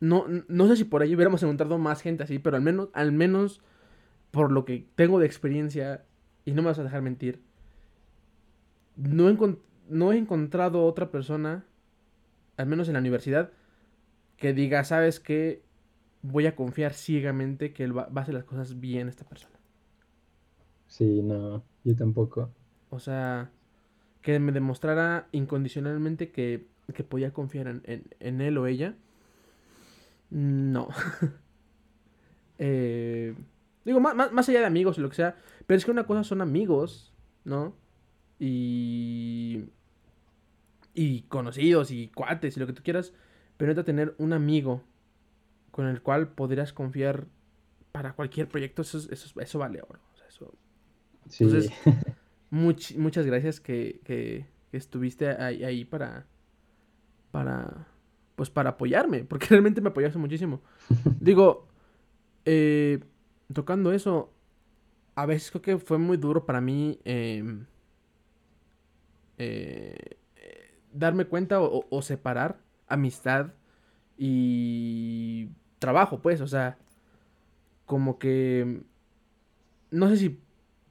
[0.00, 3.12] no, no sé si por ahí hubiéramos encontrado más gente así, pero al menos, al
[3.12, 3.60] menos
[4.30, 6.04] por lo que tengo de experiencia,
[6.44, 7.42] y no me vas a dejar mentir,
[8.96, 9.36] no he,
[9.88, 11.64] no he encontrado otra persona,
[12.56, 13.50] al menos en la universidad,
[14.36, 15.62] que diga, sabes que
[16.22, 19.54] voy a confiar ciegamente que él va, a hacer las cosas bien esta persona.
[20.86, 22.50] Sí, no, yo tampoco.
[22.90, 23.50] O sea,
[24.22, 26.68] que me demostrara incondicionalmente que,
[27.08, 28.94] podía confiar en, él o ella.
[30.30, 30.88] No.
[32.62, 33.34] Eh,
[33.86, 35.34] digo, más, más, allá de amigos o lo que sea,
[35.66, 37.74] pero es que una cosa son amigos, ¿no?
[38.38, 39.64] Y...
[40.92, 43.14] Y conocidos y cuates y lo que tú quieras.
[43.56, 44.82] Pero neta tener un amigo
[45.70, 47.28] con el cual podrías confiar
[47.92, 50.00] para cualquier proyecto, eso, eso, eso vale oro.
[51.24, 51.70] Entonces,
[52.50, 56.26] muchas gracias que, que, estuviste ahí, ahí, para,
[57.30, 57.88] para,
[58.36, 60.60] pues para apoyarme, porque realmente me apoyaste muchísimo.
[61.20, 61.66] Digo,
[62.44, 63.00] eh,
[63.52, 64.32] tocando eso,
[65.14, 67.66] a veces creo que fue muy duro para mí em,
[69.38, 70.16] eh,
[70.92, 73.52] darme cuenta o separar amistad
[74.18, 75.48] y
[75.78, 76.76] trabajo, pues, o sea,
[77.86, 78.82] como que
[79.90, 80.40] no sé si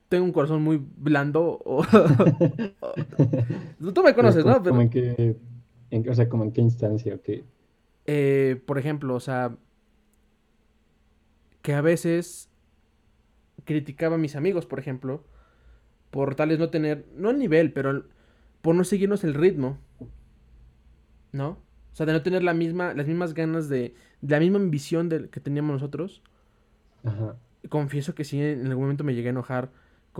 [0.10, 1.86] tengo un corazón muy blando o,
[3.94, 4.62] tú me conoces, ¿no?
[4.62, 5.38] Pero, en qué,
[6.10, 7.44] o sea, como en qué instancia o qué.
[8.06, 9.56] Eh, por ejemplo, o sea,
[11.62, 12.50] que a veces
[13.66, 15.24] criticaba a mis amigos, por ejemplo,
[16.10, 18.04] por tales no tener, no el nivel, pero
[18.64, 19.78] por no seguirnos el ritmo,
[21.32, 21.60] ¿no?
[21.94, 25.30] O sea, de no tener la misma, las mismas ganas de, la misma ambición de,
[25.30, 26.24] que teníamos nosotros.
[27.04, 27.36] Ajá.
[27.70, 29.70] Confieso que sí, en algún momento me llegué a enojar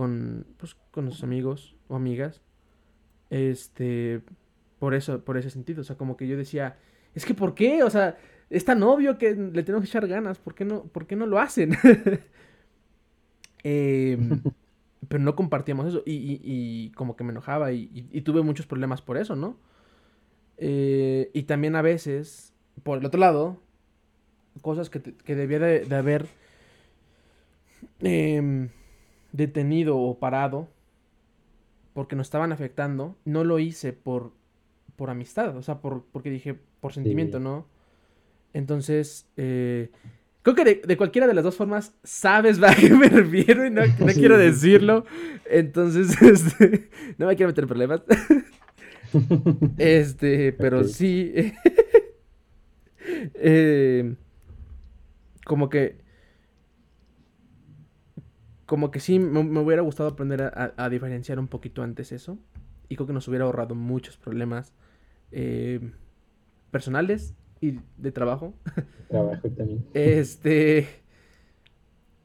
[0.00, 2.40] con, pues, con nuestros amigos o amigas.
[3.28, 4.22] Este,
[4.78, 5.82] por eso, por ese sentido.
[5.82, 6.78] O sea, como que yo decía,
[7.14, 7.82] es que ¿por qué?
[7.82, 8.16] O sea,
[8.48, 10.38] es tan obvio que le tenemos que echar ganas.
[10.38, 11.76] ¿Por qué no, por qué no lo hacen?
[13.62, 14.40] Em,
[15.08, 16.02] pero no compartíamos eso.
[16.06, 19.58] Y, y, y, como que me enojaba y, y, tuve muchos problemas por eso, ¿no?
[20.56, 23.58] Eh, y también a veces, por el otro lado,
[24.62, 26.26] cosas que, que debía de, haber
[27.98, 28.70] em,
[29.32, 30.68] detenido o parado
[31.92, 34.32] porque nos estaban afectando, no lo hice por,
[34.96, 37.66] por amistad, o sea, por, porque dije, por sentimiento, ¿no?
[38.52, 39.90] Entonces, eh,
[40.42, 43.82] creo que de, cualquiera de las dos formas sabes a qué me refiero y no,
[44.14, 45.04] quiero decirlo.
[45.48, 46.88] Entonces, este,
[47.18, 48.02] no me quiero meter en problemas.
[49.78, 51.32] este, pero sí.
[53.34, 54.14] Eh,
[55.44, 55.99] como que.
[58.70, 62.38] Como que sí, me, hubiera gustado aprender a, diferenciar un poquito antes eso.
[62.88, 64.72] Y creo que nos hubiera ahorrado muchos problemas
[65.32, 65.90] eh,
[66.70, 68.54] personales y de trabajo.
[69.08, 69.84] Trabajo también.
[69.94, 70.86] Este.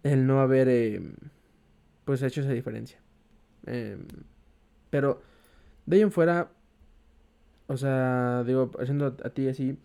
[0.04, 0.68] El no haber.
[0.70, 1.02] Eh,
[2.04, 3.00] pues hecho esa diferencia.
[3.66, 4.06] Em,
[4.92, 5.24] pero
[5.88, 6.52] de ahí en fuera,
[7.66, 9.80] o sea, digo, haciendo a ti así,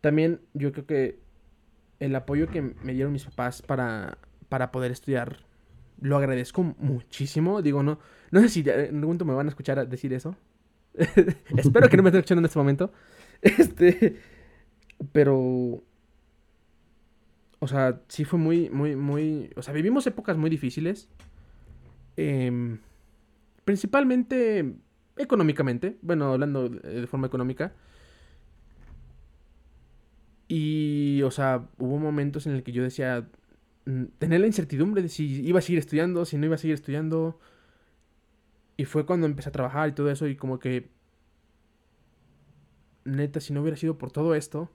[0.00, 1.18] también yo creo que
[1.98, 4.18] el apoyo que me dieron mis papás para,
[4.48, 5.38] para poder estudiar,
[6.00, 7.62] lo agradezco muchísimo.
[7.62, 7.98] Digo, no,
[8.30, 10.36] no sé si en algún momento me van a escuchar decir eso.
[10.94, 12.92] Espero que no me estén escuchando en este momento.
[13.42, 14.16] Este,
[15.12, 15.82] pero,
[17.58, 21.10] o sea, sí fue muy, muy, muy, o sea, vivimos épocas muy difíciles.
[22.16, 22.78] Em,
[23.66, 24.76] principalmente
[25.16, 27.74] económicamente, bueno, hablando de forma económica.
[30.48, 33.26] Y, o sea, hubo momentos en el que yo decía,
[34.18, 37.38] tener la incertidumbre de si iba a seguir estudiando, si no iba a seguir estudiando.
[38.76, 40.90] Y fue cuando empecé a trabajar y todo eso y como que,
[43.04, 44.70] neta, si no hubiera sido por todo esto,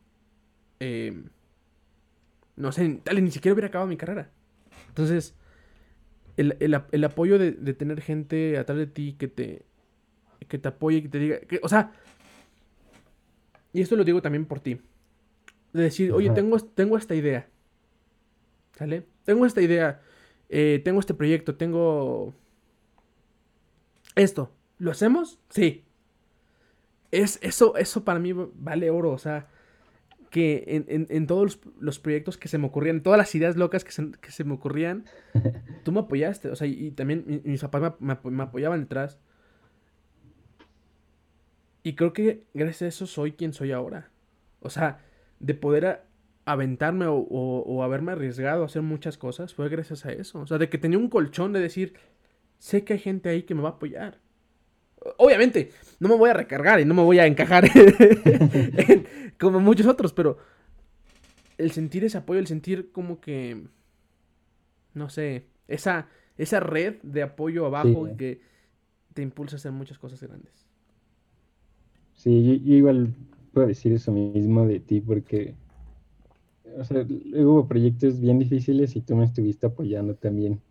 [0.80, 1.24] eh,
[2.56, 4.30] no sé, tal ni siquiera hubiera acabado mi carrera.
[4.88, 5.36] Entonces,
[6.38, 9.66] el, apoyo de, de, tener gente atrás de ti que te,
[10.48, 11.92] que te apoye, y que te diga, que, o sea,
[13.74, 14.80] y esto lo digo también por ti,
[15.74, 17.50] de decir, oye, tengo, tengo esta idea,
[18.80, 19.06] ¿sale?
[19.26, 20.02] Tengo esta idea,
[20.48, 22.34] eh, tengo este proyecto, tengo
[24.16, 25.40] esto, ¿lo hacemos?
[25.50, 25.84] Sí.
[27.12, 29.48] Es, eso, eso para mí vale oro, o sea,
[30.30, 33.92] que en, en, todos los, proyectos que se me ocurrían, todas las ideas locas que
[33.92, 35.06] se, que se me ocurrían,
[35.84, 39.20] tú me apoyaste, o sea, y, también mis papás me, me, apoyaban detrás.
[41.84, 44.12] Y creo que gracias a eso soy quien soy ahora.
[44.60, 45.00] O sea,
[45.40, 46.04] de poder
[46.52, 50.40] aventarme o, haberme arriesgado a hacer muchas cosas fue gracias a eso.
[50.40, 51.94] O sea, de que tenía un colchón de decir,
[52.58, 54.20] sé que hay gente ahí que me va a apoyar.
[55.18, 57.70] Obviamente, no me voy a recargar y no me voy a encajar
[59.40, 60.38] como muchos otros, pero
[61.58, 63.64] el sentir ese apoyo, el sentir como que,
[64.94, 66.08] no sé, esa,
[66.38, 68.42] esa red de apoyo abajo que
[69.14, 70.68] te impulsa a hacer muchas cosas grandes.
[72.14, 73.14] Sí, yo, igual
[73.54, 75.56] puedo decir eso mismo de ti porque,
[76.78, 80.62] o sea, hubo proyectos bien difíciles y tú me estuviste apoyando también.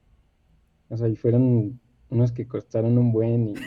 [0.88, 1.80] O sea, y fueron
[2.10, 3.54] unos que costaron un buen y...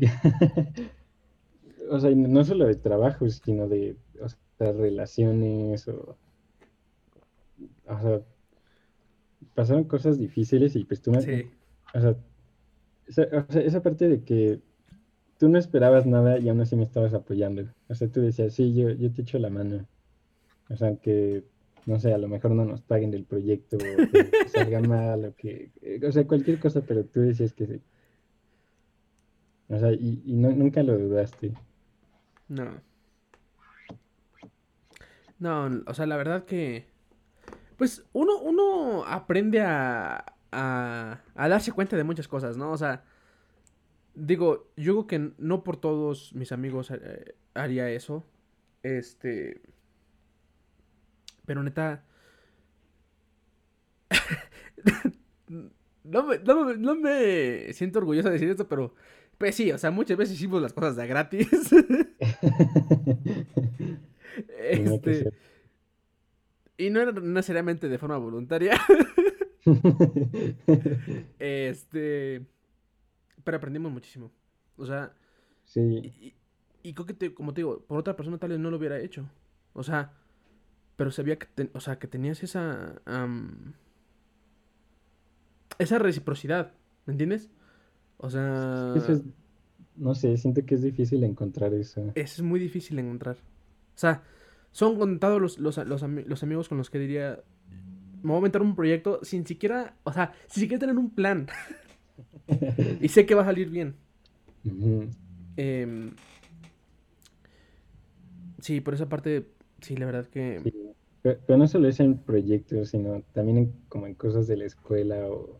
[1.90, 3.96] o sea, no solo de trabajo, sino de
[4.58, 6.16] relaciones o...
[7.86, 8.22] O sea,
[9.54, 11.20] pasaron cosas difíciles y pues tú me...
[11.20, 11.50] Sí.
[11.94, 12.16] O, sea,
[13.06, 13.22] esa,
[13.60, 14.60] esa parte de que
[15.38, 17.64] tú no esperabas nada y aún así me estabas apoyando.
[17.88, 19.86] O sea, tú decías, sí, yo, yo te echo la mano.
[20.70, 21.44] O sea, que
[21.86, 25.34] no sé, a lo mejor no nos paguen del proyecto, o que salga mal, o
[25.34, 25.70] que,
[26.06, 27.82] o sea, cualquier cosa, pero tú decías que sí.
[29.68, 31.52] O sea, y, no, nunca lo dudaste.
[32.48, 32.80] No.
[35.38, 36.86] No, o sea, la verdad que,
[37.76, 42.72] pues uno, uno aprende a, a, a darse cuenta de muchas cosas, ¿no?
[42.72, 43.04] O sea,
[44.14, 48.24] digo, yo creo que no por todos mis amigos eh, haría eso.
[48.82, 49.60] Este,
[51.46, 52.04] pero neta.
[56.04, 58.94] no, me, no, me, siento orgulloso de decir esto, pero.
[59.38, 61.48] Pues sí, o sea, muchas veces hicimos las cosas de gratis.
[64.58, 65.32] este.
[66.76, 68.80] Y no era necesariamente de forma voluntaria.
[71.40, 72.46] este.
[73.42, 74.30] Pero aprendimos muchísimo.
[74.76, 75.12] O sea.
[75.64, 75.80] Sí.
[76.20, 76.34] Y,
[76.84, 79.28] y creo que, como te digo, por otra persona tal vez no lo hubiera hecho.
[79.72, 80.12] O sea,
[80.96, 83.00] pero sabía que, o sea, que tenías esa...
[85.78, 86.72] esa reciprocidad,
[87.06, 87.50] ¿me entiendes?
[88.18, 88.94] O sea...
[89.96, 92.12] no sé, siento que es difícil encontrar eso.
[92.14, 93.36] Es muy difícil encontrar.
[93.36, 94.22] O sea,
[94.70, 97.40] son contados los, los, los, amigos con los que diría,
[98.22, 101.48] me voy a inventar un proyecto sin siquiera, o sea, sin siquiera tener un plan.
[103.00, 103.96] y sé que va a salir bien.
[105.56, 106.12] Em,
[108.60, 109.54] sí, por esa parte
[109.84, 110.62] Sí, la verdad que...
[111.24, 115.58] Pero, no solo es en proyectos, sino también como en cosas de la escuela o...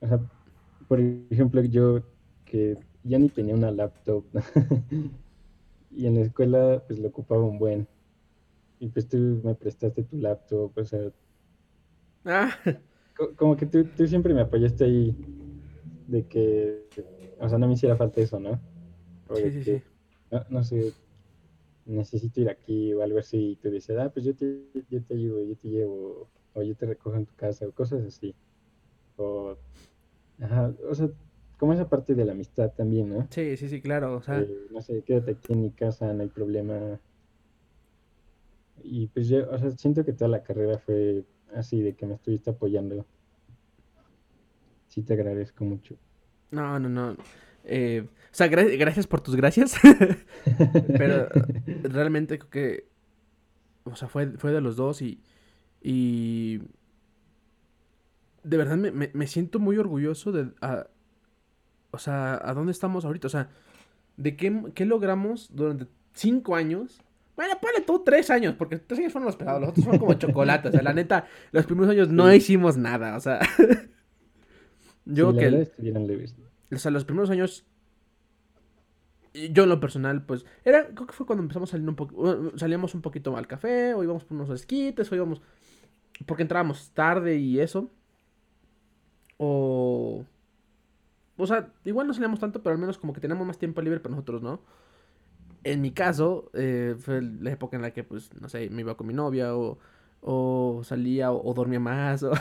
[0.00, 0.20] O sea,
[0.86, 2.02] por ejemplo, yo
[2.44, 4.26] que ya ni tenía una laptop
[5.90, 7.88] y en la escuela pues lo ocupaba un buen.
[8.78, 11.10] Y pues tú me prestaste tu laptop, o sea...
[12.26, 12.50] Ah.
[13.36, 15.16] Como que tú, tú siempre me apoyaste ahí
[16.08, 16.84] de que,
[17.40, 18.60] o sea, no me hiciera falta eso, ¿no?
[19.34, 19.82] sí, sí, sí.
[20.50, 20.92] no, sé,
[21.86, 25.14] necesito ir aquí o algo así, y tú dices, ah, pues yo te, yo te
[25.14, 28.34] ayudo, yo te llevo, o yo te recojo en tu casa, o cosas así.
[29.16, 29.56] O,
[30.40, 31.08] ajá, o sea,
[31.58, 33.26] como esa parte de la amistad también, ¿no?
[33.30, 34.40] Sí, sí, sí, claro, o sea.
[34.40, 37.00] Eh, no sé, quédate aquí en mi casa, no hay problema.
[38.82, 41.24] Y pues yo, o sea, siento que toda la carrera fue
[41.54, 43.06] así, de que me estuviste apoyando.
[44.88, 45.96] Sí, te agradezco mucho.
[46.50, 47.16] No, no, no.
[47.64, 49.76] Eh, o sea, gracias por tus gracias.
[50.98, 51.28] Pero
[51.82, 52.88] realmente creo que.
[53.84, 55.20] O sea, fue, fue de los dos y.
[55.82, 56.60] Y.
[58.42, 60.50] De verdad me, me, siento muy orgulloso de.
[61.90, 63.28] o sea, ¿a dónde estamos ahorita?
[63.28, 63.48] O sea,
[64.16, 67.00] ¿de qué, qué logramos durante cinco años?
[67.36, 70.14] Bueno, ponle tú tres años, porque tres años fueron los pesados, los otros fueron como
[70.14, 70.70] chocolates.
[70.70, 73.40] O sea, la neta, los primeros años no hicimos nada, o sea.
[75.04, 75.68] yo que.
[76.76, 77.66] O sea, los primeros años
[79.34, 82.52] yo en lo personal, pues, era, creo que fue cuando empezamos a salir un poco,
[82.56, 85.42] salíamos un poquito al café, o íbamos por unos esquites, o íbamos,
[86.26, 87.90] porque entrábamos tarde y eso.
[89.36, 90.24] O,
[91.36, 93.98] o sea, igual no salíamos tanto, pero al menos como que teníamos más tiempo libre
[94.00, 94.60] para nosotros, ¿no?
[95.64, 98.96] En mi caso, eh, fue la época en la que, pues, no sé, me iba
[98.96, 99.78] con mi novia, o,
[100.20, 102.32] o salía, o, dormía más, o,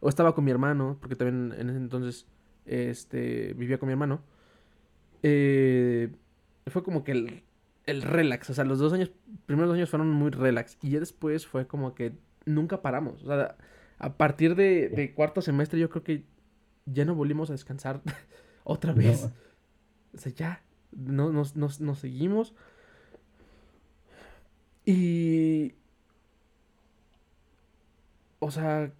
[0.00, 2.26] o estaba con mi hermano, porque también en ese entonces,
[2.66, 4.22] este, vivía con mi hermano.
[5.22, 6.10] Eh,
[6.66, 7.42] fue como que el,
[7.86, 8.50] el relax.
[8.50, 9.10] O sea, los dos años,
[9.46, 10.78] primeros dos años fueron muy relax.
[10.82, 12.12] Y ya después fue como que
[12.44, 13.22] nunca paramos.
[13.22, 13.56] O sea,
[13.98, 16.24] a partir de, cuarto semestre yo creo que
[16.86, 18.02] ya no volvimos a descansar
[18.64, 19.30] otra vez.
[20.14, 20.62] O sea, ya
[20.92, 22.54] no, nos, nos, nos seguimos.
[24.84, 25.74] Y...
[28.38, 28.92] O sea...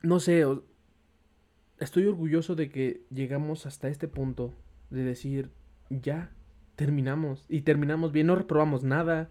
[0.00, 0.44] No sé,
[1.78, 4.54] estoy orgulloso de que llegamos hasta este punto
[4.90, 5.50] de decir,
[5.90, 6.30] ya,
[6.76, 7.44] terminamos.
[7.48, 9.30] Y terminamos bien, no reprobamos nada,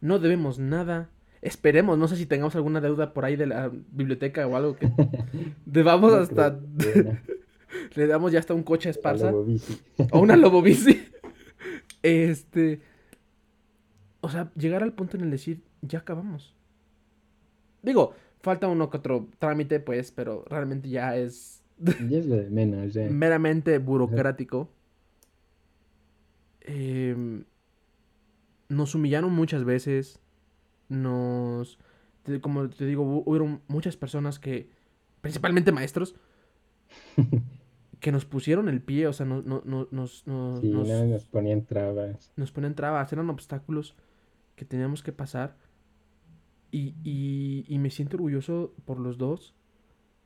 [0.00, 1.10] no debemos nada.
[1.42, 4.90] Esperemos, no sé si tengamos alguna deuda por ahí de la biblioteca o algo que
[5.66, 6.60] debamos hasta...
[7.96, 9.32] Le damos ya hasta un coche a Esparza.
[10.12, 11.02] O una lobobici.
[12.02, 12.80] este...
[14.20, 16.54] O sea, llegar al punto en el decir, ya acabamos.
[17.82, 21.63] Digo, falta uno que otro trámite, pues, pero realmente ya es...
[21.78, 23.08] ya es de menos, ya.
[23.08, 24.68] Meramente burocrático.
[26.60, 27.44] Em,
[28.68, 30.20] nos humillaron muchas veces.
[30.88, 31.78] Nos.
[32.40, 34.68] Como te digo, hubo muchas personas que.
[35.20, 36.14] Principalmente maestros.
[38.00, 41.64] que nos pusieron el pie, o sea, no, no, no, nos, nos, sí, nos, ponían
[41.64, 42.32] trabas.
[42.36, 43.96] Nos ponían trabas, eran obstáculos
[44.56, 45.56] que teníamos que pasar.
[46.70, 49.54] Y, y, y me siento orgulloso por los dos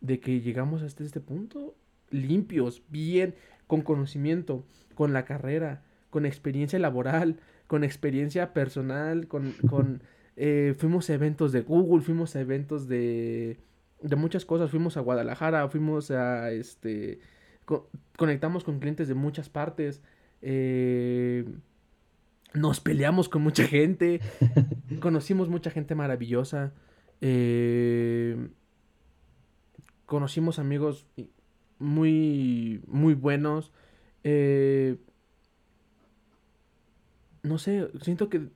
[0.00, 1.74] de que llegamos hasta este punto
[2.10, 3.34] limpios, bien,
[3.66, 4.64] con conocimiento,
[4.94, 10.02] con la carrera, con experiencia laboral, con experiencia personal, con, con
[10.36, 13.58] eh, fuimos a eventos de Google, fuimos a eventos de,
[14.02, 17.20] de muchas cosas, fuimos a Guadalajara, fuimos a, este,
[18.16, 20.02] conectamos con clientes de muchas partes,
[20.40, 21.44] eh,
[22.54, 24.20] nos peleamos con mucha gente,
[25.00, 26.72] conocimos mucha gente maravillosa,
[27.20, 28.48] eh,
[30.08, 31.06] conocimos amigos
[31.78, 33.72] muy, muy buenos,
[34.24, 34.96] eh,
[37.42, 38.48] no sé, siento que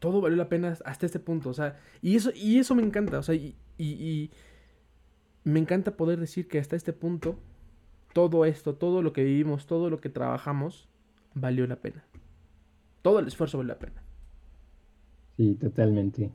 [0.00, 3.20] todo valió la pena hasta este punto, o sea, y eso, y eso me encanta,
[3.20, 4.32] o sea, y, y,
[5.44, 7.36] me encanta poder decir que hasta este punto,
[8.12, 10.88] todo esto, todo lo que vivimos, todo lo que trabajamos,
[11.34, 12.04] valió la pena.
[13.02, 14.02] Todo el esfuerzo valió la pena.
[15.36, 16.32] Sí, totalmente.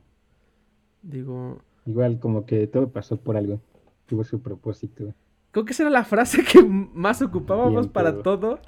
[1.02, 1.60] Digo...
[1.84, 3.62] Igual como que todo pasó por algo,
[4.08, 5.14] tuvo su propósito.
[5.52, 8.58] Creo que esa era la frase que más ocupábamos para todo.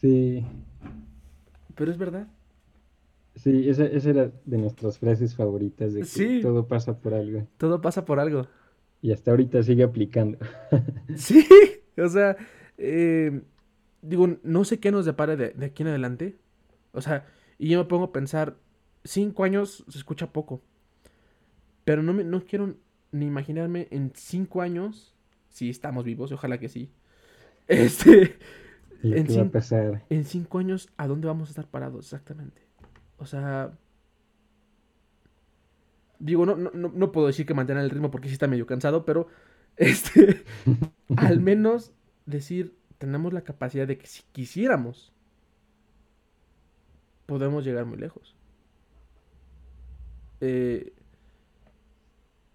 [0.00, 0.44] Sí.
[1.74, 2.28] Pero es verdad.
[3.34, 7.48] Sí, esa, era de nuestras frases favoritas, de que todo pasa por algo.
[7.56, 8.46] Todo pasa por algo.
[9.00, 10.38] Y hasta ahorita sigue aplicando.
[11.16, 11.46] sí,
[11.96, 12.36] o sea,
[12.76, 13.42] eh,
[14.02, 16.36] digo, no sé qué nos depara de, aquí en adelante.
[16.92, 17.26] O sea,
[17.58, 18.58] y yo me pongo a pensar,
[19.02, 20.60] cinco años se escucha poco.
[21.84, 22.74] Pero no, me, no quiero
[23.12, 25.14] ni imaginarme en cinco años,
[25.50, 26.90] si estamos vivos, ojalá que sí.
[27.68, 28.36] Este,
[29.04, 30.04] en, a pasar?
[30.10, 32.60] en cinco años, ¿a dónde vamos a estar parados exactamente?
[33.18, 33.72] O sea,
[36.18, 39.04] digo, no, no, no puedo decir que mantenga el ritmo porque sí está medio cansado,
[39.04, 39.28] pero
[39.76, 40.44] este,
[41.16, 41.92] al menos
[42.26, 45.12] decir, tenemos la capacidad de que si quisiéramos,
[47.26, 48.36] podemos llegar muy lejos.
[50.40, 50.92] Eh,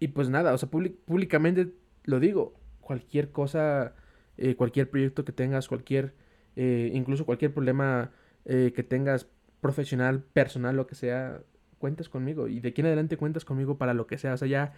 [0.00, 1.72] y pues nada, o sea, públicamente
[2.04, 3.94] lo digo, cualquier cosa,
[4.36, 6.14] eh, cualquier proyecto que tengas, cualquier
[6.60, 8.10] eh, incluso cualquier problema
[8.44, 9.28] eh, que tengas
[9.60, 11.40] profesional, personal, lo que sea,
[11.78, 12.48] cuentas conmigo.
[12.48, 14.34] Y de aquí en adelante cuentas conmigo para lo que sea.
[14.34, 14.72] O sea, ya,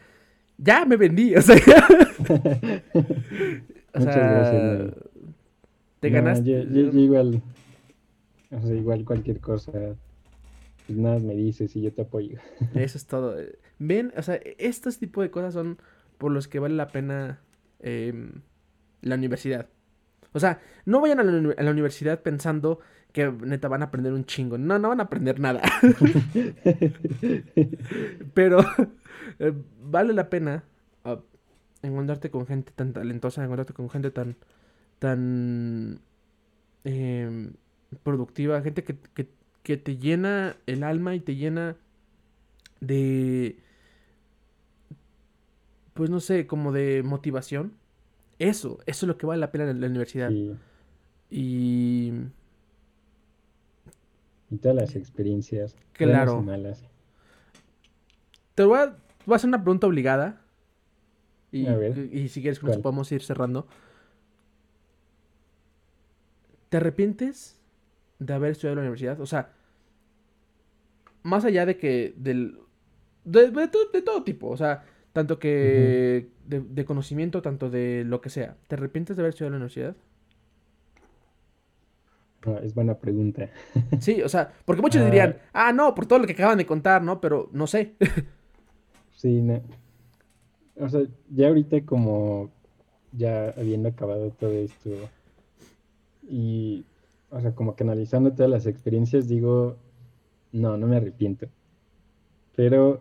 [0.59, 1.34] ya me vendí.
[1.34, 1.56] O sea,
[3.94, 4.90] o sea
[6.01, 6.66] te ganaste.
[6.70, 7.42] Yo, igual,
[8.51, 9.72] o sea, igual cualquier cosa.
[10.91, 12.39] Pues nada, me dices y yo te apoyo.
[12.75, 13.37] Eso es todo.
[13.79, 15.79] Ven, o sea, estos tipos de cosas son
[16.19, 17.41] por los que vale la pena
[17.79, 18.43] em,
[19.01, 19.69] la universidad.
[20.33, 22.81] O sea, no vayan a la, universidad pensando
[23.12, 24.59] que neta van a aprender un chingo.
[24.59, 25.62] No, no van a aprender nada.
[28.35, 28.59] Pero
[29.39, 30.65] eh, vale la pena
[31.05, 31.19] uh,
[31.83, 34.35] encontrarte con gente tan talentosa, encontrarte con gente tan,
[34.99, 36.01] tan
[36.83, 37.53] em,
[38.03, 38.99] productiva, gente que
[39.62, 41.77] te llena el alma y te llena
[42.81, 43.59] de,
[45.95, 47.73] pues no sé, como de motivación.
[48.39, 50.31] Eso, eso es lo que vale la pena en la universidad.
[51.31, 52.12] Y...
[54.51, 55.77] Y todas las experiencias.
[55.93, 56.43] Claro.
[56.43, 56.82] malas.
[58.55, 58.97] Te voy a,
[59.27, 60.41] voy a, hacer una pregunta obligada.
[61.53, 63.66] Y, y si quieres, con podemos ir cerrando.
[66.69, 67.60] ¿Te arrepientes
[68.20, 69.20] de haber estudiado en la universidad?
[69.20, 69.51] O sea,
[71.24, 72.14] más allá de que.
[72.16, 72.59] Del,
[73.24, 74.48] de, de todo tipo.
[74.48, 78.56] O sea, tanto que de, conocimiento, tanto de lo que sea.
[78.68, 79.97] ¿Te arrepientes de haber estudiado en la universidad?
[82.62, 83.51] es buena pregunta.
[84.01, 85.68] sí, o sea, porque muchos dirían, ah.
[85.68, 87.20] ah, no, por todo lo que acaban de contar, ¿no?
[87.20, 87.94] Pero no sé.
[89.16, 89.60] sí, no.
[90.78, 92.51] O sea, ya ahorita como
[93.12, 94.90] ya habiendo acabado todo esto
[96.22, 96.84] y,
[97.31, 99.78] o sea, como que analizando todas las experiencias, digo,
[100.52, 101.48] no, no me arrepiento.
[102.55, 103.01] Pero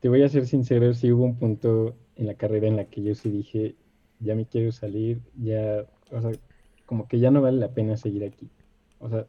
[0.00, 3.02] te voy a ser sincero, sí hubo un punto en la carrera en la que
[3.02, 3.76] yo sí dije,
[4.20, 6.38] ya me quiero salir, ya, o sea,
[6.86, 8.50] como que ya no vale la pena seguir aquí.
[8.98, 9.26] O sea,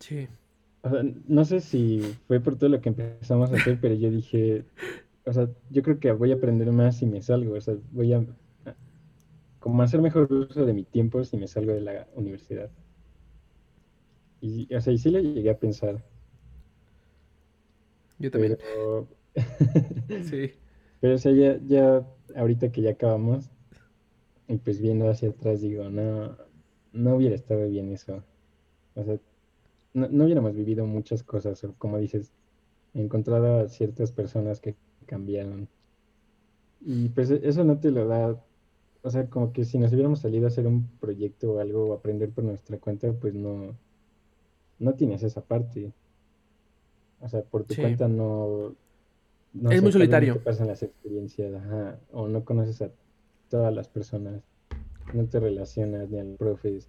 [0.00, 0.28] sí.
[0.82, 4.10] o sea, no sé si fue por todo lo que empezamos a hacer, pero yo
[4.10, 4.66] dije,
[5.26, 8.12] o sea, yo creo que voy a aprender más si me salgo, o sea, voy
[8.12, 8.26] a, a-
[9.68, 12.70] como hacer mejor uso de mi tiempo si me salgo de la universidad.
[14.40, 16.04] Y, o sea, y sí lo llegué a pensar,
[18.18, 18.58] Yo también.
[18.58, 19.08] pero,
[20.20, 20.52] Sí.
[21.00, 23.50] pero o sea, ya, ya, ahorita que ya acabamos,
[24.48, 26.36] y pues viendo hacia atrás digo, no,
[26.92, 28.24] no hubiera estado bien eso.
[28.94, 29.20] O sea,
[29.94, 32.32] no, no hubiéramos vivido muchas cosas, o como dices,
[32.94, 34.76] encontrado a ciertas personas que
[35.06, 35.68] cambiaron.
[36.80, 38.44] Y pues eso no te lo da,
[39.02, 41.92] o sea, como que si nos hubiéramos salido a hacer un proyecto o algo, o
[41.94, 43.74] aprender por nuestra cuenta, pues no,
[44.78, 45.92] no tienes esa parte.
[47.20, 47.80] O sea, por tu Sí.
[47.80, 48.74] cuenta no,
[49.52, 50.34] no Es sé, muy vez no solitario.
[50.34, 52.90] te pasan las experiencias, ajá, o no conoces a
[53.48, 54.42] todas las personas,
[55.14, 56.88] no te relacionas ni a los profes.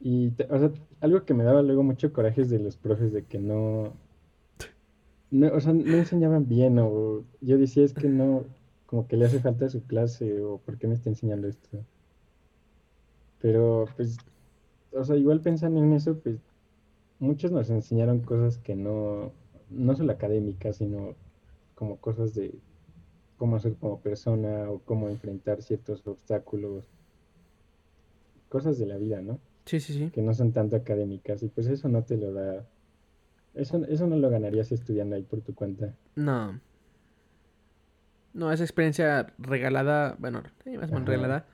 [0.00, 0.70] Y, te- o sea,
[1.00, 3.92] algo que me daba luego mucho coraje es de los profes de que no,
[5.30, 8.44] no, o sea, no enseñaban bien, o yo decía es que no,
[8.94, 11.84] como que le hace falta su clase, o ¿por qué me está enseñando esto?
[13.42, 14.18] Pero, pues,
[14.92, 16.36] o sea, igual pensando en eso, pues,
[17.18, 19.32] muchos nos enseñaron cosas que no,
[19.68, 21.16] no solo académicas, sino
[21.74, 22.54] como cosas de
[23.36, 26.84] cómo ser como persona, o cómo enfrentar ciertos obstáculos,
[28.48, 29.40] cosas de la vida, ¿no?
[29.64, 30.10] Sí, sí, sí.
[30.10, 32.64] Que no son tanto académicas, y pues eso no te lo da,
[33.54, 35.92] eso, eso no lo ganarías estudiando ahí por tu cuenta.
[36.14, 36.60] No.
[38.34, 40.42] No, esa experiencia regalada, bueno,
[40.78, 41.46] más o menos regalada,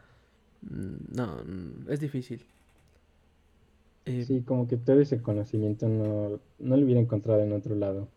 [0.62, 2.46] mm, no, mm, es difícil.
[4.04, 8.08] Eh, Sí, como que todo ese conocimiento no, no lo hubiera encontrado en otro lado.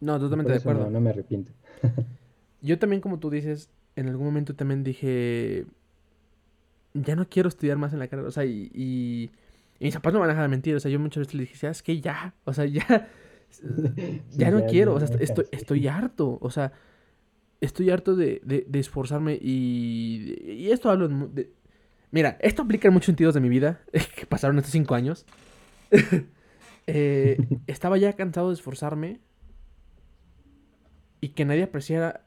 [0.00, 0.90] no, totalmente de eso no, acuerdo.
[0.90, 1.52] no me arrepiento.
[2.60, 5.66] Yo también, como tú dices, en algún momento también dije,
[6.94, 9.30] ya no quiero estudiar más en la carrera, o sea, y, y,
[9.78, 11.48] y mis papás no van a dejar de mentir, o sea, yo muchas veces les
[11.48, 12.00] dije, ¿sabes qué?
[12.00, 13.08] Ya, o sea, ya,
[14.30, 15.08] ya no quiero, o sea,
[15.52, 16.72] estoy, harto, o sea,
[17.60, 21.50] estoy harto de, de, de esforzarme y, y esto hablo de...
[22.10, 23.80] Mira, esto aplica en muchos sentidos de mi vida,
[24.16, 25.26] que pasaron estos cinco años.
[26.86, 29.18] Eh, estaba ya cansado de esforzarme
[31.22, 32.26] y que nadie apreciara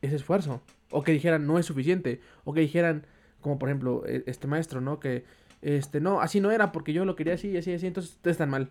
[0.00, 0.62] ese esfuerzo.
[0.90, 2.20] O que dijeran, no es suficiente.
[2.44, 3.06] O que dijeran,
[3.42, 4.98] como por ejemplo, e- este maestro, ¿no?
[4.98, 5.24] Que,
[5.60, 8.48] este, no, así no era porque yo lo quería así, así, así, entonces ustedes están
[8.48, 8.70] mal.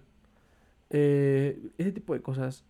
[0.89, 2.63] Eh, ese tipo de cosas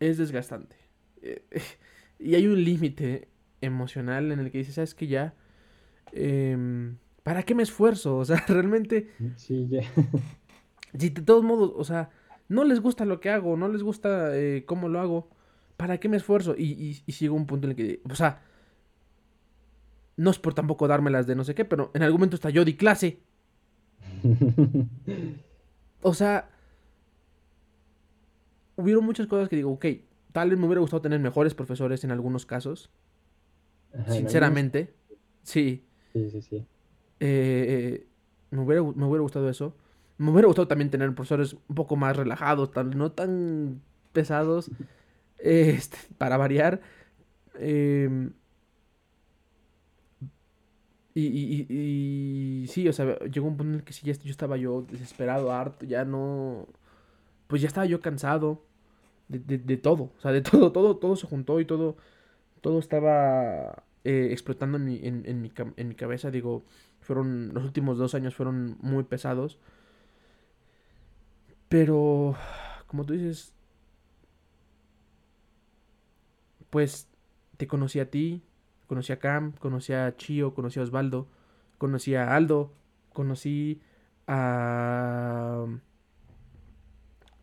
[0.00, 0.76] es desgastante.
[1.22, 1.42] Eh,
[2.18, 3.28] y hay un límite
[3.60, 5.06] emocional en el que dices, ¿sabes qué?
[5.06, 5.34] Ya,
[6.12, 8.18] em, ¿para qué me esfuerzo?
[8.18, 9.82] O sea, realmente, Sí, ya.
[10.98, 12.10] si de todos modos, o sea,
[12.48, 15.28] no les gusta lo que hago, no les gusta eh, cómo lo hago,
[15.76, 16.54] ¿para qué me esfuerzo?
[16.56, 18.42] Y, y, y llega un punto en el que, o sea,
[20.16, 22.64] no es por tampoco dármelas de no sé qué, pero en algún momento hasta yo
[22.64, 23.20] di clase.
[26.02, 26.48] O sea,
[28.76, 29.86] hubieron muchas cosas que digo, ok,
[30.32, 32.90] tal vez me hubiera gustado tener mejores profesores en algunos casos,
[33.92, 34.94] Ajá, en algunos, sinceramente,
[35.42, 36.66] sí, sí, sí, sí.
[37.20, 38.06] eh,
[38.50, 39.74] me hubiera, me hubiera gustado eso.
[40.18, 43.82] Me hubiera gustado también tener profesores un poco más relajados, tal, no tan
[44.12, 44.70] pesados,
[45.38, 46.80] eh, este, para variar.
[47.58, 48.32] em,
[51.14, 54.12] y, y, y- y sí, o sea, llegó un punto en el que sí, ya
[54.14, 56.66] yo estaba yo desesperado, harto, ya no,
[57.48, 58.65] pues ya estaba yo cansado
[59.28, 61.96] de, de, de todo, o sea, de todo, todo, todo se juntó y todo,
[62.62, 66.64] todo estaba eh, explotando en mi, en, en mi, en mi cabeza, digo,
[67.00, 69.58] fueron, los últimos dos años fueron muy pesados,
[71.68, 72.36] pero,
[72.86, 73.52] como tú dices,
[76.70, 77.08] pues
[77.56, 78.42] te conocí a ti,
[78.86, 81.28] conocí a Cam, conocí a Chio, conocí a Osvaldo,
[81.78, 82.72] conocí a Aldo,
[83.12, 83.80] conocí
[84.26, 85.66] a,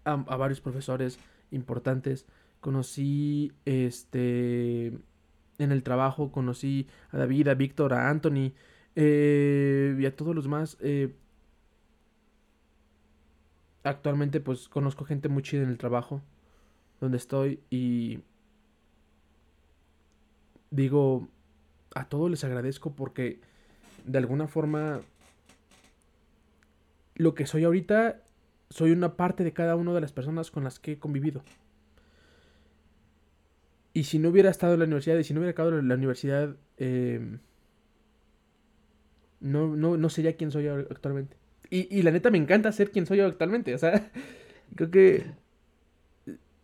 [0.06, 1.20] a, a varios profesores
[1.54, 2.26] importantes,
[2.60, 4.88] conocí este
[5.60, 8.54] en el trabajo, conocí a David, a Víctor, a Anthony
[8.96, 10.78] eh, y a todos los demás.
[10.82, 11.16] eh,
[13.84, 16.22] actualmente pues conozco gente muy chida en el trabajo
[17.02, 18.20] donde estoy y
[20.72, 21.28] digo,
[21.94, 23.40] a todos les agradezco porque
[24.06, 25.02] de alguna forma
[27.16, 28.23] lo que soy ahorita
[28.74, 31.44] soy una parte de cada una de las personas con las que he convivido.
[33.94, 35.94] Y si no hubiera estado en la universidad y si no hubiera acabado en la
[35.94, 37.38] universidad, eh,
[39.40, 41.38] no, no, no sería quien soy actualmente.
[41.70, 43.76] Y, y la neta me encanta ser quien soy actualmente.
[43.76, 44.12] O sea,
[44.76, 45.24] creo que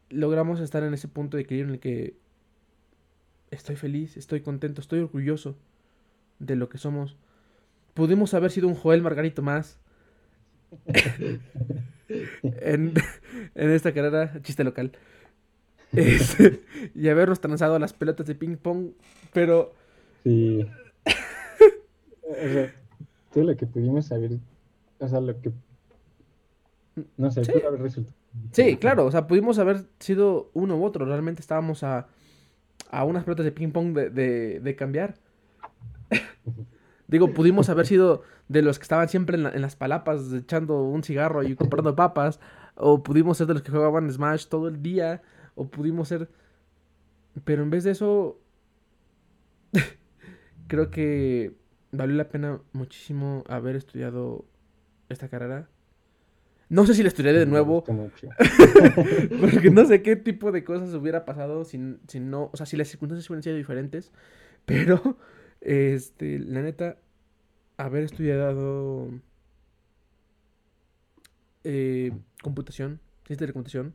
[0.10, 2.16] logramos estar en ese punto de equilibrio en el que
[3.52, 5.56] estoy feliz, estoy contento, estoy orgulloso
[6.40, 7.18] de lo que somos.
[7.94, 9.80] Pudimos haber sido un Joel Margarito más.
[12.08, 12.94] En,
[13.56, 14.92] en esta carrera, chiste local.
[15.92, 16.62] Este,
[16.96, 18.92] y habernos transado las pelotas de ping pong,
[19.34, 19.74] pero...
[20.24, 20.66] Sí.
[22.24, 22.76] o sea,
[23.34, 24.32] todo lo que pudimos saber,
[25.00, 25.52] o sea, lo que...
[27.18, 27.52] No sé, Sí.
[27.54, 28.16] pudo haber resultado.
[28.52, 32.08] Sí, claro, o sea, pudimos haber sido uno u otro, realmente estábamos a,
[32.92, 35.16] a unas pelotas de ping pong de, de, de cambiar.
[37.08, 40.84] Digo, pudimos haber sido de los que estaban siempre en, la- en las palapas echando
[40.84, 42.40] un cigarro y comprando papas,
[42.76, 45.22] o pudimos ser de los que jugaban Smash todo el día,
[45.56, 46.30] o pudimos ser...
[47.46, 48.40] Pero en vez de eso,
[50.68, 51.56] creo que
[51.92, 54.46] valió la pena muchísimo haber estudiado
[55.10, 55.70] esta carrera.
[56.70, 57.84] No sé si la estudiaré de nuevo,
[59.42, 62.78] porque no sé qué tipo de cosas hubiera pasado si, si no, o sea, si
[62.78, 64.12] las circunstancias hubieran sido diferentes,
[64.66, 65.18] pero,
[65.62, 66.98] este, la neta,
[67.80, 69.10] haber estudiado
[71.64, 72.12] eh,
[72.44, 73.94] computación, ciencia de computación,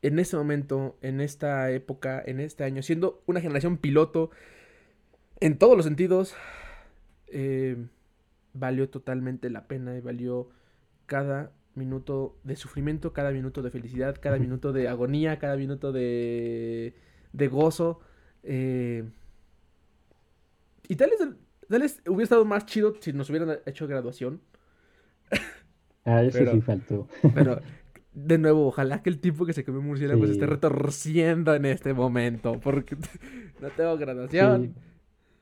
[0.00, 4.30] en ese momento, en esta época, en este año, siendo una generación piloto
[5.40, 6.34] en todos los sentidos,
[7.26, 7.76] eh,
[8.54, 10.48] valió totalmente la pena y valió
[11.04, 16.94] cada minuto de sufrimiento, cada minuto de felicidad, cada minuto de agonía, cada minuto de,
[17.34, 18.00] de gozo.
[18.44, 19.04] eh,
[20.88, 21.20] y tal vez,
[21.70, 24.40] tal vez hubiera estado más chido si nos hubieran hecho graduación.
[26.04, 27.08] Ah, Pero- sí faltó.
[27.34, 27.60] Pero,
[28.12, 30.32] de nuevo, ojalá que el tipo que se comió murciélagos Sí.
[30.32, 32.96] esté retorciendo en este momento, porque
[33.60, 34.74] no tengo graduación.
[34.74, 34.80] Sí,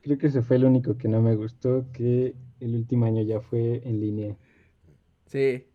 [0.03, 3.41] creo que ese fue el único que no me gustó, que el último año ya
[3.41, 4.35] fue en línea.
[5.25, 5.65] Sí.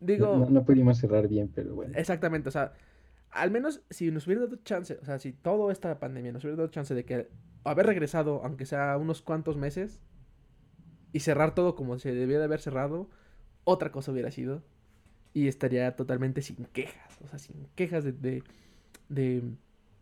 [0.00, 1.92] Digo, no pudimos cerrar bien, pero bueno.
[1.96, 2.72] exactamente, o sea,
[3.38, 6.56] al menos si nos hubiera dado chance, o sea, si toda esta pandemia nos hubiera
[6.56, 7.28] dado chance de que
[7.64, 10.00] haber regresado, aunque sea unos cuantos meses,
[11.12, 13.08] y cerrar todo como se debía de haber cerrado,
[13.64, 14.62] otra cosa hubiera sido.
[15.34, 18.12] Y estaría totalmente sin quejas, o sea, sin quejas de,
[19.08, 19.42] de,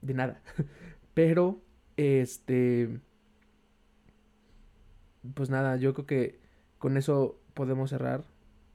[0.00, 0.40] de, nada.
[1.14, 1.60] Pero,
[1.96, 3.00] este,
[5.34, 6.40] pues nada, yo creo que
[6.78, 8.24] con eso podemos cerrar.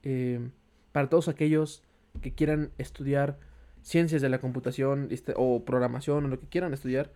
[0.02, 0.50] Eh,
[0.92, 1.82] para todos aquellos
[2.20, 3.38] que quieran estudiar
[3.82, 7.12] ciencias de la computación este, o programación o lo que quieran estudiar,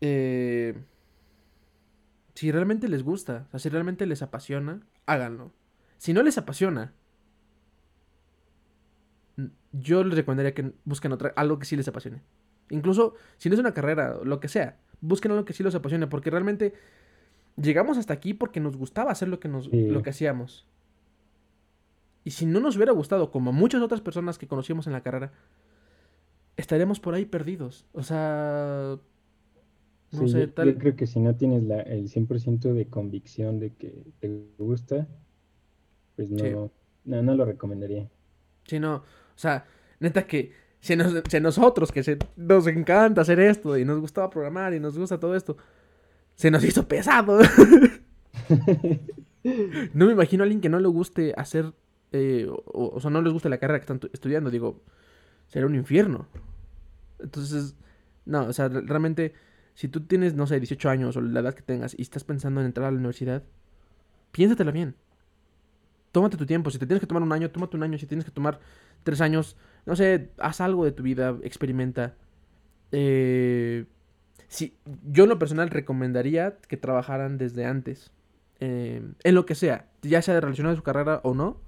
[0.00, 0.74] eh,
[2.34, 5.52] si realmente les gusta, o sea, si realmente les apasiona, háganlo.
[5.98, 6.92] Si no les apasiona,
[9.72, 12.22] yo les recomendaría que busquen otra, algo que sí les apasione.
[12.70, 16.06] Incluso si no es una carrera, lo que sea, busquen algo que sí los apasione,
[16.06, 16.74] porque realmente
[17.56, 19.88] llegamos hasta aquí porque nos gustaba hacer lo que, nos, Sí.
[19.88, 20.66] lo que hacíamos.
[22.24, 25.32] Y si no nos hubiera gustado, como muchas otras personas que conocíamos en la carrera,
[26.56, 27.86] estaríamos por ahí perdidos.
[27.92, 28.96] O sea,
[30.12, 30.72] no Sí, sé, yo, tal...
[30.72, 34.28] yo creo que si no tienes la, el 100% de convicción de que te
[34.58, 35.06] gusta,
[36.16, 36.50] pues no, Sí.
[37.04, 38.08] no, no lo recomendaría.
[38.64, 38.96] Sí, no.
[38.96, 39.02] O
[39.36, 39.66] sea,
[40.00, 44.30] neta que si, nos- si nosotros que se, nos encanta hacer esto y nos gustaba
[44.30, 45.56] programar y nos gusta todo esto,
[46.36, 47.40] se nos hizo pesado.
[49.94, 51.72] no me imagino a alguien que no le guste hacer,
[52.14, 54.50] eh, o, o sea, no les guste la carrera que están tu- estudiando.
[54.50, 54.80] Digo,
[55.48, 56.26] será un infierno.
[57.18, 57.74] Entonces,
[58.26, 59.34] no, o sea, re- realmente,
[59.74, 62.60] si tú tienes, no sé, 18 años o la edad que tengas y estás pensando
[62.60, 63.42] en entrar a la universidad,
[64.32, 64.94] piénsatela bien.
[66.12, 66.70] Tómate tu tiempo.
[66.70, 67.98] Si te tienes que tomar un año, tómate un año.
[67.98, 68.60] Si tienes que tomar
[69.02, 72.14] tres años, no sé, haz algo de tu vida, experimenta.
[72.92, 73.86] Eh,
[74.48, 74.76] sí,
[75.10, 78.12] yo en lo personal recomendaría que trabajaran desde antes.
[78.60, 81.60] eh, en lo que sea, ya sea relacionado a su carrera o no,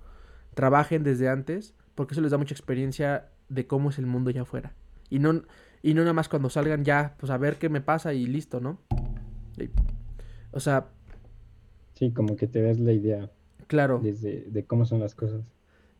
[0.57, 4.43] trabajen desde antes, porque eso les da mucha experiencia de cómo es el mundo allá
[4.43, 4.75] afuera.
[5.11, 5.43] Y no,
[5.83, 8.61] y no nada más cuando salgan ya, pues a ver qué me pasa y listo,
[8.61, 8.81] ¿no?
[9.59, 9.71] Y-
[10.53, 10.89] o sea,
[11.95, 13.31] Sí, como que te das la idea
[13.69, 14.01] claro.
[14.03, 15.43] desde de cómo son las cosas.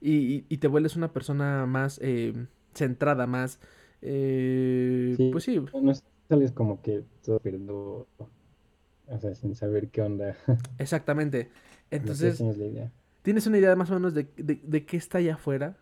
[0.01, 2.35] y, y- y te vuelves una persona más eh,
[2.75, 3.61] centrada, más...
[4.03, 5.93] eh, Sí, pues sí, no
[6.29, 10.37] sales como que todo perdido, o sea, sin saber qué onda.
[10.79, 11.51] exactamente.
[11.91, 12.93] Entonces, tienes la idea.
[13.27, 15.77] Tienes una idea más o menos de, de, qué está allá afuera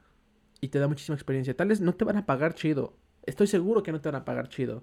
[0.62, 1.54] y te da muchísima experiencia.
[1.54, 2.96] Tal vez no te van a pagar chido.
[3.26, 4.82] Estoy seguro que no te van a pagar chido.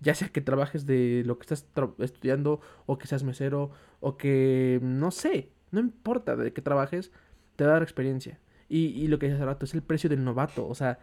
[0.00, 1.66] Ya sea que trabajes de lo que estás
[1.98, 7.12] estudiando o que seas mesero o que no sé, no importa de qué trabajes,
[7.56, 8.40] te va a dar experiencia.
[8.70, 10.66] Y, y lo que dices hace rato es el precio del novato.
[10.66, 10.98] O sea,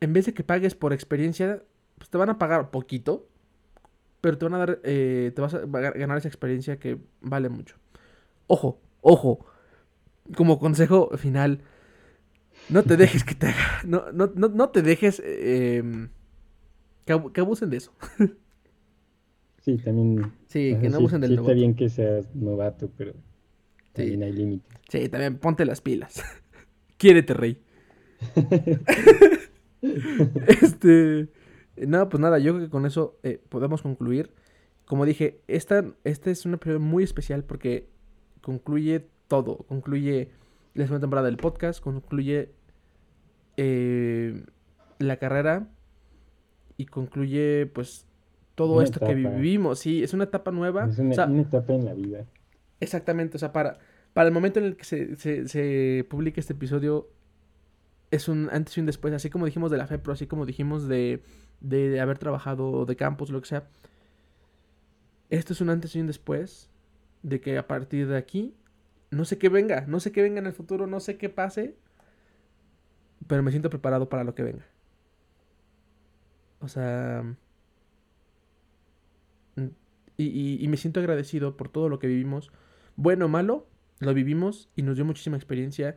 [0.00, 1.62] en vez de que pagues por experiencia,
[1.98, 3.28] pues te van a pagar poquito,
[4.20, 7.76] pero te van a dar, eh, te vas a ganar esa experiencia que vale mucho.
[8.46, 9.46] Ojo, ojo,
[10.36, 11.62] como consejo final,
[12.68, 15.82] no te dejes que te haga, no, no, no, no te dejes eh,
[17.04, 17.92] que, abu- que abusen de eso.
[19.60, 20.32] Sí, también.
[20.46, 23.12] Sí, que no sí- abusen del sí está bien que seas novato, pero
[23.92, 24.66] también hay límites.
[24.88, 26.22] Sí, también ponte las pilas.
[26.96, 27.60] Quiérete, rey.
[30.46, 31.28] este.
[31.86, 34.30] No, pues nada, yo creo que con eso eh, podemos concluir.
[34.84, 37.88] Como dije, esta, este es un episodio muy especial porque
[38.40, 39.58] concluye todo.
[39.68, 40.30] Concluye
[40.74, 42.52] la segunda temporada del podcast, concluye
[43.56, 44.44] eh,
[44.98, 45.68] la carrera
[46.76, 48.06] y concluye, pues,
[48.54, 49.78] todo Una esto que vivimos.
[49.80, 50.86] Sí, es una etapa nueva.
[50.86, 52.26] Es una, O sea, una etapa en la vida.
[52.80, 53.78] Exactamente, o sea, para,
[54.12, 57.08] para el momento en el que se, se, se publique este episodio,
[58.10, 60.88] es un antes y un después, así como dijimos de la FEPRO, así como dijimos
[60.88, 61.22] de,
[61.60, 63.68] de, haber trabajado de campus, lo que sea.
[65.30, 66.70] Esto es un antes y un después
[67.22, 68.54] de que a partir de aquí,
[69.10, 71.76] no sé qué venga, no sé qué venga en el futuro, no sé qué pase,
[73.26, 74.64] pero me siento preparado para lo que venga.
[76.60, 77.24] O sea...
[80.16, 82.50] Y, y- y me siento agradecido por todo lo que vivimos.
[82.96, 83.66] Bueno o malo,
[84.00, 85.96] lo vivimos y nos dio muchísima experiencia.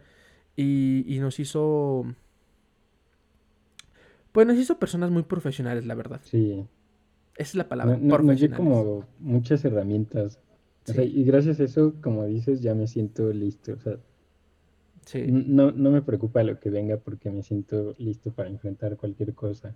[0.56, 2.06] Y, y nos hizo...
[4.32, 6.22] Pues nos hizo personas muy profesionales, la verdad.
[6.24, 6.66] Sí.
[7.36, 8.58] Esa es la palabra, No- no- nos dio profesionales.
[8.58, 10.40] como muchas herramientas.
[10.88, 11.12] O sea, Sí.
[11.16, 13.74] y gracias a eso, como dices, ya me siento listo.
[13.74, 13.98] O sea,
[15.06, 15.26] Sí.
[15.30, 19.76] no, no me preocupa lo que venga porque me siento listo para enfrentar cualquier cosa.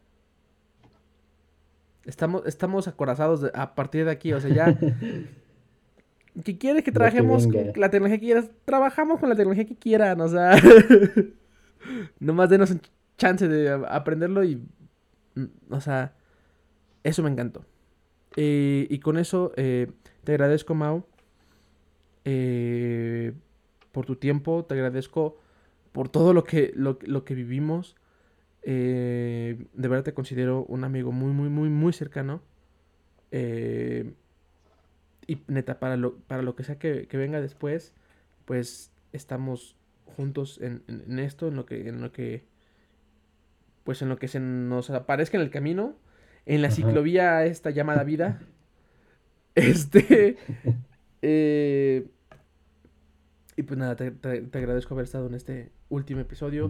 [2.05, 4.65] Estamos, estamos acorazados de- a partir de aquí, o sea, ya...
[6.43, 10.21] que quieres que trabajemos con la tecnología que quieras, trabajamos con la tecnología que quieran,
[10.21, 10.51] o sea...
[12.19, 12.81] Nomás denos un
[13.17, 14.57] chance de aprenderlo y...
[15.35, 16.15] mm, O sea,
[17.03, 17.65] eso me encantó.
[18.37, 19.91] Eh, y con eso eh,
[20.23, 21.05] te agradezco, Mau,
[22.25, 23.33] eh,
[23.91, 25.37] por tu tiempo, te agradezco
[25.91, 27.95] por todo lo que, lo, lo que vivimos.
[28.63, 32.41] Eh, de verdad te considero un amigo muy, muy, muy, muy cercano.
[35.27, 37.93] Y neta, para lo, para lo que sea que, que venga después,
[38.45, 39.75] pues estamos
[40.05, 42.45] juntos en, en- en esto, en lo que, en lo que,
[43.85, 45.95] pues en lo que se nos aparezca en el camino,
[46.45, 46.75] en la Ajá.
[46.75, 48.41] ciclovía esta llamada vida.
[49.55, 50.35] Este,
[51.21, 52.07] eh,
[53.55, 56.69] y pues nada, te, te- te agradezco haber estado en este último episodio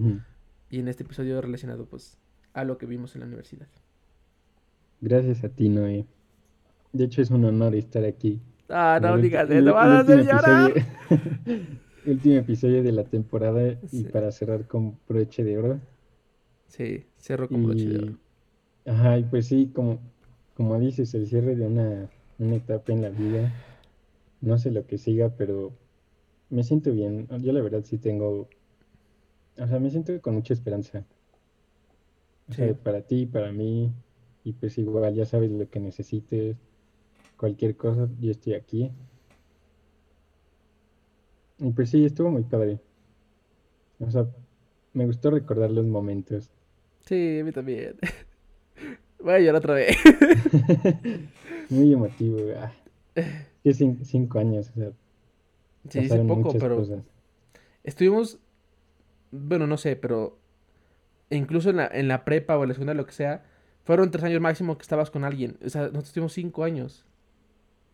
[0.70, 2.18] y en este episodio relacionado pues
[2.54, 3.68] a lo que vimos en la universidad.
[5.02, 6.06] Gracias a ti, Noé.
[6.94, 8.40] De hecho, es un honor estar aquí.
[8.70, 10.72] Ah, no digas van a hacer último llorar.
[10.72, 11.66] episodio-
[12.06, 15.80] último episodio de la temporada y para cerrar con broche de oro.
[16.68, 18.20] Sí, cerro con broche de oro.
[18.86, 20.00] Ajá, y pues sí, como,
[20.54, 23.52] como dices, el cierre de una, una etapa en la vida.
[24.42, 25.74] No sé lo que siga, pero
[26.50, 27.28] me siento bien.
[27.42, 28.50] Yo la verdad sí tengo,
[29.58, 31.06] o sea, me siento con mucha esperanza.
[32.50, 33.92] O sea, para ti, para mí,
[34.44, 36.58] y pues igual ya sabes lo que necesites,
[37.38, 38.92] cualquier cosa, yo estoy aquí.
[41.58, 42.80] Y pues sí, estuvo muy padre.
[44.00, 44.26] O sea,
[44.96, 46.50] me gustó recordar los momentos.
[47.02, 47.98] Sí, a mí también.
[49.20, 49.96] Voy a llorar otra vez.
[51.70, 52.40] Muy emotivo.
[52.60, 52.72] ah.
[53.66, 54.92] Cin- cinco años, o sea,
[55.90, 57.04] Sí, pasaron poco, pero cosas.
[57.84, 58.40] estuvimos,
[59.32, 60.38] bueno, no sé, pero
[61.30, 63.44] incluso en la, en la prepa o en la segunda, lo que sea,
[63.84, 65.58] fueron tres años máximo que estabas con alguien.
[65.66, 67.06] O sea, nosotros estuvimos cinco años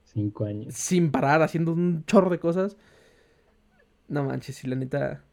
[0.04, 0.74] Cinco años.
[0.74, 2.76] sin parar, haciendo un chorro de cosas.
[4.10, 5.24] No manches, si la neta...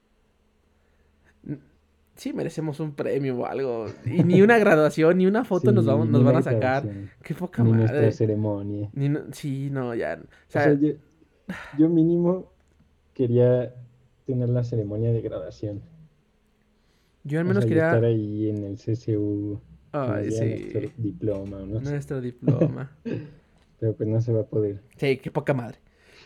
[2.19, 3.87] Sí merecemos un premio o algo.
[4.05, 6.85] Y ni una graduación, ni una foto nos, vamos, nos van a sacar.
[7.23, 7.85] Qué poca Ni madre.
[7.85, 8.91] nuestra ceremonia.
[8.93, 10.19] Ni no- sí, no, ya.
[10.21, 10.91] O O sea, yo,
[11.79, 12.53] yo mínimo
[13.15, 13.73] quería
[14.27, 15.81] tener la ceremonia de graduación.
[17.23, 17.87] yo al O menos sea, quería...
[17.87, 19.61] estar ahí en el CCU,
[19.93, 20.41] Ay, sí.
[20.45, 22.91] nuestro diploma, no Nuestro diploma.
[23.81, 24.81] pero pues no se va a poder.
[24.97, 25.79] Sí, qué poca madre.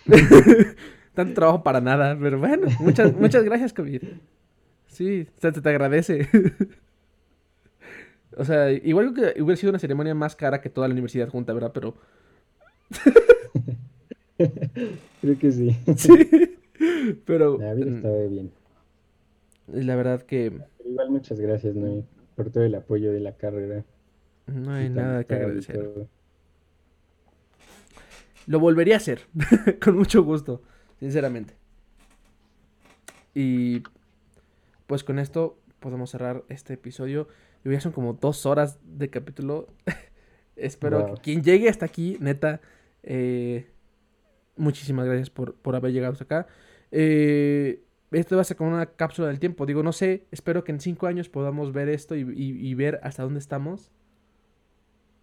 [1.15, 4.03] Tanto trabajo para nada, pero bueno, muchas, muchas gracias, COVID.
[4.93, 6.29] Sí, se te, te agradece.
[8.37, 11.53] O sea, igual que hubiera sido una ceremonia más cara que toda la universidad junta,
[11.53, 11.73] ¿verdad?
[11.75, 11.97] Pero
[15.21, 15.77] Creo que sí.
[15.97, 16.59] sí.
[17.25, 18.53] Pero La vida mm, estaba bien.
[19.67, 22.05] la verdad que Pero igual muchas gracias, Noé,
[22.37, 23.85] por todo el apoyo de la carrera.
[24.47, 26.09] no hay nada que agradecer.
[28.47, 29.21] Lo volvería a hacer,
[29.83, 30.63] con mucho gusto,
[30.99, 31.55] sinceramente.
[33.35, 33.83] Y
[34.93, 37.27] pues con esto podemos cerrar este episodio.
[37.65, 39.69] Ya son como dos horas de capítulo.
[40.57, 41.15] Espero Wow.
[41.15, 42.61] que quien llegue hasta aquí, neta,
[43.03, 43.71] eh,
[44.55, 46.47] muchísimas gracias por, por haber llegado hasta acá.
[46.91, 49.65] Eh, esto va a ser como una cápsula del tiempo.
[49.65, 53.01] Digo, no sé, espero que en cinco años podamos ver esto y, y- y ver
[53.03, 53.91] hasta dónde estamos.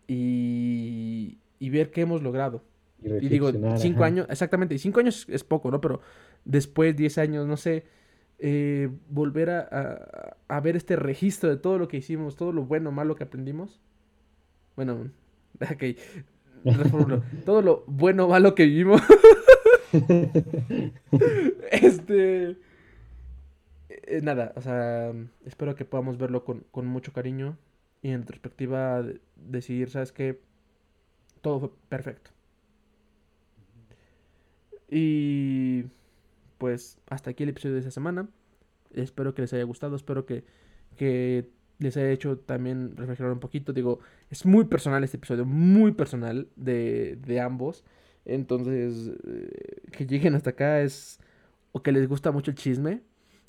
[0.08, 2.64] Y, y ver qué hemos logrado.
[3.04, 4.06] Y, digo, cinco ajá.
[4.08, 5.80] años, exactamente, y cinco años es poco, ¿no?
[5.80, 6.02] Pero
[6.44, 7.86] después, diez años, no sé,
[8.40, 12.64] eh, volver a, a- a ver este registro de todo lo que hicimos, todo lo
[12.66, 13.80] bueno, malo que aprendimos.
[14.76, 15.12] Bueno,
[15.62, 15.84] ok,
[16.66, 17.24] reformulo.
[17.46, 19.02] todo lo bueno, malo que vivimos.
[21.72, 22.56] Este.
[23.90, 25.14] eh, nada, o sea,
[25.46, 27.58] espero que podamos verlo con, con mucho cariño
[28.02, 30.42] y en retrospectiva de- decidir, ¿sabes qué?
[31.42, 32.32] Todo fue perfecto.
[34.90, 35.86] Y
[36.60, 38.30] pues hasta aquí el episodio de esta semana.
[38.94, 40.44] Espero que les haya gustado, espero que,
[40.98, 41.50] que
[41.80, 43.74] les haya hecho también reflexionar un poquito.
[43.74, 44.00] Digo,
[44.30, 47.84] es muy personal este episodio, muy personal de, de ambos.
[48.26, 51.20] Entonces, eh, que lleguen hasta acá es
[51.72, 53.02] o que les gusta mucho el chisme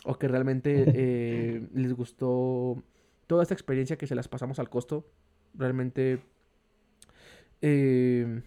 [0.04, 2.82] o que realmente eh, les gustó
[3.26, 5.06] toda esta experiencia que se las pasamos al costo.
[5.54, 6.20] Realmente
[7.62, 8.42] eh,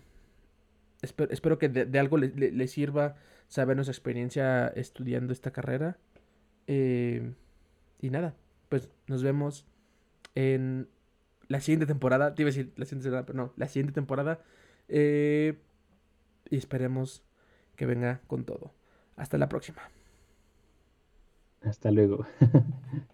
[1.01, 3.15] espe- espero que de, de algo le- le- les sirva
[3.53, 5.99] saber experiencia estudiando esta carrera.
[6.65, 7.33] Eh,
[8.01, 8.33] y nada,
[8.67, 9.67] pues nos vemos
[10.33, 10.89] en
[11.49, 12.33] la siguiente temporada.
[12.33, 14.41] Te iba a decir la siguiente temporada, pero no, la siguiente temporada.
[14.87, 15.59] Eh,
[16.49, 17.23] y esperemos
[17.75, 18.73] que venga con todo.
[19.17, 19.83] Hasta la próxima.
[21.61, 22.25] Hasta luego.